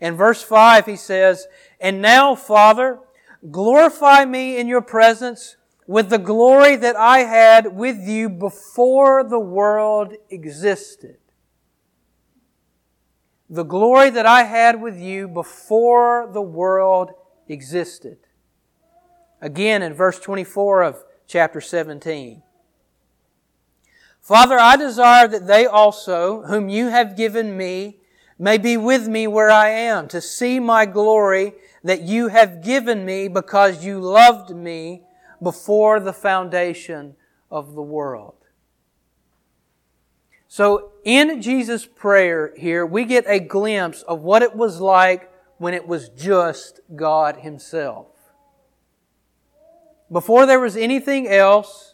In 0.00 0.16
verse 0.16 0.42
5, 0.42 0.86
he 0.86 0.96
says, 0.96 1.46
And 1.80 2.00
now, 2.00 2.34
Father, 2.34 3.00
glorify 3.50 4.24
me 4.24 4.58
in 4.58 4.68
your 4.68 4.82
presence 4.82 5.56
with 5.86 6.10
the 6.10 6.18
glory 6.18 6.76
that 6.76 6.96
I 6.96 7.20
had 7.20 7.76
with 7.76 7.98
you 7.98 8.28
before 8.28 9.24
the 9.24 9.40
world 9.40 10.12
existed 10.30 11.16
the 13.50 13.64
glory 13.64 14.10
that 14.10 14.26
I 14.26 14.42
had 14.42 14.80
with 14.80 14.98
you 14.98 15.26
before 15.26 16.28
the 16.32 16.42
world 16.42 17.12
existed. 17.48 18.18
Again 19.40 19.82
in 19.82 19.94
verse 19.94 20.18
24 20.18 20.82
of 20.82 21.04
chapter 21.26 21.60
17. 21.60 22.42
Father, 24.20 24.58
I 24.58 24.76
desire 24.76 25.26
that 25.28 25.46
they 25.46 25.64
also, 25.64 26.42
whom 26.42 26.68
you 26.68 26.88
have 26.88 27.16
given 27.16 27.56
me, 27.56 27.97
may 28.38 28.58
be 28.58 28.76
with 28.76 29.08
me 29.08 29.26
where 29.26 29.50
I 29.50 29.70
am, 29.70 30.08
to 30.08 30.20
see 30.20 30.60
my 30.60 30.86
glory 30.86 31.54
that 31.82 32.02
you 32.02 32.28
have 32.28 32.62
given 32.62 33.04
me 33.04 33.28
because 33.28 33.84
you 33.84 34.00
loved 34.00 34.54
me 34.54 35.02
before 35.42 36.00
the 36.00 36.12
foundation 36.12 37.16
of 37.50 37.74
the 37.74 37.82
world. 37.82 38.34
So 40.46 40.92
in 41.04 41.42
Jesus' 41.42 41.86
prayer 41.86 42.54
here, 42.56 42.86
we 42.86 43.04
get 43.04 43.24
a 43.26 43.38
glimpse 43.38 44.02
of 44.02 44.22
what 44.22 44.42
it 44.42 44.56
was 44.56 44.80
like 44.80 45.30
when 45.58 45.74
it 45.74 45.86
was 45.86 46.08
just 46.08 46.80
God 46.94 47.38
Himself. 47.38 48.06
Before 50.10 50.46
there 50.46 50.60
was 50.60 50.76
anything 50.76 51.28
else, 51.28 51.87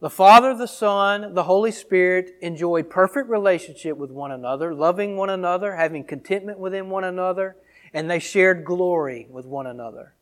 the 0.00 0.10
Father, 0.10 0.54
the 0.54 0.68
Son, 0.68 1.34
the 1.34 1.44
Holy 1.44 1.72
Spirit 1.72 2.36
enjoyed 2.40 2.88
perfect 2.88 3.28
relationship 3.28 3.96
with 3.96 4.10
one 4.10 4.30
another, 4.30 4.74
loving 4.74 5.16
one 5.16 5.30
another, 5.30 5.76
having 5.76 6.04
contentment 6.04 6.58
within 6.58 6.88
one 6.88 7.04
another, 7.04 7.56
and 7.92 8.10
they 8.10 8.18
shared 8.18 8.64
glory 8.64 9.26
with 9.30 9.46
one 9.46 9.66
another. 9.66 10.14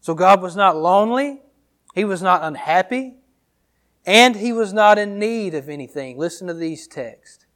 So 0.00 0.14
God 0.14 0.42
was 0.42 0.54
not 0.54 0.76
lonely. 0.76 1.42
He 1.94 2.04
was 2.04 2.22
not 2.22 2.42
unhappy 2.42 3.14
and 4.06 4.36
he 4.36 4.52
was 4.52 4.72
not 4.72 4.98
in 4.98 5.18
need 5.18 5.54
of 5.54 5.68
anything. 5.68 6.18
Listen 6.18 6.46
to 6.48 6.54
these 6.54 6.86
texts. 6.86 7.46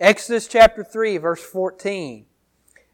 Exodus 0.00 0.48
chapter 0.48 0.82
3, 0.82 1.18
verse 1.18 1.42
14. 1.42 2.26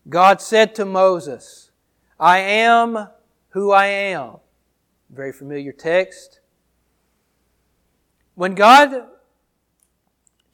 God 0.09 0.41
said 0.41 0.75
to 0.75 0.85
Moses, 0.85 1.71
I 2.19 2.39
am 2.39 3.09
who 3.51 3.73
I 3.73 3.87
am. 3.87 4.37
Very 5.09 5.33
familiar 5.33 5.73
text. 5.73 6.40
When 8.41 8.55
God 8.55 9.07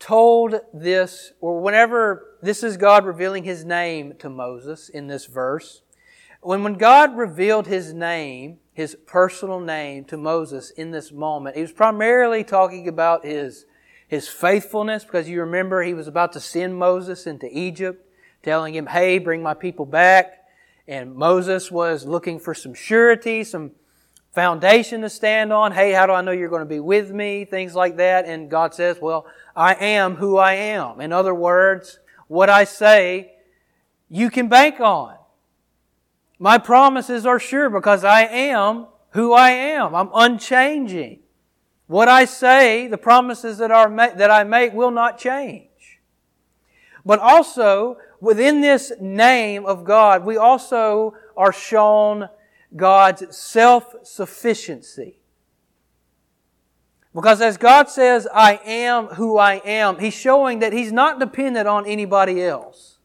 told 0.01 0.57
this, 0.75 1.35
or 1.40 1.61
whenever 1.61 2.37
this 2.42 2.64
is 2.64 2.77
God 2.77 3.07
revealing 3.07 3.44
His 3.44 3.64
name 3.64 4.14
to 4.18 4.29
Moses 4.29 4.88
in 4.88 5.07
this 5.07 5.27
verse, 5.27 5.83
when, 6.40 6.64
when 6.64 6.75
God 6.75 7.16
revealed 7.16 7.68
His 7.68 7.92
name, 7.94 8.59
his 8.72 8.96
personal 9.07 9.61
name 9.61 10.05
to 10.07 10.16
Moses 10.16 10.70
in 10.70 10.90
this 10.90 11.12
moment. 11.12 11.55
He 11.55 11.62
was 11.62 11.70
primarily 11.70 12.42
talking 12.42 12.88
about 12.88 13.25
his, 13.25 13.66
his 14.09 14.29
faithfulness 14.29 15.05
because 15.05 15.29
you 15.29 15.38
remember 15.38 15.85
he 15.85 15.94
was 15.94 16.09
about 16.09 16.33
to 16.33 16.40
send 16.40 16.77
Moses 16.77 17.25
into 17.29 17.49
Egypt, 17.57 18.05
telling 18.42 18.75
him, 18.75 18.87
hey, 18.87 19.18
bring 19.18 19.44
my 19.44 19.55
people 19.55 19.87
back. 19.87 20.44
And 20.88 21.14
Moses 21.14 21.70
was 21.70 22.05
looking 22.05 22.40
for 22.40 22.53
some 22.53 22.75
surety, 22.75 23.44
some 23.44 23.70
foundation 24.37 25.01
to 25.01 25.09
stand 25.09 25.51
on. 25.51 25.72
Hey, 25.72 25.92
how 25.92 26.05
do 26.05 26.12
I 26.12 26.20
know 26.20 26.31
you're 26.31 26.51
going 26.51 26.61
to 26.61 26.66
be 26.66 26.79
with 26.79 27.11
me? 27.11 27.46
Things 27.46 27.75
like 27.75 27.96
that. 27.96 28.27
And 28.27 28.51
God 28.51 28.75
says, 28.75 28.99
well, 29.01 29.27
I 29.57 29.72
am 29.75 30.16
who 30.16 30.37
I 30.37 30.53
am. 30.53 31.01
In 31.01 31.11
other 31.11 31.35
words, 31.35 31.99
what 32.29 32.51
I 32.51 32.64
say, 32.64 33.33
you 34.11 34.29
can 34.29 34.49
bank 34.49 34.79
on. 34.79 35.16
My 36.38 36.59
promises 36.59 37.25
are 37.25 37.38
sure 37.38 37.70
because 37.70 38.05
I 38.05 38.25
am 38.25 38.88
who 39.12 39.33
I 39.33 39.53
am. 39.53 39.94
I'm 39.94 40.11
unchanging. 40.12 41.20
What 41.87 42.09
I 42.09 42.27
say, 42.27 42.88
the 42.88 42.99
promises 42.99 43.57
that, 43.57 43.70
are 43.70 43.88
that 43.88 44.31
I 44.31 44.44
make 44.44 44.75
will 44.75 44.90
not 44.90 45.18
change. 45.18 46.01
But 47.07 47.20
also, 47.20 47.96
within 48.20 48.61
this 48.61 48.92
name 49.01 49.64
of 49.64 49.85
God, 49.85 50.27
we 50.27 50.37
also 50.37 51.14
are 51.38 51.55
shown 51.55 52.29
God's 52.75 53.37
self-sufficiency. 53.37 55.19
Because 57.15 57.41
as 57.41 57.57
God 57.57 57.89
says, 57.89 58.29
I 58.33 58.61
am 58.65 59.07
who 59.07 59.39
I 59.39 59.63
am, 59.65 59.99
He's 59.99 60.15
showing 60.15 60.59
that 60.59 60.73
He's 60.73 60.93
not 60.93 61.19
dependent 61.19 61.67
on 61.67 61.87
anybody 61.87 62.43
else. 62.43 62.99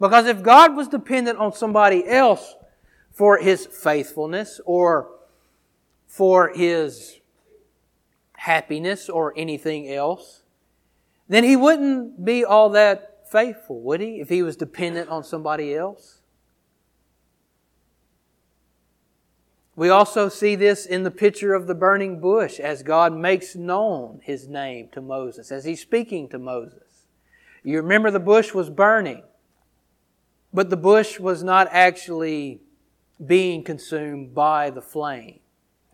Because 0.00 0.26
if 0.26 0.42
God 0.42 0.74
was 0.74 0.88
dependent 0.88 1.38
on 1.38 1.52
somebody 1.52 2.08
else 2.08 2.56
for 3.12 3.36
his 3.36 3.66
faithfulness 3.66 4.60
or 4.64 5.10
for 6.06 6.52
his 6.54 7.20
happiness 8.32 9.10
or 9.10 9.34
anything 9.36 9.92
else, 9.92 10.42
then 11.28 11.44
he 11.44 11.54
wouldn't 11.54 12.24
be 12.24 12.44
all 12.44 12.70
that 12.70 13.28
faithful, 13.30 13.80
would 13.82 14.00
he, 14.00 14.20
if 14.20 14.30
he 14.30 14.42
was 14.42 14.56
dependent 14.56 15.10
on 15.10 15.22
somebody 15.22 15.74
else? 15.74 16.19
We 19.80 19.88
also 19.88 20.28
see 20.28 20.56
this 20.56 20.84
in 20.84 21.04
the 21.04 21.10
picture 21.10 21.54
of 21.54 21.66
the 21.66 21.74
burning 21.74 22.20
bush 22.20 22.60
as 22.60 22.82
God 22.82 23.16
makes 23.16 23.56
known 23.56 24.20
his 24.22 24.46
name 24.46 24.90
to 24.92 25.00
Moses, 25.00 25.50
as 25.50 25.64
he's 25.64 25.80
speaking 25.80 26.28
to 26.28 26.38
Moses. 26.38 27.06
You 27.64 27.78
remember 27.78 28.10
the 28.10 28.20
bush 28.20 28.52
was 28.52 28.68
burning. 28.68 29.22
But 30.52 30.68
the 30.68 30.76
bush 30.76 31.18
was 31.18 31.42
not 31.42 31.66
actually 31.70 32.60
being 33.24 33.64
consumed 33.64 34.34
by 34.34 34.68
the 34.68 34.82
flame. 34.82 35.40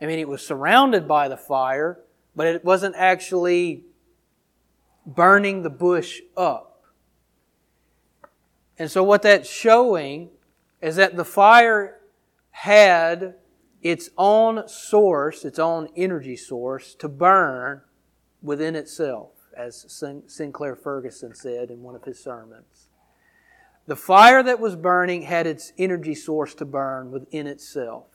I 0.03 0.07
mean, 0.07 0.19
it 0.19 0.27
was 0.27 0.45
surrounded 0.45 1.07
by 1.07 1.29
the 1.29 1.37
fire, 1.37 2.01
but 2.35 2.49
it 2.49 2.65
wasn't 2.65 2.97
actually 2.97 3.85
burning 5.07 5.63
the 5.63 5.71
bush 5.71 6.23
up. 6.37 6.83
And 8.81 8.91
so, 8.91 9.05
what 9.05 9.23
that's 9.23 9.49
showing 9.49 10.31
is 10.83 10.97
that 10.97 11.15
the 11.15 11.25
fire 11.25 12.01
had 12.51 13.37
its 13.83 14.11
own 14.17 14.67
source, 14.69 15.45
its 15.45 15.59
own 15.59 15.89
energy 15.97 16.37
source 16.37 16.95
to 16.97 17.09
burn 17.09 17.83
within 18.43 18.77
itself, 18.77 19.31
as 19.57 19.85
Sinclair 20.27 20.77
Ferguson 20.77 21.35
said 21.35 21.71
in 21.71 21.83
one 21.83 21.95
of 21.95 22.05
his 22.05 22.23
sermons. 22.23 22.89
The 23.87 23.97
fire 23.97 24.43
that 24.43 24.59
was 24.59 24.75
burning 24.75 25.23
had 25.23 25.47
its 25.47 25.73
energy 25.79 26.15
source 26.15 26.55
to 26.57 26.65
burn 26.65 27.13
within 27.13 27.47
itself. 27.47 28.07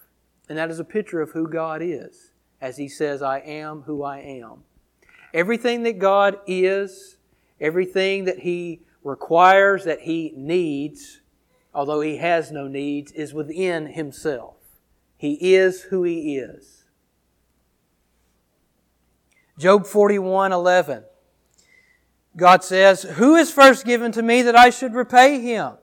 And 0.50 0.58
that 0.58 0.69
is 0.69 0.80
a 0.80 0.84
picture 0.84 1.21
of 1.21 1.32
who 1.32 1.47
God 1.47 1.82
is, 1.82 2.32
as 2.60 2.76
He 2.76 2.89
says, 2.89 3.21
I 3.21 3.39
am 3.39 3.84
who 3.84 4.04
I 4.04 4.19
am. 4.19 4.63
Everything 5.34 5.84
that 5.84 5.97
God 5.97 6.39
is, 6.45 7.17
everything 7.62 8.26
that 8.26 8.39
He 8.39 8.82
requires, 9.02 9.86
that 9.86 10.02
He 10.02 10.34
needs, 10.36 11.21
although 11.74 12.02
He 12.02 12.17
has 12.17 12.52
no 12.52 12.67
needs, 12.67 13.13
is 13.13 13.34
within 13.34 13.86
Himself. 13.86 14.56
He 15.21 15.53
is 15.53 15.84
who 15.84 16.01
He 16.01 16.36
is. 16.39 16.84
Job 19.60 19.86
41 19.86 20.51
11. 20.51 21.03
God 22.36 22.63
says, 22.63 23.03
Who 23.03 23.36
is 23.36 23.51
first 23.51 23.86
given 23.86 24.12
to 24.13 24.23
me 24.23 24.41
that 24.41 24.55
I 24.55 24.71
should 24.71 24.95
repay 24.95 25.39
him? 25.39 25.73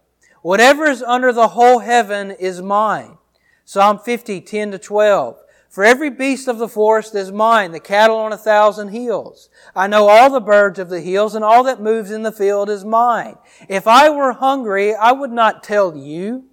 Whatever 0.43 0.87
is 0.87 1.05
under 1.05 1.33
the 1.33 1.47
whole 1.49 1.79
heaven 1.79 2.33
is 2.33 2.61
mine. 2.61 3.17
Psalm 3.65 4.01
50, 4.01 4.41
10 4.41 4.73
to 4.73 4.79
12. 4.81 5.39
For 5.69 5.85
every 5.85 6.11
beast 6.11 6.49
of 6.49 6.59
the 6.59 6.67
forest 6.67 7.15
is 7.15 7.31
mine, 7.31 7.71
the 7.71 7.79
cattle 7.79 8.17
on 8.17 8.33
a 8.33 8.37
thousand 8.37 8.89
hills. 8.89 9.51
I 9.73 9.87
know 9.87 10.09
all 10.09 10.31
the 10.31 10.41
birds 10.41 10.81
of 10.81 10.89
the 10.89 11.01
hills, 11.01 11.37
and 11.37 11.45
all 11.45 11.63
that 11.63 11.81
moves 11.81 12.11
in 12.11 12.25
the 12.25 12.33
field 12.33 12.69
is 12.69 12.85
mine. 12.85 13.37
If 13.69 13.87
I 13.87 14.11
were 14.11 14.33
hungry, 14.33 14.97
I 14.97 15.13
would 15.13 15.31
not 15.31 15.63
tell 15.63 15.97
you, 15.97 16.47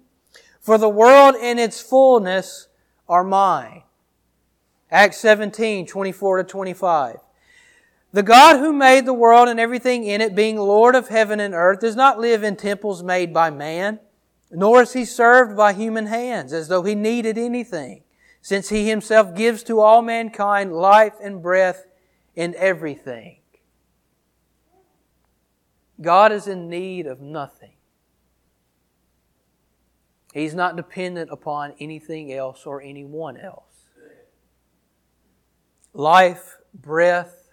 for 0.60 0.78
the 0.78 0.88
world 0.88 1.34
in 1.34 1.58
its 1.58 1.80
fullness 1.80 2.68
are 3.08 3.24
mine. 3.24 3.82
Acts 4.90 5.18
17, 5.18 5.86
24 5.86 6.38
to 6.38 6.44
25. 6.44 7.16
The 8.12 8.22
God 8.22 8.58
who 8.58 8.72
made 8.72 9.04
the 9.04 9.12
world 9.12 9.48
and 9.48 9.60
everything 9.60 10.04
in 10.04 10.20
it, 10.20 10.34
being 10.34 10.56
Lord 10.56 10.94
of 10.94 11.08
heaven 11.08 11.40
and 11.40 11.54
earth, 11.54 11.80
does 11.80 11.96
not 11.96 12.18
live 12.18 12.42
in 12.42 12.56
temples 12.56 13.02
made 13.02 13.34
by 13.34 13.50
man, 13.50 14.00
nor 14.50 14.82
is 14.82 14.92
he 14.92 15.04
served 15.04 15.56
by 15.56 15.72
human 15.72 16.06
hands 16.06 16.52
as 16.52 16.68
though 16.68 16.82
he 16.82 16.94
needed 16.94 17.36
anything, 17.36 18.04
since 18.40 18.68
he 18.68 18.88
himself 18.88 19.34
gives 19.34 19.62
to 19.64 19.80
all 19.80 20.02
mankind 20.02 20.72
life 20.72 21.14
and 21.22 21.42
breath 21.42 21.86
and 22.36 22.54
everything. 22.54 23.38
God 26.00 26.32
is 26.32 26.46
in 26.46 26.68
need 26.68 27.06
of 27.06 27.20
nothing. 27.20 27.75
He's 30.36 30.54
not 30.54 30.76
dependent 30.76 31.30
upon 31.30 31.74
anything 31.80 32.32
else 32.32 32.66
or 32.66 32.82
anyone 32.82 33.36
else. 33.36 33.64
Life, 35.94 36.58
breath, 36.74 37.46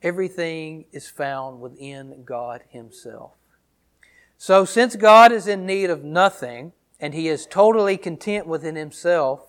Everything 0.00 0.84
is 0.92 1.08
found 1.08 1.60
within 1.60 2.22
God 2.24 2.62
Himself. 2.68 3.32
So, 4.36 4.64
since 4.64 4.94
God 4.94 5.32
is 5.32 5.48
in 5.48 5.66
need 5.66 5.90
of 5.90 6.04
nothing 6.04 6.72
and 7.00 7.14
He 7.14 7.26
is 7.28 7.46
totally 7.46 7.96
content 7.96 8.46
within 8.46 8.76
Himself, 8.76 9.40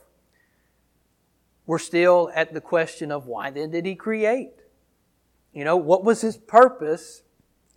we're 1.68 1.78
still 1.78 2.32
at 2.34 2.54
the 2.54 2.62
question 2.62 3.12
of 3.12 3.28
why 3.28 3.52
then 3.52 3.70
did 3.70 3.86
He 3.86 3.94
create? 3.94 4.54
You 5.54 5.64
know, 5.64 5.78
what 5.78 6.04
was 6.04 6.22
His 6.22 6.38
purpose 6.38 7.22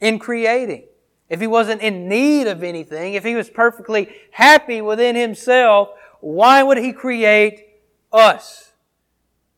in 0.01 0.19
creating? 0.19 0.87
If 1.33 1.41
He 1.41 1.47
wasn't 1.47 1.81
in 1.81 2.11
need 2.11 2.47
of 2.47 2.63
anything, 2.63 3.15
if 3.15 3.25
He 3.25 3.35
was 3.35 3.49
perfectly 3.49 4.15
happy 4.33 4.83
within 4.83 5.17
Himself, 5.17 5.89
why 6.21 6.63
would 6.63 6.77
He 6.77 6.93
create 6.93 7.69
us 8.13 8.73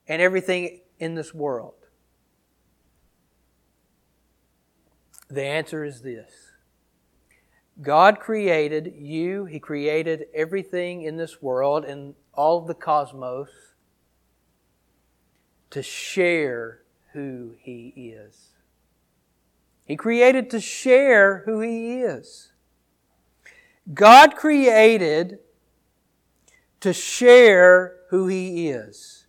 and 0.07 0.23
everything 0.23 0.83
in 1.01 1.17
this 1.17 1.35
world? 1.35 1.75
The 5.29 5.43
answer 5.43 5.85
is 5.85 6.03
this 6.03 6.53
God 7.83 8.21
created 8.21 8.95
you, 8.97 9.47
He 9.47 9.59
created 9.59 10.27
everything 10.33 11.03
in 11.03 11.17
this 11.17 11.43
world 11.43 11.85
and 11.85 12.15
all 12.35 12.59
of 12.59 12.69
the 12.69 12.75
cosmos 12.75 13.49
to 15.71 15.83
share 15.83 16.83
who 17.15 17.57
He 17.59 17.89
is. 17.97 18.54
He 19.85 19.97
created 19.97 20.51
to 20.51 20.61
share 20.61 21.43
who 21.45 21.61
He 21.61 22.01
is. 22.01 22.53
God 23.93 24.37
created 24.37 25.39
to 26.81 26.93
share 26.93 27.97
who 28.11 28.27
He 28.29 28.69
is. 28.71 29.27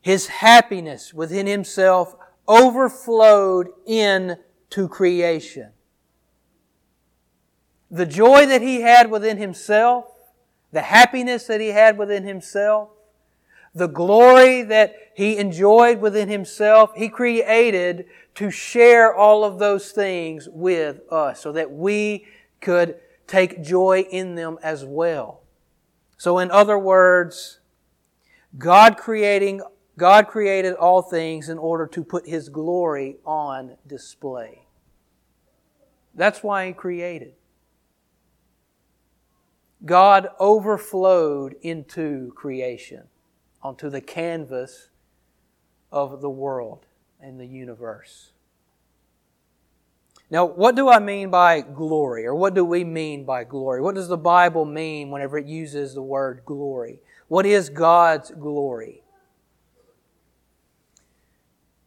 His 0.00 0.28
happiness 0.28 1.12
within 1.12 1.46
Himself 1.46 2.14
overflowed 2.48 3.68
into 3.86 4.88
creation. 4.88 5.70
The 7.90 8.06
joy 8.06 8.46
that 8.46 8.62
he 8.62 8.80
had 8.80 9.10
within 9.10 9.36
himself, 9.36 10.06
the 10.72 10.80
happiness 10.80 11.46
that 11.46 11.60
he 11.60 11.68
had 11.68 11.98
within 11.98 12.24
himself, 12.24 12.88
the 13.74 13.86
glory 13.86 14.62
that 14.62 14.94
he 15.14 15.36
enjoyed 15.36 16.00
within 16.00 16.28
himself, 16.28 16.92
he 16.96 17.08
created 17.08 18.06
to 18.34 18.50
share 18.50 19.14
all 19.14 19.44
of 19.44 19.58
those 19.58 19.92
things 19.92 20.48
with 20.50 21.00
us 21.10 21.40
so 21.40 21.52
that 21.52 21.70
we 21.70 22.26
could 22.60 22.96
take 23.26 23.62
joy 23.62 24.06
in 24.10 24.34
them 24.34 24.58
as 24.62 24.84
well. 24.84 25.42
So 26.16 26.38
in 26.38 26.50
other 26.50 26.78
words, 26.78 27.60
God 28.56 28.96
creating 28.96 29.62
God 29.98 30.28
created 30.28 30.74
all 30.74 31.02
things 31.02 31.50
in 31.50 31.58
order 31.58 31.86
to 31.88 32.02
put 32.02 32.26
His 32.26 32.48
glory 32.48 33.18
on 33.26 33.76
display. 33.86 34.66
That's 36.14 36.42
why 36.42 36.68
He 36.68 36.72
created. 36.72 37.34
God 39.84 40.28
overflowed 40.40 41.56
into 41.60 42.32
creation, 42.36 43.02
onto 43.62 43.90
the 43.90 44.00
canvas 44.00 44.88
of 45.92 46.20
the 46.20 46.30
world 46.30 46.86
and 47.20 47.38
the 47.38 47.46
universe. 47.46 48.32
Now, 50.30 50.46
what 50.46 50.74
do 50.74 50.88
I 50.88 50.98
mean 50.98 51.30
by 51.30 51.60
glory, 51.60 52.24
or 52.24 52.34
what 52.34 52.54
do 52.54 52.64
we 52.64 52.84
mean 52.84 53.24
by 53.24 53.44
glory? 53.44 53.82
What 53.82 53.94
does 53.94 54.08
the 54.08 54.16
Bible 54.16 54.64
mean 54.64 55.10
whenever 55.10 55.36
it 55.36 55.46
uses 55.46 55.94
the 55.94 56.02
word 56.02 56.42
glory? 56.46 57.00
What 57.28 57.44
is 57.44 57.68
God's 57.68 58.30
glory? 58.30 59.02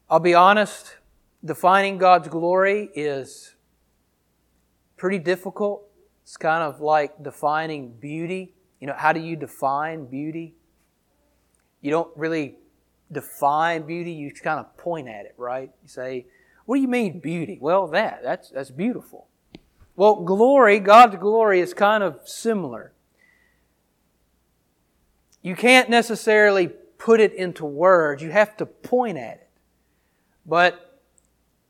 I'll 0.07 0.19
be 0.19 0.35
honest, 0.35 0.97
defining 1.43 1.97
God's 1.97 2.27
glory 2.27 2.91
is 2.93 3.55
pretty 4.95 5.17
difficult. 5.17 5.89
It's 6.21 6.37
kind 6.37 6.61
of 6.61 6.81
like 6.81 7.23
defining 7.23 7.93
beauty. 7.93 8.53
You 8.79 8.87
know, 8.87 8.95
how 8.95 9.11
do 9.11 9.19
you 9.19 9.35
define 9.35 10.05
beauty? 10.05 10.53
You 11.81 11.89
don't 11.89 12.15
really 12.15 12.57
define 13.11 13.83
beauty, 13.83 14.11
you 14.11 14.31
kind 14.31 14.59
of 14.59 14.75
point 14.77 15.07
at 15.07 15.25
it, 15.25 15.35
right? 15.37 15.71
You 15.83 15.87
say, 15.87 16.25
What 16.65 16.75
do 16.75 16.81
you 16.81 16.87
mean 16.87 17.19
beauty? 17.19 17.57
Well, 17.61 17.87
that, 17.87 18.21
that's, 18.23 18.49
that's 18.49 18.71
beautiful. 18.71 19.27
Well, 19.95 20.23
glory, 20.23 20.79
God's 20.79 21.15
glory 21.17 21.59
is 21.59 21.73
kind 21.73 22.03
of 22.03 22.19
similar. 22.25 22.91
You 25.41 25.55
can't 25.55 25.89
necessarily 25.89 26.67
put 26.97 27.19
it 27.19 27.33
into 27.33 27.65
words, 27.65 28.21
you 28.21 28.31
have 28.31 28.57
to 28.57 28.65
point 28.65 29.17
at 29.17 29.35
it. 29.35 29.49
But 30.45 31.01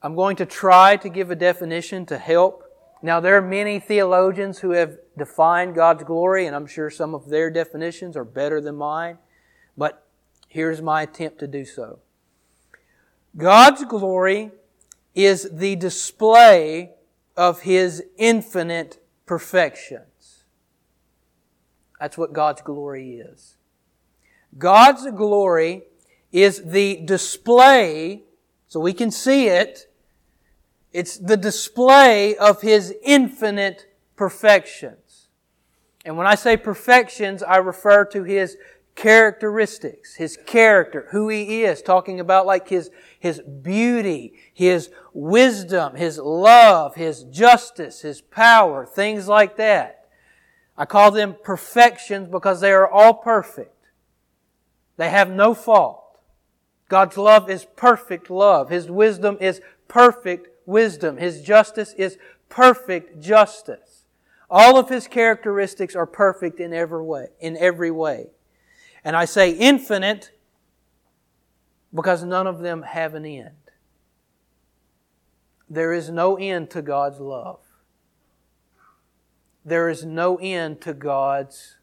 I'm 0.02 0.16
going 0.16 0.38
to 0.38 0.46
try 0.46 0.98
to 0.98 1.10
give 1.10 1.30
a 1.32 1.36
definition 1.36 2.06
to 2.08 2.18
help 2.18 2.66
now, 3.06 3.20
there 3.20 3.38
are 3.38 3.42
many 3.42 3.80
theologians 3.80 4.58
who 4.58 4.72
have 4.72 4.98
defined 5.16 5.76
God's 5.76 6.04
glory, 6.04 6.48
and 6.48 6.56
I'm 6.56 6.66
sure 6.66 6.90
some 6.90 7.14
of 7.14 7.30
their 7.30 7.52
definitions 7.52 8.18
are 8.18 8.24
better 8.24 8.60
than 8.60 8.76
mine, 8.78 9.20
but 9.78 10.05
here's 10.56 10.82
my 10.82 11.02
attempt 11.02 11.38
to 11.38 11.48
do 11.48 11.66
so. 11.66 12.00
God's 13.36 13.84
glory 13.84 14.52
is 15.14 15.50
the 15.52 15.76
display 15.76 16.92
of 17.36 17.64
His 17.64 18.02
infinite 18.18 19.04
perfections. 19.26 20.46
That's 22.00 22.18
what 22.18 22.32
God's 22.32 22.62
glory 22.62 23.16
is. 23.16 23.58
God's 24.58 25.06
glory 25.12 25.84
is 26.32 26.64
the 26.64 27.02
display, 27.04 28.24
so 28.68 28.80
we 28.80 28.94
can 28.94 29.12
see 29.12 29.48
it, 29.48 29.92
it's 30.94 31.18
the 31.18 31.36
display 31.36 32.38
of 32.38 32.62
His 32.62 32.94
infinite 33.04 33.88
perfections. 34.16 35.28
And 36.06 36.16
when 36.16 36.28
I 36.28 36.36
say 36.36 36.56
perfections, 36.56 37.44
I 37.44 37.58
refer 37.58 38.06
to 38.06 38.24
His 38.24 38.56
characteristics, 38.96 40.16
His 40.16 40.38
character, 40.46 41.08
who 41.12 41.30
He 41.30 41.64
is, 41.64 41.82
talking 41.82 42.20
about 42.20 42.46
like 42.46 42.70
His, 42.70 42.90
His 43.20 43.42
beauty, 43.42 44.34
His 44.54 44.90
wisdom, 45.14 45.96
His 45.96 46.18
love, 46.18 46.96
His 46.96 47.24
justice, 47.24 48.02
His 48.02 48.22
power, 48.22 48.86
things 48.86 49.28
like 49.28 49.58
that. 49.58 50.08
I 50.78 50.86
call 50.86 51.12
them 51.12 51.36
perfections 51.44 52.28
because 52.28 52.62
they 52.62 52.72
are 52.72 52.90
all 52.90 53.14
perfect. 53.14 53.72
They 54.98 55.10
have 55.10 55.30
no 55.30 55.54
fault. 55.54 56.02
God's 56.88 57.18
love 57.18 57.50
is 57.50 57.66
perfect 57.76 58.30
love. 58.30 58.70
His 58.70 58.90
wisdom 58.90 59.38
is 59.42 59.62
perfect 59.88 60.50
wisdom. 60.66 61.18
His 61.18 61.42
justice 61.42 61.94
is 61.98 62.18
perfect 62.50 63.22
justice. 63.22 64.06
All 64.50 64.78
of 64.78 64.90
his 64.90 65.08
characteristics 65.08 65.96
are 65.96 66.06
perfect 66.06 66.60
in 66.60 66.74
every 66.74 67.04
way, 67.04 67.28
in 67.40 67.58
every 67.58 67.92
way. 67.92 68.28
And 69.06 69.16
I 69.16 69.26
say 69.26 69.52
infinite 69.52 70.32
because 71.94 72.24
none 72.24 72.48
of 72.48 72.60
them 72.60 72.82
have 72.82 73.14
an 73.14 73.24
end. 73.24 73.52
There 75.70 75.94
is 75.94 76.10
no 76.10 76.36
end 76.38 76.72
to 76.72 76.82
God's 76.82 77.20
love. 77.20 77.60
There 79.64 79.90
is 79.90 80.04
no 80.04 80.38
end 80.38 80.82
to 80.82 80.94
God's 80.94 81.78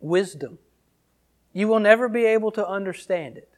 wisdom. 0.00 0.58
You 1.52 1.66
will 1.66 1.80
never 1.80 2.08
be 2.08 2.24
able 2.26 2.50
to 2.52 2.66
understand 2.66 3.38
it. 3.38 3.50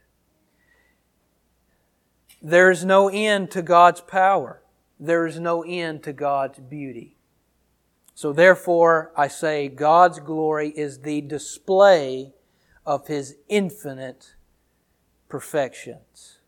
There 2.40 2.70
is 2.70 2.84
no 2.84 3.08
end 3.08 3.50
to 3.52 3.62
God's 3.62 4.00
power. 4.00 4.62
There 4.98 5.26
is 5.26 5.38
no 5.38 5.62
end 5.62 6.04
to 6.04 6.12
God's 6.12 6.58
beauty. 6.60 7.16
So 8.14 8.32
therefore, 8.32 9.12
I 9.16 9.28
say 9.28 9.68
God's 9.68 10.20
glory 10.20 10.68
is 10.70 11.00
the 11.00 11.20
display 11.20 12.32
of 12.84 13.06
His 13.06 13.36
infinite 13.48 14.34
perfections. 15.28 16.38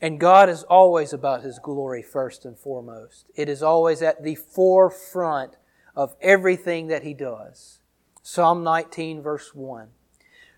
And 0.00 0.18
God 0.18 0.48
is 0.48 0.62
always 0.62 1.12
about 1.12 1.42
His 1.42 1.58
glory 1.58 2.02
first 2.02 2.44
and 2.44 2.56
foremost. 2.56 3.26
It 3.34 3.48
is 3.48 3.62
always 3.62 4.00
at 4.00 4.22
the 4.22 4.36
forefront 4.36 5.56
of 5.94 6.14
everything 6.20 6.86
that 6.86 7.02
He 7.02 7.12
does. 7.12 7.80
Psalm 8.22 8.62
19 8.62 9.22
verse 9.22 9.54
1. 9.54 9.88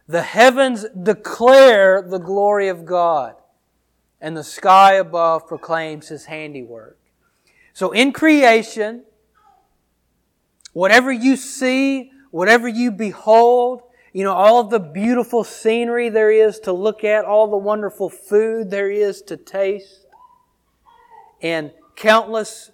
The 0.07 0.23
heavens 0.23 0.85
declare 1.01 2.03
the 2.03 2.19
glory 2.19 2.69
of 2.69 2.85
God, 2.85 3.37
and 4.21 4.37
the 4.37 4.45
sky 4.45 4.95
above 4.95 5.47
proclaims 5.47 6.09
His 6.09 6.27
handiwork. 6.27 6.99
So 7.73 7.93
in 7.93 8.13
creation, 8.13 9.05
whatever 10.73 11.13
you 11.13 11.37
see, 11.37 12.11
whatever 12.31 12.69
you 12.69 12.91
behold, 12.91 13.83
you 14.13 14.25
know, 14.25 14.35
all 14.35 14.61
of 14.61 14.71
the 14.71 14.79
beautiful 14.79 15.43
scenery 15.45 16.09
there 16.09 16.31
is 16.31 16.59
to 16.61 16.73
look 16.73 17.03
at, 17.05 17.25
all 17.25 17.49
the 17.51 17.57
wonderful 17.57 18.11
food 18.11 18.71
there 18.71 18.91
is 18.91 19.23
to 19.23 19.37
taste, 19.37 20.07
and 21.41 21.73
countless 21.97 22.71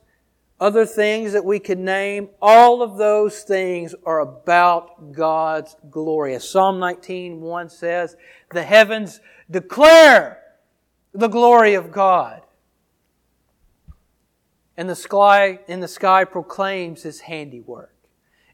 other 0.60 0.84
things 0.84 1.32
that 1.32 1.44
we 1.44 1.60
could 1.60 1.78
name, 1.78 2.28
all 2.42 2.82
of 2.82 2.98
those 2.98 3.42
things 3.42 3.94
are 4.04 4.20
about 4.20 5.12
God's 5.12 5.76
glory. 5.90 6.34
As 6.34 6.48
Psalm 6.48 6.80
19, 6.80 7.40
1 7.40 7.68
says, 7.68 8.16
the 8.50 8.62
heavens 8.62 9.20
declare 9.48 10.42
the 11.14 11.28
glory 11.28 11.74
of 11.74 11.92
God. 11.92 12.42
And 14.78 14.88
the 14.88 14.94
sky, 14.94 15.58
in 15.66 15.80
the 15.80 15.88
sky 15.88 16.24
proclaims 16.24 17.02
His 17.02 17.20
handiwork. 17.20 17.92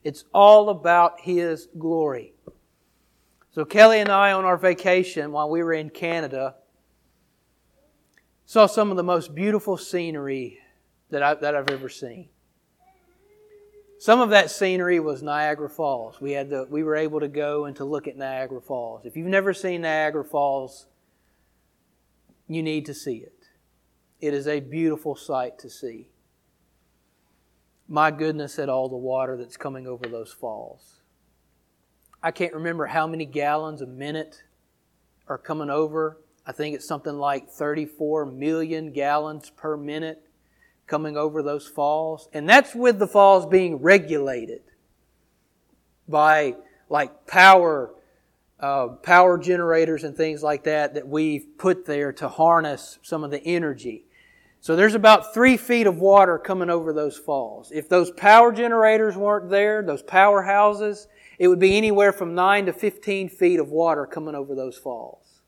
It's 0.03 0.25
all 0.33 0.71
about 0.71 1.21
His 1.21 1.69
glory. 1.79 2.33
So 3.51 3.67
Kelly 3.67 4.01
and 4.01 4.09
I, 4.09 4.33
on 4.33 4.47
our 4.47 4.57
vacation 4.57 5.33
while 5.33 5.51
we 5.51 5.63
were 5.63 5.75
in 5.75 5.91
Canada, 5.91 6.55
saw 8.47 8.65
some 8.65 8.91
of 8.91 8.97
the 8.97 9.03
most 9.03 9.35
beautiful 9.35 9.77
scenery 9.77 10.61
that, 11.11 11.23
I, 11.23 11.35
that 11.35 11.55
I've 11.55 11.69
ever 11.69 11.91
seen. 11.91 12.31
Some 13.99 14.21
of 14.21 14.31
that 14.31 14.51
scenery 14.51 15.01
was 15.01 15.23
Niagara 15.23 15.69
Falls. 15.69 16.23
We 16.23 16.33
had 16.33 16.49
the, 16.49 16.67
we 16.71 16.83
were 16.83 16.97
able 16.97 17.21
to 17.21 17.29
go 17.29 17.67
and 17.67 17.77
to 17.77 17.85
look 17.85 18.09
at 18.09 18.17
Niagara 18.17 18.63
Falls. 18.63 19.05
If 19.05 19.15
you've 19.15 19.27
never 19.27 19.53
seen 19.53 19.83
Niagara 19.83 20.25
Falls, 20.25 20.87
you 22.49 22.63
need 22.63 22.87
to 22.87 22.95
see 22.95 23.17
it. 23.17 23.49
It 24.21 24.33
is 24.33 24.49
a 24.49 24.61
beautiful 24.61 25.17
sight 25.17 25.59
to 25.59 25.69
see. 25.69 26.09
My 27.89 28.11
goodness 28.11 28.59
at 28.59 28.69
all 28.69 28.89
the 28.89 28.97
water 28.97 29.37
that's 29.37 29.57
coming 29.57 29.87
over 29.87 30.09
those 30.09 30.33
falls. 30.33 31.01
I 32.23 32.31
can't 32.31 32.55
remember 32.55 32.87
how 32.87 33.07
many 33.07 33.27
gallons 33.27 33.83
a 33.83 33.87
minute 33.87 34.43
are 35.29 35.37
coming 35.37 35.69
over. 35.69 36.19
I 36.47 36.53
think 36.53 36.75
it's 36.75 36.87
something 36.87 37.19
like 37.19 37.51
34 37.51 38.27
million 38.27 38.93
gallons 38.93 39.51
per 39.51 39.77
minute 39.77 40.23
coming 40.87 41.17
over 41.17 41.43
those 41.43 41.67
falls. 41.67 42.29
And 42.33 42.49
that's 42.49 42.75
with 42.75 42.99
the 42.99 43.07
falls 43.07 43.47
being 43.47 43.77
regulated 43.77 44.63
by 46.09 46.57
like 46.89 47.27
power, 47.27 47.95
uh, 48.61 48.89
power 49.03 49.39
generators 49.39 50.05
and 50.05 50.17
things 50.17 50.43
like 50.43 50.65
that 50.65 50.95
that 50.95 51.09
we've 51.09 51.47
put 51.59 51.87
there 51.87 52.13
to 52.15 52.29
harness 52.29 52.99
some 53.03 53.25
of 53.25 53.31
the 53.31 53.43
energy. 53.45 54.05
So 54.65 54.77
there's 54.77 54.95
about 54.95 55.35
three 55.35 55.59
feet 55.59 55.87
of 55.87 55.99
water 55.99 56.39
coming 56.39 56.71
over 56.71 56.95
those 56.95 57.19
falls. 57.19 57.71
If 57.71 57.87
those 57.87 58.11
power 58.11 58.51
generators 58.51 59.15
weren't 59.15 59.51
there, 59.51 59.83
those 59.83 60.03
powerhouses, 60.03 61.07
it 61.39 61.49
would 61.49 61.59
be 61.59 61.77
anywhere 61.77 62.15
from 62.15 62.35
9 62.35 62.65
to 62.65 62.73
15 62.73 63.29
feet 63.29 63.61
of 63.61 63.69
water 63.69 64.07
coming 64.07 64.35
over 64.35 64.55
those 64.55 64.79
falls. 64.79 65.43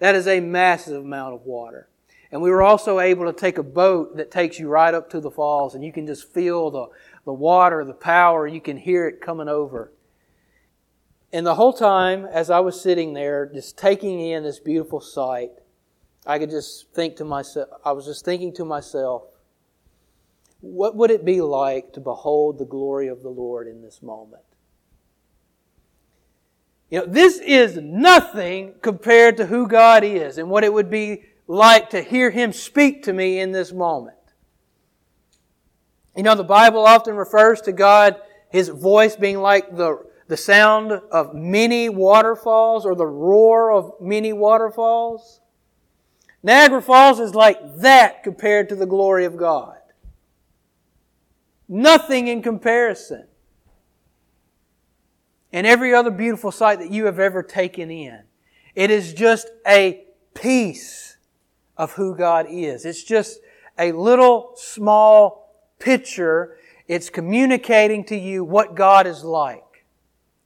That 0.00 0.16
is 0.16 0.26
a 0.26 0.40
massive 0.40 1.04
amount 1.04 1.36
of 1.36 1.42
water. 1.42 1.90
And 2.32 2.42
we 2.42 2.50
were 2.50 2.60
also 2.60 2.98
able 2.98 3.24
to 3.24 3.32
take 3.32 3.56
a 3.56 3.62
boat 3.62 4.16
that 4.16 4.32
takes 4.32 4.58
you 4.58 4.66
right 4.66 4.94
up 4.94 5.08
to 5.10 5.20
the 5.20 5.30
falls 5.30 5.76
and 5.76 5.84
you 5.84 5.92
can 5.92 6.04
just 6.04 6.34
feel 6.34 6.72
the, 6.72 6.86
the 7.24 7.32
water, 7.32 7.84
the 7.84 7.94
power, 7.94 8.48
you 8.48 8.60
can 8.60 8.78
hear 8.78 9.06
it 9.06 9.20
coming 9.20 9.48
over. 9.48 9.92
And 11.32 11.46
the 11.46 11.54
whole 11.54 11.72
time, 11.72 12.26
as 12.26 12.50
I 12.50 12.58
was 12.58 12.80
sitting 12.80 13.12
there, 13.12 13.46
just 13.46 13.78
taking 13.78 14.18
in 14.18 14.42
this 14.42 14.58
beautiful 14.58 15.00
sight, 15.00 15.52
I 16.26 16.38
could 16.38 16.50
just 16.50 16.92
think 16.92 17.16
to 17.16 17.24
myself, 17.24 17.68
I 17.84 17.92
was 17.92 18.04
just 18.04 18.24
thinking 18.24 18.52
to 18.54 18.64
myself, 18.64 19.22
what 20.60 20.96
would 20.96 21.10
it 21.10 21.24
be 21.24 21.40
like 21.40 21.92
to 21.92 22.00
behold 22.00 22.58
the 22.58 22.64
glory 22.64 23.08
of 23.08 23.22
the 23.22 23.28
Lord 23.28 23.68
in 23.68 23.80
this 23.82 24.02
moment? 24.02 24.42
You 26.90 27.00
know, 27.00 27.06
this 27.06 27.38
is 27.38 27.76
nothing 27.76 28.74
compared 28.80 29.36
to 29.36 29.46
who 29.46 29.68
God 29.68 30.04
is 30.04 30.38
and 30.38 30.48
what 30.48 30.64
it 30.64 30.72
would 30.72 30.90
be 30.90 31.24
like 31.46 31.90
to 31.90 32.02
hear 32.02 32.30
Him 32.30 32.52
speak 32.52 33.02
to 33.04 33.12
me 33.12 33.40
in 33.40 33.52
this 33.52 33.72
moment. 33.72 34.16
You 36.16 36.22
know, 36.22 36.34
the 36.34 36.44
Bible 36.44 36.84
often 36.84 37.14
refers 37.14 37.60
to 37.62 37.72
God, 37.72 38.16
His 38.50 38.68
voice 38.68 39.16
being 39.16 39.38
like 39.38 39.76
the, 39.76 40.04
the 40.28 40.36
sound 40.36 40.92
of 40.92 41.34
many 41.34 41.88
waterfalls 41.88 42.84
or 42.84 42.94
the 42.94 43.06
roar 43.06 43.70
of 43.70 43.92
many 44.00 44.32
waterfalls. 44.32 45.40
Niagara 46.48 46.80
Falls 46.80 47.20
is 47.20 47.34
like 47.34 47.58
that 47.76 48.22
compared 48.22 48.70
to 48.70 48.74
the 48.74 48.86
glory 48.86 49.26
of 49.26 49.36
God. 49.36 49.76
Nothing 51.68 52.26
in 52.26 52.40
comparison 52.40 53.26
and 55.52 55.66
every 55.66 55.92
other 55.92 56.10
beautiful 56.10 56.50
sight 56.50 56.78
that 56.78 56.90
you 56.90 57.04
have 57.04 57.18
ever 57.18 57.42
taken 57.42 57.90
in. 57.90 58.22
It 58.74 58.90
is 58.90 59.12
just 59.12 59.50
a 59.66 60.06
piece 60.32 61.18
of 61.76 61.92
who 61.92 62.16
God 62.16 62.46
is. 62.48 62.86
It's 62.86 63.04
just 63.04 63.40
a 63.78 63.92
little 63.92 64.54
small 64.56 65.54
picture. 65.78 66.56
It's 66.86 67.10
communicating 67.10 68.04
to 68.04 68.16
you 68.16 68.42
what 68.42 68.74
God 68.74 69.06
is 69.06 69.22
like 69.22 69.84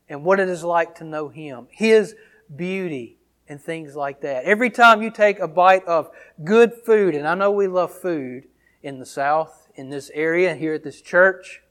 and 0.09 0.24
what 0.24 0.40
it 0.40 0.48
is 0.48 0.64
like 0.64 0.96
to 0.96 1.05
know 1.05 1.28
Him, 1.28 1.68
His 1.70 2.16
beauty 2.57 3.18
and 3.49 3.61
things 3.61 3.95
like 3.97 4.20
that. 4.22 4.45
Every 4.45 4.70
time 4.70 5.03
you 5.03 5.11
take 5.11 5.38
a 5.38 5.49
bite 5.49 5.84
of 5.84 6.11
good 6.45 6.72
food, 6.72 7.14
and 7.14 7.26
I 7.26 7.34
know 7.34 7.51
we 7.51 7.66
love 7.66 7.93
food 7.93 8.45
in 8.82 8.99
the 8.99 9.07
South, 9.07 9.68
in 9.74 9.90
this 9.90 10.11
area, 10.14 10.55
here 10.55 10.74
at 10.74 10.84
this 10.84 11.01
church, 11.01 11.62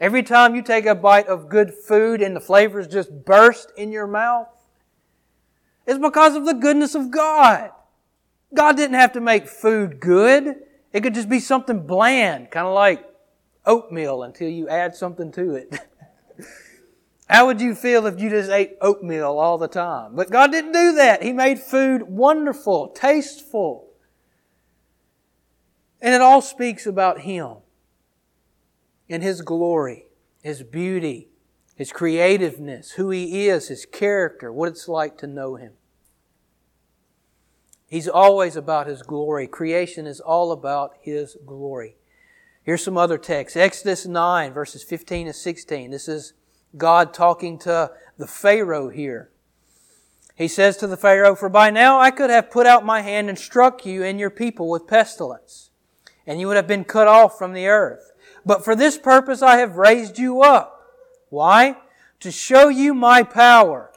Every 0.00 0.22
time 0.22 0.54
you 0.54 0.62
take 0.62 0.86
a 0.86 0.94
bite 0.94 1.26
of 1.26 1.50
good 1.50 1.74
food 1.74 2.22
and 2.22 2.34
the 2.34 2.40
flavors 2.40 2.88
just 2.88 3.26
burst 3.26 3.70
in 3.76 3.92
your 3.92 4.06
mouth, 4.06 4.48
it's 5.86 5.98
because 5.98 6.34
of 6.34 6.46
the 6.46 6.54
goodness 6.54 6.94
of 6.94 7.10
God. 7.10 7.70
God 8.54 8.76
didn't 8.76 8.98
have 8.98 9.12
to 9.12 9.20
make 9.20 9.46
food 9.46 10.00
good. 10.00 10.56
It 10.94 11.02
could 11.02 11.14
just 11.14 11.28
be 11.28 11.38
something 11.38 11.86
bland, 11.86 12.50
kind 12.50 12.66
of 12.66 12.72
like 12.72 13.04
oatmeal 13.66 14.22
until 14.22 14.48
you 14.48 14.68
add 14.68 14.96
something 14.96 15.30
to 15.32 15.54
it. 15.54 15.78
How 17.30 17.46
would 17.46 17.60
you 17.60 17.76
feel 17.76 18.06
if 18.06 18.20
you 18.20 18.28
just 18.28 18.50
ate 18.50 18.76
oatmeal 18.80 19.38
all 19.38 19.56
the 19.56 19.68
time? 19.68 20.16
But 20.16 20.30
God 20.30 20.50
didn't 20.50 20.72
do 20.72 20.94
that. 20.96 21.22
He 21.22 21.32
made 21.32 21.60
food 21.60 22.02
wonderful, 22.02 22.88
tasteful. 22.88 23.88
And 26.00 26.12
it 26.12 26.20
all 26.20 26.42
speaks 26.42 26.86
about 26.86 27.20
Him 27.20 27.58
and 29.08 29.22
His 29.22 29.42
glory, 29.42 30.06
His 30.42 30.64
beauty, 30.64 31.28
His 31.76 31.92
creativeness, 31.92 32.92
who 32.92 33.10
He 33.10 33.48
is, 33.48 33.68
His 33.68 33.86
character, 33.86 34.52
what 34.52 34.70
it's 34.70 34.88
like 34.88 35.16
to 35.18 35.28
know 35.28 35.54
Him. 35.54 35.74
He's 37.86 38.08
always 38.08 38.56
about 38.56 38.88
His 38.88 39.02
glory. 39.02 39.46
Creation 39.46 40.04
is 40.04 40.18
all 40.18 40.50
about 40.50 40.94
His 41.00 41.36
glory. 41.46 41.94
Here's 42.64 42.82
some 42.82 42.98
other 42.98 43.18
texts. 43.18 43.56
Exodus 43.56 44.04
9, 44.04 44.52
verses 44.52 44.82
15 44.82 45.28
to 45.28 45.32
16. 45.32 45.92
This 45.92 46.08
is 46.08 46.32
God 46.76 47.12
talking 47.12 47.58
to 47.60 47.90
the 48.16 48.26
Pharaoh 48.26 48.88
here. 48.88 49.30
He 50.34 50.48
says 50.48 50.76
to 50.78 50.86
the 50.86 50.96
Pharaoh, 50.96 51.34
For 51.34 51.48
by 51.48 51.70
now 51.70 52.00
I 52.00 52.10
could 52.10 52.30
have 52.30 52.50
put 52.50 52.66
out 52.66 52.84
my 52.84 53.02
hand 53.02 53.28
and 53.28 53.38
struck 53.38 53.84
you 53.84 54.02
and 54.02 54.18
your 54.18 54.30
people 54.30 54.70
with 54.70 54.86
pestilence, 54.86 55.70
and 56.26 56.40
you 56.40 56.46
would 56.46 56.56
have 56.56 56.66
been 56.66 56.84
cut 56.84 57.08
off 57.08 57.36
from 57.36 57.52
the 57.52 57.66
earth. 57.66 58.12
But 58.46 58.64
for 58.64 58.74
this 58.74 58.96
purpose 58.96 59.42
I 59.42 59.58
have 59.58 59.76
raised 59.76 60.18
you 60.18 60.42
up. 60.42 60.80
Why? 61.28 61.76
To 62.20 62.30
show 62.30 62.68
you 62.68 62.94
my 62.94 63.22
power, 63.22 63.92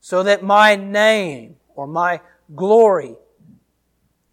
so 0.00 0.22
that 0.22 0.42
my 0.42 0.76
name 0.76 1.56
or 1.74 1.86
my 1.86 2.20
glory 2.54 3.16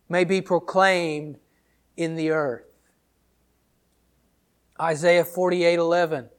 may 0.07 0.23
be 0.23 0.41
proclaimed 0.41 1.37
in 1.97 2.15
the 2.15 2.29
earth. 2.29 2.65
Isaiah 4.79 5.23
48:11 5.23 6.29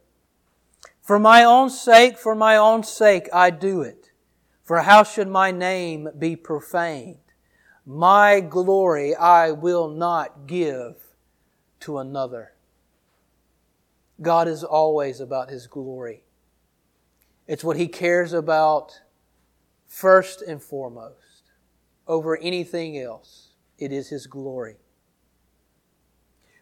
For 1.07 1.19
my 1.19 1.45
own 1.45 1.69
sake, 1.69 2.17
for 2.17 2.35
my 2.35 2.57
own 2.57 2.83
sake 2.83 3.29
I 3.31 3.49
do 3.49 3.81
it. 3.81 4.11
For 4.65 4.79
how 4.79 5.03
should 5.03 5.29
my 5.29 5.51
name 5.51 6.09
be 6.19 6.35
profaned? 6.35 7.31
My 7.85 8.41
glory 8.41 9.15
I 9.15 9.51
will 9.51 9.87
not 9.87 10.47
give 10.47 10.97
to 11.79 11.99
another. 11.99 12.55
God 14.21 14.49
is 14.49 14.65
always 14.65 15.21
about 15.21 15.49
His 15.49 15.65
glory. 15.65 16.25
It's 17.47 17.63
what 17.63 17.77
He 17.77 17.87
cares 17.87 18.33
about 18.33 18.99
first 19.85 20.41
and 20.41 20.61
foremost 20.61 21.53
over 22.05 22.35
anything 22.35 22.99
else. 22.99 23.53
It 23.77 23.93
is 23.93 24.09
His 24.09 24.27
glory. 24.27 24.75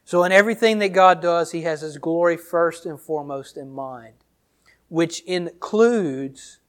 So, 0.04 0.24
in 0.24 0.32
everything 0.32 0.78
that 0.78 0.90
God 0.90 1.20
does, 1.20 1.52
He 1.52 1.64
has 1.64 1.82
His 1.82 1.98
glory 1.98 2.38
first 2.38 2.86
and 2.86 3.02
foremost 3.02 3.58
in 3.58 3.72
mind, 3.72 4.14
which 4.90 5.22
includes 5.22 6.60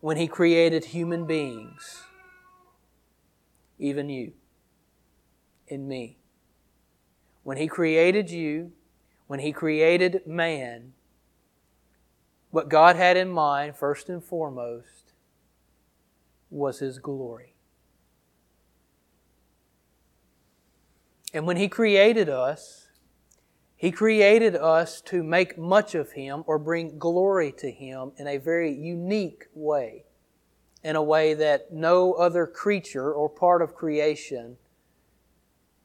when 0.00 0.16
He 0.16 0.26
created 0.26 0.86
human 0.86 1.26
beings, 1.26 2.04
even 3.78 4.08
you 4.08 4.32
and 5.68 5.88
me. 5.88 6.18
When 7.42 7.56
He 7.56 7.66
created 7.66 8.30
you, 8.30 8.72
when 9.26 9.40
He 9.40 9.52
created 9.52 10.26
man, 10.26 10.92
what 12.50 12.68
God 12.68 12.96
had 12.96 13.16
in 13.16 13.28
mind, 13.28 13.76
first 13.76 14.08
and 14.08 14.22
foremost, 14.22 15.12
was 16.50 16.78
His 16.78 16.98
glory. 16.98 17.54
And 21.34 21.46
when 21.46 21.56
He 21.56 21.68
created 21.68 22.28
us, 22.28 22.85
He 23.76 23.90
created 23.90 24.56
us 24.56 25.00
to 25.02 25.22
make 25.22 25.58
much 25.58 25.94
of 25.94 26.12
Him 26.12 26.44
or 26.46 26.58
bring 26.58 26.98
glory 26.98 27.52
to 27.58 27.70
Him 27.70 28.12
in 28.16 28.26
a 28.26 28.38
very 28.38 28.72
unique 28.72 29.46
way, 29.54 30.04
in 30.82 30.96
a 30.96 31.02
way 31.02 31.34
that 31.34 31.72
no 31.72 32.14
other 32.14 32.46
creature 32.46 33.12
or 33.12 33.28
part 33.28 33.60
of 33.60 33.74
creation 33.74 34.56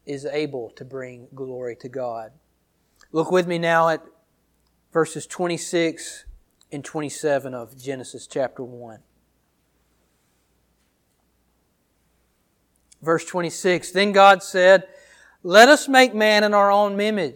is 0.05 0.25
able 0.25 0.69
to 0.71 0.85
bring 0.85 1.27
glory 1.35 1.75
to 1.81 1.89
God. 1.89 2.31
Look 3.11 3.29
with 3.29 3.45
me 3.45 3.57
now 3.57 3.89
at 3.89 4.03
verses 4.93 5.27
26 5.27 6.25
and 6.71 6.85
27 6.85 7.53
of 7.53 7.77
Genesis 7.77 8.25
chapter 8.25 8.63
1. 8.63 8.99
Verse 13.01 13.25
26 13.25 13.91
Then 13.91 14.13
God 14.13 14.41
said, 14.41 14.87
let 15.43 15.69
us 15.69 15.87
make 15.87 16.13
man 16.13 16.43
in 16.43 16.53
our 16.53 16.71
own 16.71 16.99
image, 16.99 17.35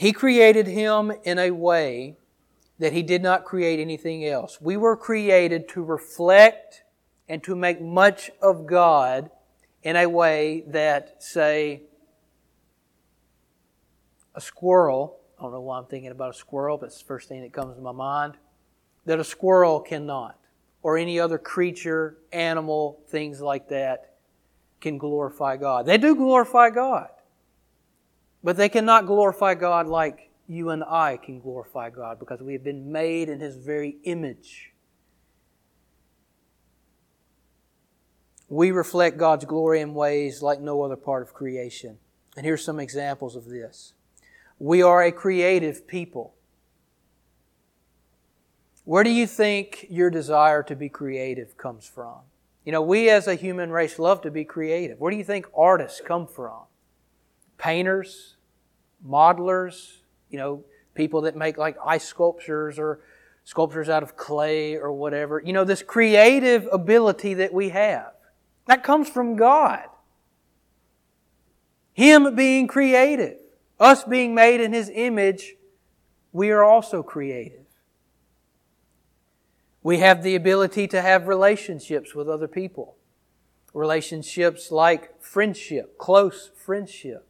he 0.00 0.12
created 0.12 0.66
him 0.66 1.12
in 1.24 1.38
a 1.38 1.50
way 1.50 2.16
that 2.78 2.94
he 2.94 3.02
did 3.02 3.22
not 3.22 3.44
create 3.44 3.78
anything 3.78 4.24
else. 4.24 4.58
We 4.58 4.78
were 4.78 4.96
created 4.96 5.68
to 5.68 5.82
reflect 5.82 6.84
and 7.28 7.44
to 7.44 7.54
make 7.54 7.82
much 7.82 8.30
of 8.40 8.66
God 8.66 9.28
in 9.82 9.96
a 9.96 10.06
way 10.06 10.64
that, 10.68 11.22
say, 11.22 11.82
a 14.34 14.40
squirrel, 14.40 15.18
I 15.38 15.42
don't 15.42 15.52
know 15.52 15.60
why 15.60 15.76
I'm 15.76 15.84
thinking 15.84 16.12
about 16.12 16.30
a 16.30 16.38
squirrel, 16.38 16.78
but 16.78 16.86
it's 16.86 17.00
the 17.00 17.04
first 17.04 17.28
thing 17.28 17.42
that 17.42 17.52
comes 17.52 17.76
to 17.76 17.82
my 17.82 17.92
mind, 17.92 18.38
that 19.04 19.20
a 19.20 19.24
squirrel 19.24 19.80
cannot, 19.80 20.38
or 20.82 20.96
any 20.96 21.20
other 21.20 21.36
creature, 21.36 22.16
animal, 22.32 23.02
things 23.08 23.42
like 23.42 23.68
that, 23.68 24.14
can 24.80 24.96
glorify 24.96 25.58
God. 25.58 25.84
They 25.84 25.98
do 25.98 26.16
glorify 26.16 26.70
God. 26.70 27.10
But 28.42 28.56
they 28.56 28.68
cannot 28.68 29.06
glorify 29.06 29.54
God 29.54 29.86
like 29.86 30.30
you 30.48 30.70
and 30.70 30.82
I 30.82 31.16
can 31.16 31.40
glorify 31.40 31.90
God 31.90 32.18
because 32.18 32.42
we 32.42 32.54
have 32.54 32.64
been 32.64 32.90
made 32.90 33.28
in 33.28 33.40
His 33.40 33.56
very 33.56 33.96
image. 34.04 34.72
We 38.48 38.72
reflect 38.72 39.16
God's 39.16 39.44
glory 39.44 39.80
in 39.80 39.94
ways 39.94 40.42
like 40.42 40.60
no 40.60 40.82
other 40.82 40.96
part 40.96 41.22
of 41.22 41.32
creation. 41.32 41.98
And 42.36 42.44
here's 42.44 42.64
some 42.64 42.80
examples 42.80 43.36
of 43.36 43.44
this. 43.44 43.92
We 44.58 44.82
are 44.82 45.02
a 45.02 45.12
creative 45.12 45.86
people. 45.86 46.34
Where 48.84 49.04
do 49.04 49.10
you 49.10 49.26
think 49.26 49.86
your 49.88 50.10
desire 50.10 50.62
to 50.64 50.74
be 50.74 50.88
creative 50.88 51.56
comes 51.56 51.86
from? 51.86 52.22
You 52.64 52.72
know, 52.72 52.82
we 52.82 53.08
as 53.08 53.28
a 53.28 53.36
human 53.36 53.70
race 53.70 53.98
love 53.98 54.20
to 54.22 54.30
be 54.30 54.44
creative. 54.44 54.98
Where 54.98 55.10
do 55.10 55.16
you 55.16 55.24
think 55.24 55.46
artists 55.56 56.00
come 56.04 56.26
from? 56.26 56.62
Painters, 57.60 58.36
modelers, 59.06 59.98
you 60.30 60.38
know, 60.38 60.64
people 60.94 61.20
that 61.22 61.36
make 61.36 61.58
like 61.58 61.76
ice 61.84 62.04
sculptures 62.04 62.78
or 62.78 63.00
sculptures 63.44 63.88
out 63.88 64.02
of 64.02 64.16
clay 64.16 64.76
or 64.76 64.92
whatever. 64.92 65.42
You 65.44 65.52
know, 65.52 65.64
this 65.64 65.82
creative 65.82 66.66
ability 66.72 67.34
that 67.34 67.52
we 67.52 67.68
have. 67.68 68.12
That 68.66 68.82
comes 68.82 69.10
from 69.10 69.36
God. 69.36 69.84
Him 71.92 72.34
being 72.34 72.66
creative. 72.66 73.36
Us 73.78 74.04
being 74.04 74.34
made 74.34 74.60
in 74.60 74.72
His 74.72 74.90
image, 74.92 75.56
we 76.32 76.50
are 76.50 76.64
also 76.64 77.02
creative. 77.02 77.66
We 79.82 79.98
have 79.98 80.22
the 80.22 80.34
ability 80.34 80.86
to 80.88 81.00
have 81.00 81.28
relationships 81.28 82.14
with 82.14 82.28
other 82.28 82.48
people. 82.48 82.96
Relationships 83.72 84.70
like 84.70 85.20
friendship, 85.22 85.96
close 85.98 86.50
friendship 86.56 87.26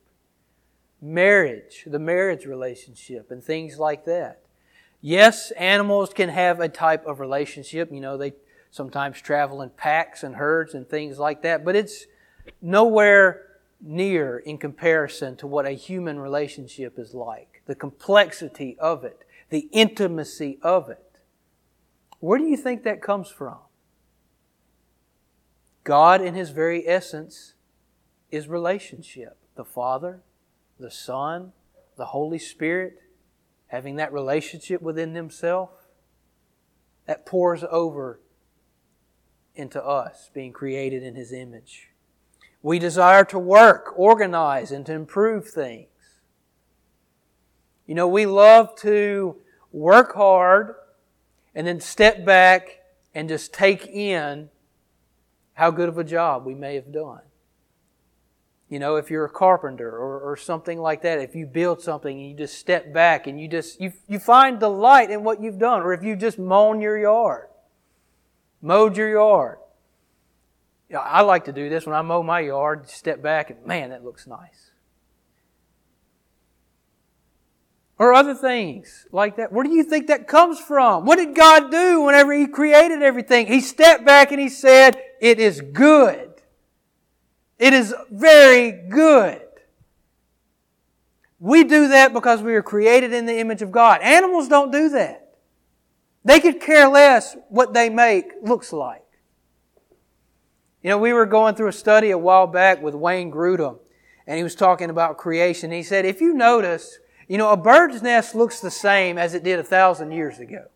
marriage, 1.01 1.85
the 1.87 1.99
marriage 1.99 2.45
relationship, 2.47 3.31
and 3.31 3.43
things 3.43 3.79
like 3.79 4.05
that. 4.05 4.41
Yes, 5.01 5.51
animals 5.53 6.13
can 6.13 6.29
have 6.29 6.61
a 6.61 6.69
type 6.69 7.07
of 7.07 7.21
relationship. 7.21 7.91
You 7.91 8.01
know, 8.01 8.17
they 8.17 8.35
sometimes 8.71 9.21
travel 9.21 9.63
in 9.63 9.71
packs 9.71 10.23
and 10.23 10.37
herds 10.37 10.75
and 10.75 10.89
things 10.89 11.19
like 11.19 11.43
that, 11.43 11.65
but 11.65 11.75
it's 11.75 12.07
nowhere 12.61 13.47
near 13.81 14.39
in 14.39 14.59
comparison 14.59 15.37
to 15.37 15.47
what 15.47 15.67
a 15.67 15.71
human 15.71 16.19
relationship 16.19 16.99
is 16.99 17.15
like. 17.15 17.63
The 17.67 17.75
complexity 17.75 18.77
of 18.79 19.05
it, 19.05 19.25
the 19.49 19.69
intimacy 19.73 20.59
of 20.63 20.91
it. 20.91 21.19
Where 22.19 22.39
do 22.39 22.45
you 22.45 22.57
think 22.57 22.83
that 22.83 23.01
comes 23.01 23.29
from? 23.29 23.57
God, 25.83 26.21
in 26.21 26.35
His 26.35 26.51
very 26.51 26.87
essence, 26.87 27.55
is 28.31 28.49
relationship. 28.49 29.39
The 29.57 29.65
Father, 29.65 30.21
the 30.81 30.91
Son, 30.91 31.53
the 31.97 32.07
Holy 32.07 32.39
Spirit, 32.39 33.01
having 33.69 33.97
that 33.97 34.13
relationship 34.13 34.83
within 34.83 35.15
Himself, 35.15 35.71
that 37.07 37.27
pours 37.27 37.65
over 37.71 38.21
into 39.55 39.85
us, 39.85 40.31
being 40.33 40.53
created 40.53 41.03
in 41.03 41.15
His 41.15 41.33
image. 41.33 41.91
We 42.63 42.79
desire 42.79 43.25
to 43.27 43.39
work, 43.39 43.93
organize, 43.97 44.71
and 44.71 44.85
to 44.87 44.93
improve 44.93 45.49
things. 45.49 45.89
You 47.87 47.95
know, 47.95 48.09
we 48.09 48.27
love 48.27 48.77
to 48.81 49.37
work 49.73 50.15
hard 50.15 50.75
and 51.55 51.67
then 51.67 51.81
step 51.81 52.25
back 52.25 52.81
and 53.15 53.29
just 53.29 53.53
take 53.53 53.87
in 53.87 54.49
how 55.55 55.71
good 55.71 55.89
of 55.89 55.99
a 55.99 56.05
job 56.05 56.47
we 56.47 56.55
may 56.55 56.75
have 56.77 56.93
done. 56.93 57.21
You 58.71 58.79
know, 58.79 58.95
if 58.97 59.11
you're 59.11 59.25
a 59.25 59.31
carpenter 59.31 59.91
or, 59.91 60.21
or 60.21 60.37
something 60.37 60.79
like 60.79 61.03
that, 61.03 61.19
if 61.19 61.35
you 61.35 61.45
build 61.45 61.83
something 61.83 62.17
and 62.17 62.31
you 62.31 62.37
just 62.37 62.57
step 62.57 62.95
back 62.95 63.27
and 63.27 63.39
you 63.39 63.49
just, 63.49 63.81
you, 63.81 63.93
you 64.07 64.21
find 64.21 64.61
delight 64.61 65.11
in 65.11 65.25
what 65.25 65.43
you've 65.43 65.59
done, 65.59 65.83
or 65.83 65.93
if 65.93 66.05
you 66.05 66.15
just 66.15 66.39
mown 66.39 66.81
your 66.81 66.97
yard, 66.97 67.49
mowed 68.63 68.97
your 68.97 69.11
yard. 69.11 69.59
You 70.89 70.95
know, 70.95 71.03
I 71.03 71.23
like 71.23 71.47
to 71.47 71.53
do 71.53 71.69
this 71.69 71.85
when 71.85 71.97
I 71.97 72.03
mow 72.03 72.23
my 72.23 72.41
yard, 72.41 72.89
step 72.89 73.21
back 73.21 73.51
and 73.51 73.67
man, 73.67 73.91
that 73.91 74.05
looks 74.05 74.29
nice. 74.29 74.71
Or 77.99 78.15
other 78.15 78.37
things 78.37 79.07
like 79.11 79.37
that. 79.37 79.53
Where 79.53 79.65
do 79.65 79.71
you 79.71 79.83
think 79.83 80.07
that 80.07 80.29
comes 80.29 80.61
from? 80.61 81.05
What 81.07 81.17
did 81.17 81.35
God 81.35 81.73
do 81.73 82.03
whenever 82.03 82.33
He 82.33 82.47
created 82.47 83.03
everything? 83.03 83.49
He 83.49 83.61
stepped 83.61 84.07
back 84.07 84.31
and 84.31 84.41
He 84.41 84.49
said, 84.49 85.03
It 85.21 85.41
is 85.41 85.61
good. 85.61 86.30
It 87.61 87.75
is 87.75 87.95
very 88.11 88.73
good. 88.73 89.43
We 91.39 91.63
do 91.63 91.89
that 91.89 92.15
because 92.15 92.43
we 92.43 92.55
are 92.55 92.63
created 92.63 93.13
in 93.13 93.27
the 93.27 93.39
image 93.39 93.61
of 93.61 93.71
God. 93.71 94.01
Animals 94.01 94.49
don't 94.49 94.73
do 94.73 94.89
that. 94.89 95.37
They 96.25 96.41
could 96.41 96.61
care 96.61 96.89
less 96.89 97.37
what 97.49 97.75
they 97.75 97.91
make 97.91 98.33
looks 98.43 98.73
like. 98.73 99.05
You 100.83 100.91
know, 100.91 100.99
we 100.99 101.13
were 101.13 101.27
going 101.27 101.55
through 101.55 101.69
a 101.69 101.73
study 101.73 102.11
a 102.11 102.19
while 102.19 102.47
back 102.47 102.83
with 102.83 102.95
Wayne 102.95 103.31
Grudem, 103.31 103.79
and 104.27 104.39
he 104.39 104.43
was 104.43 104.55
talking 104.55 104.89
about 104.89 105.19
creation. 105.19 105.71
He 105.71 105.83
said, 105.83 106.07
if 106.07 106.23
you 106.23 106.33
notice, 106.33 106.99
you 107.29 107.37
know, 107.37 107.51
a 107.51 107.57
bird's 107.59 108.03
nest 108.03 108.35
looks 108.35 108.61
the 108.61 108.71
same 108.71 109.19
as 109.19 109.35
it 109.35 109.45
did 109.45 109.59
a 109.59 109.65
thousand 109.65 110.13
years 110.13 110.39
ago. 110.39 110.67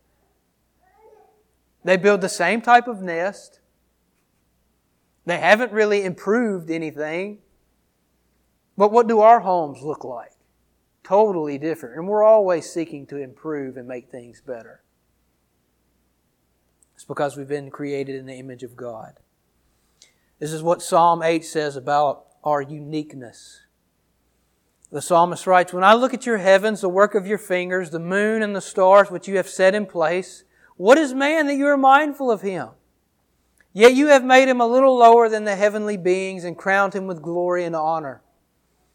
They 1.82 1.96
build 1.96 2.20
the 2.20 2.28
same 2.28 2.60
type 2.60 2.88
of 2.88 3.00
nest. 3.00 3.60
They 5.26 5.38
haven't 5.38 5.72
really 5.72 6.04
improved 6.04 6.70
anything. 6.70 7.38
But 8.76 8.92
what 8.92 9.06
do 9.06 9.20
our 9.20 9.40
homes 9.40 9.82
look 9.82 10.04
like? 10.04 10.32
Totally 11.02 11.58
different. 11.58 11.96
And 11.96 12.08
we're 12.08 12.24
always 12.24 12.70
seeking 12.70 13.06
to 13.06 13.16
improve 13.16 13.76
and 13.76 13.86
make 13.86 14.10
things 14.10 14.40
better. 14.40 14.82
It's 16.94 17.04
because 17.04 17.36
we've 17.36 17.48
been 17.48 17.70
created 17.70 18.16
in 18.16 18.26
the 18.26 18.38
image 18.38 18.62
of 18.62 18.76
God. 18.76 19.20
This 20.38 20.52
is 20.52 20.62
what 20.62 20.82
Psalm 20.82 21.22
8 21.22 21.44
says 21.44 21.76
about 21.76 22.26
our 22.42 22.60
uniqueness. 22.60 23.62
The 24.90 25.02
psalmist 25.02 25.46
writes, 25.46 25.72
When 25.72 25.84
I 25.84 25.94
look 25.94 26.14
at 26.14 26.26
your 26.26 26.38
heavens, 26.38 26.80
the 26.80 26.88
work 26.88 27.14
of 27.14 27.26
your 27.26 27.38
fingers, 27.38 27.90
the 27.90 27.98
moon 27.98 28.42
and 28.42 28.54
the 28.54 28.60
stars 28.60 29.10
which 29.10 29.26
you 29.26 29.36
have 29.36 29.48
set 29.48 29.74
in 29.74 29.86
place, 29.86 30.44
what 30.76 30.98
is 30.98 31.14
man 31.14 31.46
that 31.46 31.56
you 31.56 31.66
are 31.66 31.76
mindful 31.76 32.30
of 32.30 32.42
him? 32.42 32.70
Yet 33.76 33.94
you 33.94 34.06
have 34.06 34.24
made 34.24 34.48
him 34.48 34.60
a 34.60 34.66
little 34.66 34.96
lower 34.96 35.28
than 35.28 35.44
the 35.44 35.56
heavenly 35.56 35.96
beings 35.96 36.44
and 36.44 36.56
crowned 36.56 36.94
him 36.94 37.08
with 37.08 37.20
glory 37.20 37.64
and 37.64 37.74
honor. 37.74 38.22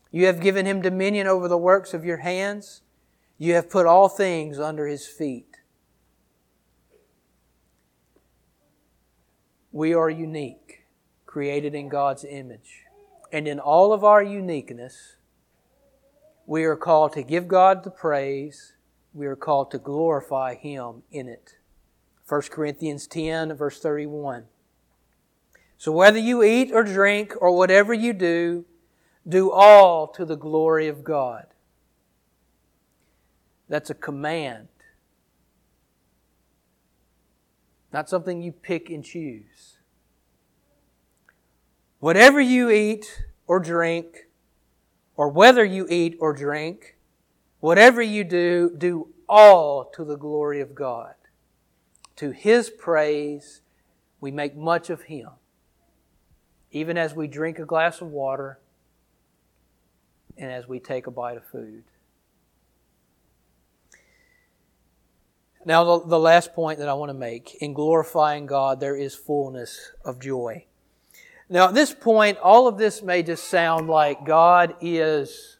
You 0.09 0.25
have 0.25 0.39
given 0.39 0.65
him 0.65 0.81
dominion 0.81 1.27
over 1.27 1.49
the 1.49 1.57
works 1.57 1.93
of 1.93 2.05
your 2.05 2.17
hands. 2.17 2.81
You 3.37 3.55
have 3.55 3.69
put 3.69 3.85
all 3.85 4.07
things 4.07 4.57
under 4.57 4.87
his 4.87 5.05
feet. 5.05 5.57
We 9.73 9.93
are 9.93 10.09
unique, 10.09 10.85
created 11.25 11.75
in 11.75 11.89
God's 11.89 12.23
image. 12.23 12.85
And 13.33 13.49
in 13.49 13.59
all 13.59 13.91
of 13.91 14.05
our 14.05 14.23
uniqueness, 14.23 15.17
we 16.47 16.63
are 16.63 16.77
called 16.77 17.13
to 17.13 17.21
give 17.21 17.47
God 17.49 17.83
the 17.83 17.91
praise. 17.91 18.73
We 19.13 19.27
are 19.27 19.35
called 19.35 19.71
to 19.71 19.77
glorify 19.77 20.55
Him 20.55 21.03
in 21.11 21.27
it. 21.27 21.57
1 22.27 22.41
Corinthians 22.49 23.05
10, 23.05 23.53
verse 23.53 23.79
31. 23.79 24.45
So 25.79 25.93
whether 25.93 26.19
you 26.19 26.43
eat 26.43 26.71
or 26.73 26.83
drink 26.83 27.33
or 27.39 27.55
whatever 27.55 27.93
you 27.93 28.11
do, 28.11 28.65
do 29.25 29.49
all 29.49 30.07
to 30.09 30.25
the 30.25 30.35
glory 30.35 30.89
of 30.89 31.05
God. 31.05 31.47
That's 33.69 33.89
a 33.89 33.93
command. 33.93 34.67
Not 37.93 38.09
something 38.09 38.41
you 38.41 38.51
pick 38.51 38.89
and 38.89 39.05
choose. 39.05 39.77
Whatever 41.99 42.41
you 42.41 42.69
eat 42.69 43.23
or 43.47 43.61
drink, 43.61 44.27
or 45.15 45.29
whether 45.29 45.63
you 45.63 45.87
eat 45.89 46.17
or 46.19 46.33
drink, 46.33 46.97
whatever 47.61 48.01
you 48.01 48.25
do, 48.25 48.75
do 48.77 49.13
all 49.29 49.85
to 49.95 50.03
the 50.03 50.17
glory 50.17 50.59
of 50.59 50.75
God. 50.75 51.13
To 52.17 52.31
His 52.31 52.69
praise, 52.69 53.61
we 54.19 54.29
make 54.29 54.57
much 54.57 54.89
of 54.89 55.03
Him. 55.03 55.29
Even 56.71 56.97
as 56.97 57.15
we 57.15 57.27
drink 57.27 57.59
a 57.59 57.65
glass 57.65 58.01
of 58.01 58.09
water, 58.09 58.59
and 60.39 60.51
as 60.51 60.67
we 60.67 60.79
take 60.79 61.05
a 61.05 61.11
bite 61.11 61.37
of 61.37 61.45
food. 61.45 61.83
Now, 65.65 65.83
the, 65.83 66.07
the 66.07 66.19
last 66.19 66.53
point 66.53 66.79
that 66.79 66.87
I 66.87 66.93
want 66.93 67.09
to 67.09 67.13
make 67.13 67.55
in 67.55 67.73
glorifying 67.73 68.45
God, 68.45 68.79
there 68.79 68.95
is 68.95 69.13
fullness 69.13 69.91
of 70.05 70.19
joy. 70.19 70.65
Now, 71.49 71.67
at 71.67 71.73
this 71.73 71.93
point, 71.93 72.37
all 72.37 72.67
of 72.67 72.77
this 72.77 73.01
may 73.01 73.23
just 73.23 73.49
sound 73.49 73.89
like 73.89 74.25
God 74.25 74.75
is, 74.79 75.57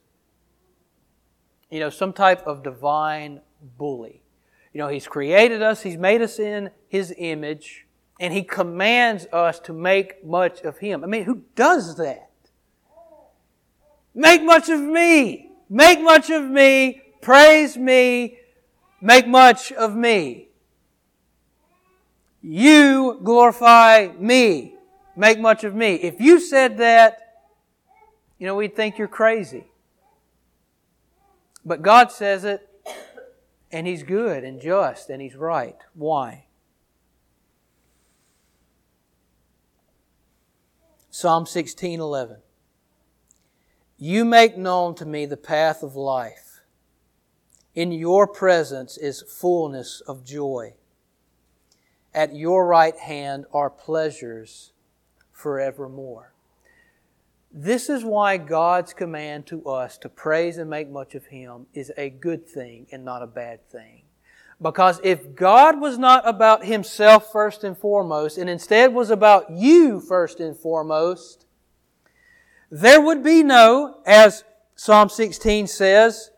you 1.70 1.80
know, 1.80 1.89
some 1.89 2.14
type 2.14 2.47
of 2.47 2.64
divine 2.64 3.41
bully. 3.78 4.24
You 4.74 4.78
know, 4.78 4.88
He's 4.88 5.07
created 5.07 5.62
us, 5.62 5.82
He's 5.82 5.97
made 5.97 6.22
us 6.22 6.39
in 6.39 6.70
His 6.88 7.14
image, 7.18 7.86
and 8.20 8.34
He 8.34 8.43
commands 8.43 9.28
us 9.32 9.59
to 9.61 9.74
make 9.74 10.26
much 10.26 10.61
of 10.61 10.80
Him. 10.80 11.03
I 11.03 11.07
mean, 11.07 11.24
who 11.24 11.43
does 11.55 11.95
that? 11.97 12.30
Make 14.13 14.43
much 14.43 14.70
of 14.70 14.80
me. 14.80 15.51
Make 15.70 16.01
much 16.01 16.30
of 16.30 16.43
me. 16.43 17.01
Praise 17.22 17.78
me. 17.78 18.38
Make 19.01 19.28
much 19.28 19.72
of 19.72 19.95
me. 19.95 20.49
You 22.41 23.20
glorify 23.24 24.09
me. 24.17 24.76
Make 25.15 25.39
much 25.39 25.63
of 25.63 25.76
me. 25.76 25.95
If 25.95 26.20
you 26.20 26.39
said 26.39 26.78
that, 26.78 27.20
you 28.38 28.47
know, 28.47 28.55
we'd 28.55 28.76
think 28.76 28.97
you're 28.97 29.07
crazy. 29.07 29.65
But 31.65 31.82
God 31.82 32.11
says 32.11 32.45
it, 32.45 32.67
and 33.72 33.86
He's 33.86 34.03
good 34.03 34.43
and 34.43 34.61
just 34.61 35.09
and 35.09 35.22
He's 35.22 35.36
right. 35.36 35.78
Why? 35.93 36.45
Psalm 41.22 41.45
16 41.45 41.99
11. 41.99 42.38
You 43.97 44.24
make 44.24 44.57
known 44.57 44.95
to 44.95 45.05
me 45.05 45.26
the 45.26 45.36
path 45.36 45.84
of 45.84 45.97
life. 45.97 46.61
In 47.76 47.91
your 47.91 48.26
presence 48.26 48.95
is 48.97 49.22
fullness 49.28 50.01
of 50.07 50.24
joy. 50.24 50.76
At 52.13 52.34
your 52.34 52.65
right 52.65 52.97
hand 52.97 53.47
are 53.51 53.70
pleasures 53.70 54.72
forevermore. 55.34 56.32
This 57.51 57.89
is 57.89 58.05
why 58.05 58.38
God's 58.38 58.93
command 58.93 59.45
to 59.47 59.65
us 59.65 59.97
to 59.97 60.07
praise 60.07 60.57
and 60.57 60.70
make 60.70 60.89
much 60.89 61.15
of 61.15 61.26
Him 61.26 61.65
is 61.74 61.91
a 61.97 62.09
good 62.09 62.47
thing 62.47 62.88
and 62.93 63.03
not 63.03 63.24
a 63.24 63.28
bad 63.28 63.67
thing. 63.67 63.99
Because 64.62 64.99
if 65.03 65.36
God 65.36 65.80
was 65.80 65.97
not 65.97 66.28
about 66.28 66.66
Himself 66.66 67.32
first 67.32 67.64
and 67.64 67.78
foremost, 67.78 68.38
and 68.38 68.49
instead 68.49 68.93
was 68.93 69.10
about 69.10 69.49
you 69.49 70.01
first 70.01 70.39
and 70.39 70.57
foremost, 70.57 71.45
there 72.70 73.01
would 73.01 73.24
be 73.24 73.41
no, 73.41 74.01
as 74.05 74.43
Psalm 74.76 75.10
16 75.10 75.68
says, 75.68 76.32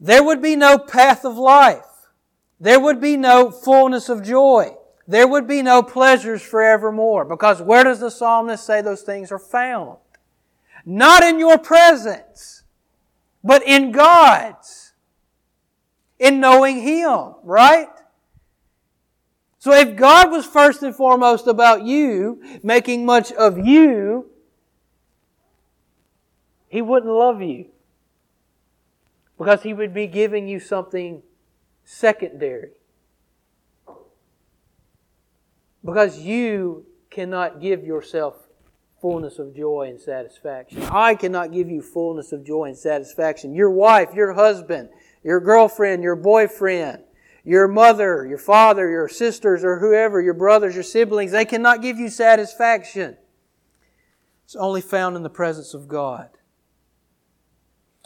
there 0.00 0.22
would 0.22 0.42
be 0.42 0.56
no 0.56 0.78
path 0.78 1.24
of 1.24 1.36
life. 1.36 1.84
There 2.60 2.80
would 2.80 3.00
be 3.00 3.16
no 3.16 3.50
fullness 3.50 4.08
of 4.08 4.24
joy. 4.24 4.76
There 5.06 5.26
would 5.26 5.46
be 5.46 5.62
no 5.62 5.82
pleasures 5.82 6.42
forevermore. 6.42 7.24
Because 7.24 7.62
where 7.62 7.84
does 7.84 8.00
the 8.00 8.10
psalmist 8.10 8.66
say 8.66 8.82
those 8.82 9.02
things 9.02 9.32
are 9.32 9.38
found? 9.38 9.98
Not 10.84 11.22
in 11.22 11.38
your 11.38 11.58
presence, 11.58 12.62
but 13.42 13.62
in 13.66 13.90
God's. 13.90 14.87
In 16.18 16.40
knowing 16.40 16.80
Him, 16.80 17.34
right? 17.42 17.88
So 19.58 19.72
if 19.72 19.96
God 19.96 20.30
was 20.30 20.46
first 20.46 20.82
and 20.82 20.94
foremost 20.94 21.46
about 21.46 21.82
you, 21.82 22.40
making 22.62 23.04
much 23.04 23.32
of 23.32 23.58
you, 23.58 24.30
he 26.68 26.80
wouldn't 26.82 27.12
love 27.12 27.42
you 27.42 27.66
because 29.36 29.62
he 29.62 29.72
would 29.72 29.94
be 29.94 30.06
giving 30.06 30.46
you 30.46 30.60
something 30.60 31.22
secondary. 31.84 32.70
Because 35.84 36.18
you 36.18 36.86
cannot 37.10 37.60
give 37.60 37.84
yourself 37.84 38.48
fullness 39.00 39.38
of 39.38 39.54
joy 39.54 39.86
and 39.88 40.00
satisfaction. 40.00 40.82
I 40.90 41.14
cannot 41.14 41.52
give 41.52 41.70
you 41.70 41.82
fullness 41.82 42.32
of 42.32 42.44
joy 42.44 42.64
and 42.64 42.76
satisfaction. 42.76 43.54
Your 43.54 43.70
wife, 43.70 44.12
your 44.12 44.34
husband, 44.34 44.90
your 45.22 45.40
girlfriend, 45.40 46.02
your 46.02 46.16
boyfriend, 46.16 47.04
your 47.44 47.68
mother, 47.68 48.26
your 48.26 48.38
father, 48.38 48.88
your 48.88 49.08
sisters, 49.08 49.64
or 49.64 49.78
whoever, 49.78 50.20
your 50.20 50.34
brothers, 50.34 50.74
your 50.74 50.84
siblings, 50.84 51.32
they 51.32 51.44
cannot 51.44 51.82
give 51.82 51.98
you 51.98 52.08
satisfaction. 52.08 53.16
It's 54.44 54.56
only 54.56 54.80
found 54.80 55.16
in 55.16 55.22
the 55.22 55.30
presence 55.30 55.74
of 55.74 55.88
God. 55.88 56.30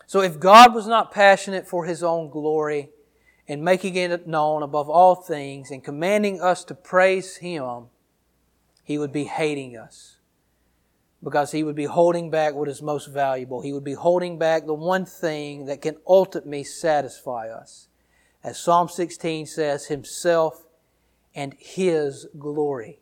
So 0.06 0.20
if 0.20 0.38
God 0.38 0.74
was 0.74 0.86
not 0.86 1.12
passionate 1.12 1.66
for 1.66 1.86
His 1.86 2.02
own 2.02 2.30
glory 2.30 2.90
and 3.48 3.64
making 3.64 3.96
it 3.96 4.26
known 4.26 4.62
above 4.62 4.88
all 4.88 5.14
things 5.14 5.70
and 5.70 5.82
commanding 5.82 6.40
us 6.40 6.64
to 6.64 6.74
praise 6.74 7.36
Him, 7.36 7.86
He 8.84 8.98
would 8.98 9.12
be 9.12 9.24
hating 9.24 9.76
us 9.76 10.11
because 11.22 11.52
He 11.52 11.62
would 11.62 11.76
be 11.76 11.84
holding 11.84 12.30
back 12.30 12.54
what 12.54 12.68
is 12.68 12.82
most 12.82 13.06
valuable. 13.06 13.60
He 13.60 13.72
would 13.72 13.84
be 13.84 13.94
holding 13.94 14.38
back 14.38 14.66
the 14.66 14.74
one 14.74 15.04
thing 15.04 15.66
that 15.66 15.82
can 15.82 15.96
ultimately 16.06 16.64
satisfy 16.64 17.48
us. 17.48 17.88
As 18.42 18.58
Psalm 18.58 18.88
16 18.88 19.46
says, 19.46 19.86
Himself 19.86 20.66
and 21.34 21.54
His 21.58 22.26
glory. 22.38 22.98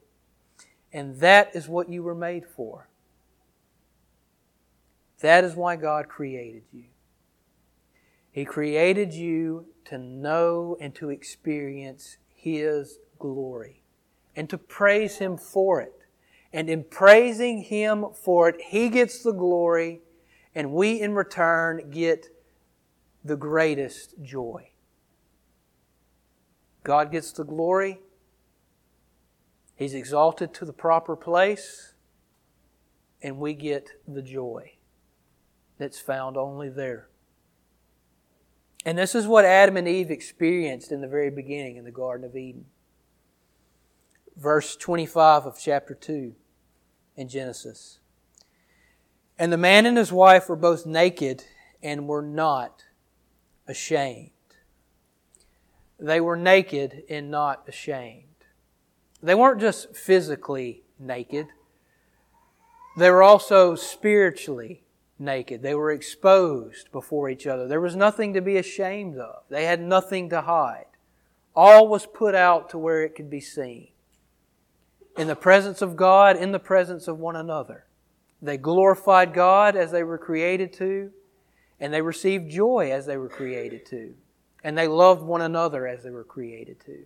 And 0.92 1.20
that 1.20 1.54
is 1.54 1.68
what 1.68 1.88
you 1.88 2.02
were 2.02 2.14
made 2.14 2.44
for. 2.46 2.88
That 5.20 5.44
is 5.44 5.54
why 5.54 5.76
God 5.76 6.08
created 6.08 6.64
you. 6.72 6.84
He 8.32 8.44
created 8.44 9.12
you 9.12 9.66
to 9.86 9.98
know 9.98 10.76
and 10.80 10.94
to 10.96 11.10
experience 11.10 12.16
His 12.34 12.98
glory 13.18 13.82
and 14.36 14.48
to 14.50 14.58
praise 14.58 15.18
Him 15.18 15.36
for 15.36 15.80
it 15.80 15.99
And 16.52 16.68
in 16.68 16.84
praising 16.84 17.62
Him 17.62 18.06
for 18.12 18.48
it, 18.48 18.60
He 18.60 18.88
gets 18.88 19.22
the 19.22 19.32
glory, 19.32 20.00
and 20.54 20.72
we 20.72 21.00
in 21.00 21.14
return 21.14 21.90
get 21.90 22.26
the 23.24 23.36
greatest 23.36 24.14
joy. 24.22 24.70
God 26.82 27.12
gets 27.12 27.32
the 27.32 27.44
glory. 27.44 28.00
He's 29.76 29.94
exalted 29.94 30.52
to 30.54 30.64
the 30.64 30.72
proper 30.72 31.16
place, 31.16 31.94
and 33.22 33.38
we 33.38 33.54
get 33.54 33.90
the 34.06 34.22
joy 34.22 34.72
that's 35.78 35.98
found 35.98 36.36
only 36.36 36.68
there. 36.68 37.08
And 38.84 38.96
this 38.96 39.14
is 39.14 39.26
what 39.26 39.44
Adam 39.44 39.76
and 39.76 39.86
Eve 39.86 40.10
experienced 40.10 40.90
in 40.90 41.00
the 41.00 41.08
very 41.08 41.30
beginning 41.30 41.76
in 41.76 41.84
the 41.84 41.90
Garden 41.90 42.26
of 42.26 42.34
Eden. 42.34 42.66
Verse 44.36 44.74
25 44.76 45.44
of 45.44 45.58
chapter 45.58 45.94
2 45.94 46.34
in 47.20 47.28
Genesis. 47.28 47.98
And 49.38 49.52
the 49.52 49.58
man 49.58 49.84
and 49.84 49.96
his 49.96 50.10
wife 50.10 50.48
were 50.48 50.56
both 50.56 50.86
naked 50.86 51.44
and 51.82 52.08
were 52.08 52.22
not 52.22 52.84
ashamed. 53.68 54.30
They 55.98 56.18
were 56.18 56.36
naked 56.36 57.04
and 57.10 57.30
not 57.30 57.68
ashamed. 57.68 58.24
They 59.22 59.34
weren't 59.34 59.60
just 59.60 59.94
physically 59.94 60.82
naked, 60.98 61.48
they 62.96 63.10
were 63.10 63.22
also 63.22 63.74
spiritually 63.74 64.82
naked. 65.18 65.62
They 65.62 65.74
were 65.74 65.92
exposed 65.92 66.90
before 66.90 67.28
each 67.28 67.46
other. 67.46 67.68
There 67.68 67.80
was 67.80 67.94
nothing 67.94 68.32
to 68.32 68.40
be 68.40 68.56
ashamed 68.56 69.18
of, 69.18 69.42
they 69.50 69.66
had 69.66 69.82
nothing 69.82 70.30
to 70.30 70.40
hide. 70.40 70.86
All 71.54 71.86
was 71.86 72.06
put 72.06 72.34
out 72.34 72.70
to 72.70 72.78
where 72.78 73.02
it 73.02 73.14
could 73.14 73.28
be 73.28 73.40
seen. 73.40 73.88
In 75.20 75.26
the 75.26 75.36
presence 75.36 75.82
of 75.82 75.96
God, 75.96 76.38
in 76.38 76.50
the 76.50 76.58
presence 76.58 77.06
of 77.06 77.18
one 77.18 77.36
another. 77.36 77.84
They 78.40 78.56
glorified 78.56 79.34
God 79.34 79.76
as 79.76 79.90
they 79.90 80.02
were 80.02 80.16
created 80.16 80.72
to, 80.74 81.10
and 81.78 81.92
they 81.92 82.00
received 82.00 82.50
joy 82.50 82.90
as 82.90 83.04
they 83.04 83.18
were 83.18 83.28
created 83.28 83.84
to, 83.90 84.14
and 84.64 84.78
they 84.78 84.88
loved 84.88 85.20
one 85.20 85.42
another 85.42 85.86
as 85.86 86.04
they 86.04 86.10
were 86.10 86.24
created 86.24 86.80
to. 86.86 87.04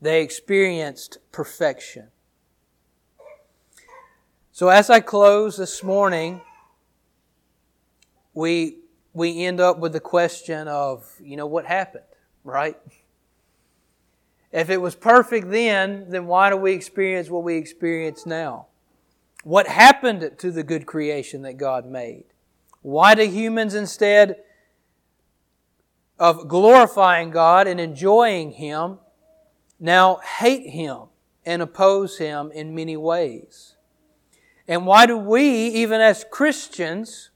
They 0.00 0.22
experienced 0.22 1.18
perfection. 1.32 2.10
So 4.52 4.68
as 4.68 4.88
I 4.88 5.00
close 5.00 5.56
this 5.56 5.82
morning, 5.82 6.42
we 8.34 8.78
we 9.12 9.44
end 9.44 9.58
up 9.58 9.80
with 9.80 9.94
the 9.94 10.00
question 10.00 10.68
of, 10.68 11.04
you 11.20 11.36
know, 11.36 11.46
what 11.46 11.66
happened, 11.66 12.04
right? 12.44 12.76
If 14.54 14.70
it 14.70 14.80
was 14.80 14.94
perfect 14.94 15.50
then, 15.50 16.06
then 16.10 16.28
why 16.28 16.48
do 16.48 16.56
we 16.56 16.74
experience 16.74 17.28
what 17.28 17.42
we 17.42 17.56
experience 17.56 18.24
now? 18.24 18.68
What 19.42 19.66
happened 19.66 20.30
to 20.38 20.52
the 20.52 20.62
good 20.62 20.86
creation 20.86 21.42
that 21.42 21.54
God 21.54 21.84
made? 21.84 22.26
Why 22.80 23.16
do 23.16 23.24
humans 23.24 23.74
instead 23.74 24.36
of 26.20 26.46
glorifying 26.46 27.30
God 27.30 27.66
and 27.66 27.80
enjoying 27.80 28.52
Him 28.52 29.00
now 29.80 30.20
hate 30.38 30.70
Him 30.70 31.08
and 31.44 31.60
oppose 31.60 32.18
Him 32.18 32.52
in 32.52 32.76
many 32.76 32.96
ways? 32.96 33.74
And 34.68 34.86
why 34.86 35.06
do 35.06 35.18
we, 35.18 35.66
even 35.66 36.00
as 36.00 36.24
Christians, 36.30 37.30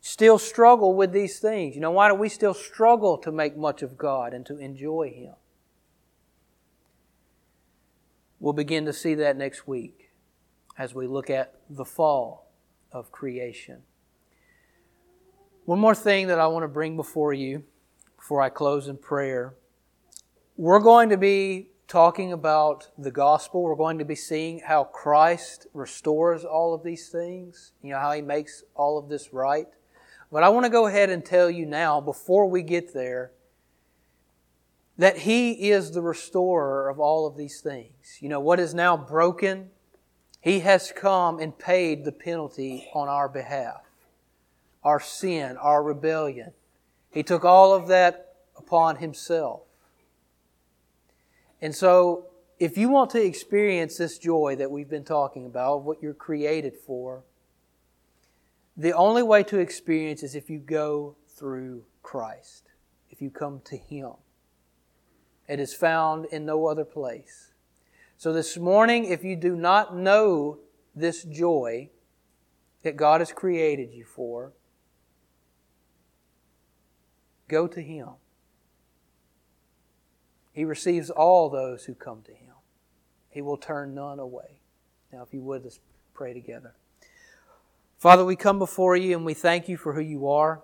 still 0.00 0.38
struggle 0.38 0.92
with 0.92 1.12
these 1.12 1.38
things? 1.38 1.76
You 1.76 1.82
know, 1.82 1.92
why 1.92 2.08
do 2.08 2.16
we 2.16 2.28
still 2.28 2.52
struggle 2.52 3.16
to 3.18 3.30
make 3.30 3.56
much 3.56 3.82
of 3.82 3.96
God 3.96 4.34
and 4.34 4.44
to 4.46 4.58
enjoy 4.58 5.12
Him? 5.14 5.34
We'll 8.40 8.52
begin 8.52 8.84
to 8.86 8.92
see 8.92 9.14
that 9.16 9.36
next 9.36 9.66
week 9.66 10.10
as 10.76 10.94
we 10.94 11.06
look 11.06 11.30
at 11.30 11.54
the 11.70 11.84
fall 11.84 12.50
of 12.92 13.10
creation. 13.12 13.82
One 15.64 15.78
more 15.78 15.94
thing 15.94 16.26
that 16.28 16.38
I 16.38 16.46
want 16.48 16.64
to 16.64 16.68
bring 16.68 16.96
before 16.96 17.32
you 17.32 17.64
before 18.24 18.40
I 18.40 18.48
close 18.48 18.88
in 18.88 18.96
prayer. 18.96 19.52
We're 20.56 20.80
going 20.80 21.10
to 21.10 21.18
be 21.18 21.68
talking 21.88 22.32
about 22.32 22.88
the 22.96 23.10
gospel. 23.10 23.62
We're 23.62 23.74
going 23.74 23.98
to 23.98 24.04
be 24.06 24.14
seeing 24.14 24.60
how 24.60 24.84
Christ 24.84 25.66
restores 25.74 26.42
all 26.42 26.72
of 26.72 26.82
these 26.82 27.10
things, 27.10 27.72
you 27.82 27.90
know, 27.90 27.98
how 27.98 28.12
he 28.12 28.22
makes 28.22 28.62
all 28.74 28.96
of 28.96 29.10
this 29.10 29.34
right. 29.34 29.66
But 30.32 30.42
I 30.42 30.48
want 30.48 30.64
to 30.64 30.70
go 30.70 30.86
ahead 30.86 31.10
and 31.10 31.22
tell 31.22 31.50
you 31.50 31.66
now, 31.66 32.00
before 32.00 32.48
we 32.48 32.62
get 32.62 32.94
there, 32.94 33.32
that 34.96 35.18
he 35.18 35.70
is 35.70 35.90
the 35.90 36.02
restorer 36.02 36.88
of 36.88 37.00
all 37.00 37.26
of 37.26 37.36
these 37.36 37.60
things. 37.60 38.18
You 38.20 38.28
know, 38.28 38.40
what 38.40 38.60
is 38.60 38.74
now 38.74 38.96
broken, 38.96 39.70
he 40.40 40.60
has 40.60 40.92
come 40.92 41.40
and 41.40 41.58
paid 41.58 42.04
the 42.04 42.12
penalty 42.12 42.88
on 42.94 43.08
our 43.08 43.28
behalf. 43.28 43.82
Our 44.82 45.00
sin, 45.00 45.56
our 45.56 45.82
rebellion. 45.82 46.52
He 47.10 47.22
took 47.22 47.44
all 47.44 47.74
of 47.74 47.88
that 47.88 48.34
upon 48.56 48.96
himself. 48.96 49.62
And 51.60 51.74
so, 51.74 52.26
if 52.58 52.78
you 52.78 52.88
want 52.88 53.10
to 53.10 53.24
experience 53.24 53.96
this 53.96 54.18
joy 54.18 54.54
that 54.56 54.70
we've 54.70 54.88
been 54.88 55.04
talking 55.04 55.46
about, 55.46 55.82
what 55.82 56.02
you're 56.02 56.14
created 56.14 56.74
for, 56.76 57.24
the 58.76 58.92
only 58.92 59.22
way 59.22 59.42
to 59.44 59.58
experience 59.58 60.22
is 60.22 60.34
if 60.34 60.50
you 60.50 60.58
go 60.58 61.16
through 61.28 61.84
Christ, 62.02 62.64
if 63.10 63.22
you 63.22 63.30
come 63.30 63.60
to 63.64 63.76
Him. 63.76 64.12
It 65.48 65.60
is 65.60 65.74
found 65.74 66.26
in 66.26 66.46
no 66.46 66.66
other 66.66 66.84
place. 66.84 67.52
So 68.16 68.32
this 68.32 68.56
morning, 68.56 69.04
if 69.04 69.24
you 69.24 69.36
do 69.36 69.56
not 69.56 69.96
know 69.96 70.58
this 70.94 71.24
joy 71.24 71.90
that 72.82 72.96
God 72.96 73.20
has 73.20 73.32
created 73.32 73.92
you 73.92 74.04
for, 74.04 74.52
go 77.48 77.66
to 77.66 77.82
Him. 77.82 78.08
He 80.54 80.64
receives 80.64 81.10
all 81.10 81.50
those 81.50 81.84
who 81.84 81.94
come 81.94 82.22
to 82.22 82.30
him. 82.30 82.54
He 83.28 83.42
will 83.42 83.56
turn 83.56 83.92
none 83.92 84.20
away. 84.20 84.60
Now, 85.12 85.22
if 85.24 85.34
you 85.34 85.42
would, 85.42 85.64
let's 85.64 85.80
pray 86.14 86.32
together. 86.32 86.74
Father, 87.98 88.24
we 88.24 88.36
come 88.36 88.60
before 88.60 88.96
you 88.96 89.16
and 89.16 89.26
we 89.26 89.34
thank 89.34 89.68
you 89.68 89.76
for 89.76 89.94
who 89.94 90.00
you 90.00 90.28
are. 90.28 90.62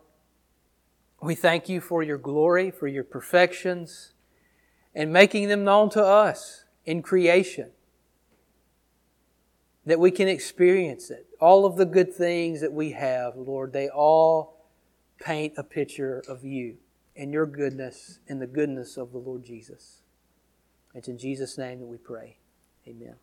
We 1.20 1.35
thank 1.35 1.68
you 1.68 1.81
for 1.81 2.05
your 2.05 2.18
glory, 2.18 2.70
for 2.70 2.87
your 2.87 3.03
perfections, 3.03 4.12
and 5.01 5.11
making 5.11 5.48
them 5.48 5.64
known 5.64 5.88
to 5.88 6.05
us 6.05 6.64
in 6.84 7.01
creation. 7.01 7.70
That 9.86 9.98
we 9.98 10.11
can 10.11 10.28
experience 10.28 11.11
it. 11.11 11.26
All 11.40 11.64
of 11.64 11.76
the 11.76 11.86
good 11.86 12.12
things 12.12 12.61
that 12.61 12.74
we 12.74 12.90
have, 12.90 13.34
Lord, 13.34 13.72
they 13.72 13.88
all 13.88 14.66
paint 15.18 15.55
a 15.57 15.64
picture 15.64 16.22
of 16.28 16.44
you 16.44 16.76
and 17.16 17.32
your 17.32 17.46
goodness 17.46 18.18
and 18.28 18.42
the 18.42 18.46
goodness 18.46 18.98
of 18.98 19.12
the 19.12 19.18
Lord 19.18 19.42
Jesus. 19.42 20.03
It's 20.94 21.09
in 21.09 21.16
Jesus' 21.16 21.57
name 21.57 21.80
that 21.80 21.86
we 21.86 21.96
pray. 21.96 22.36
Amen. 22.86 23.14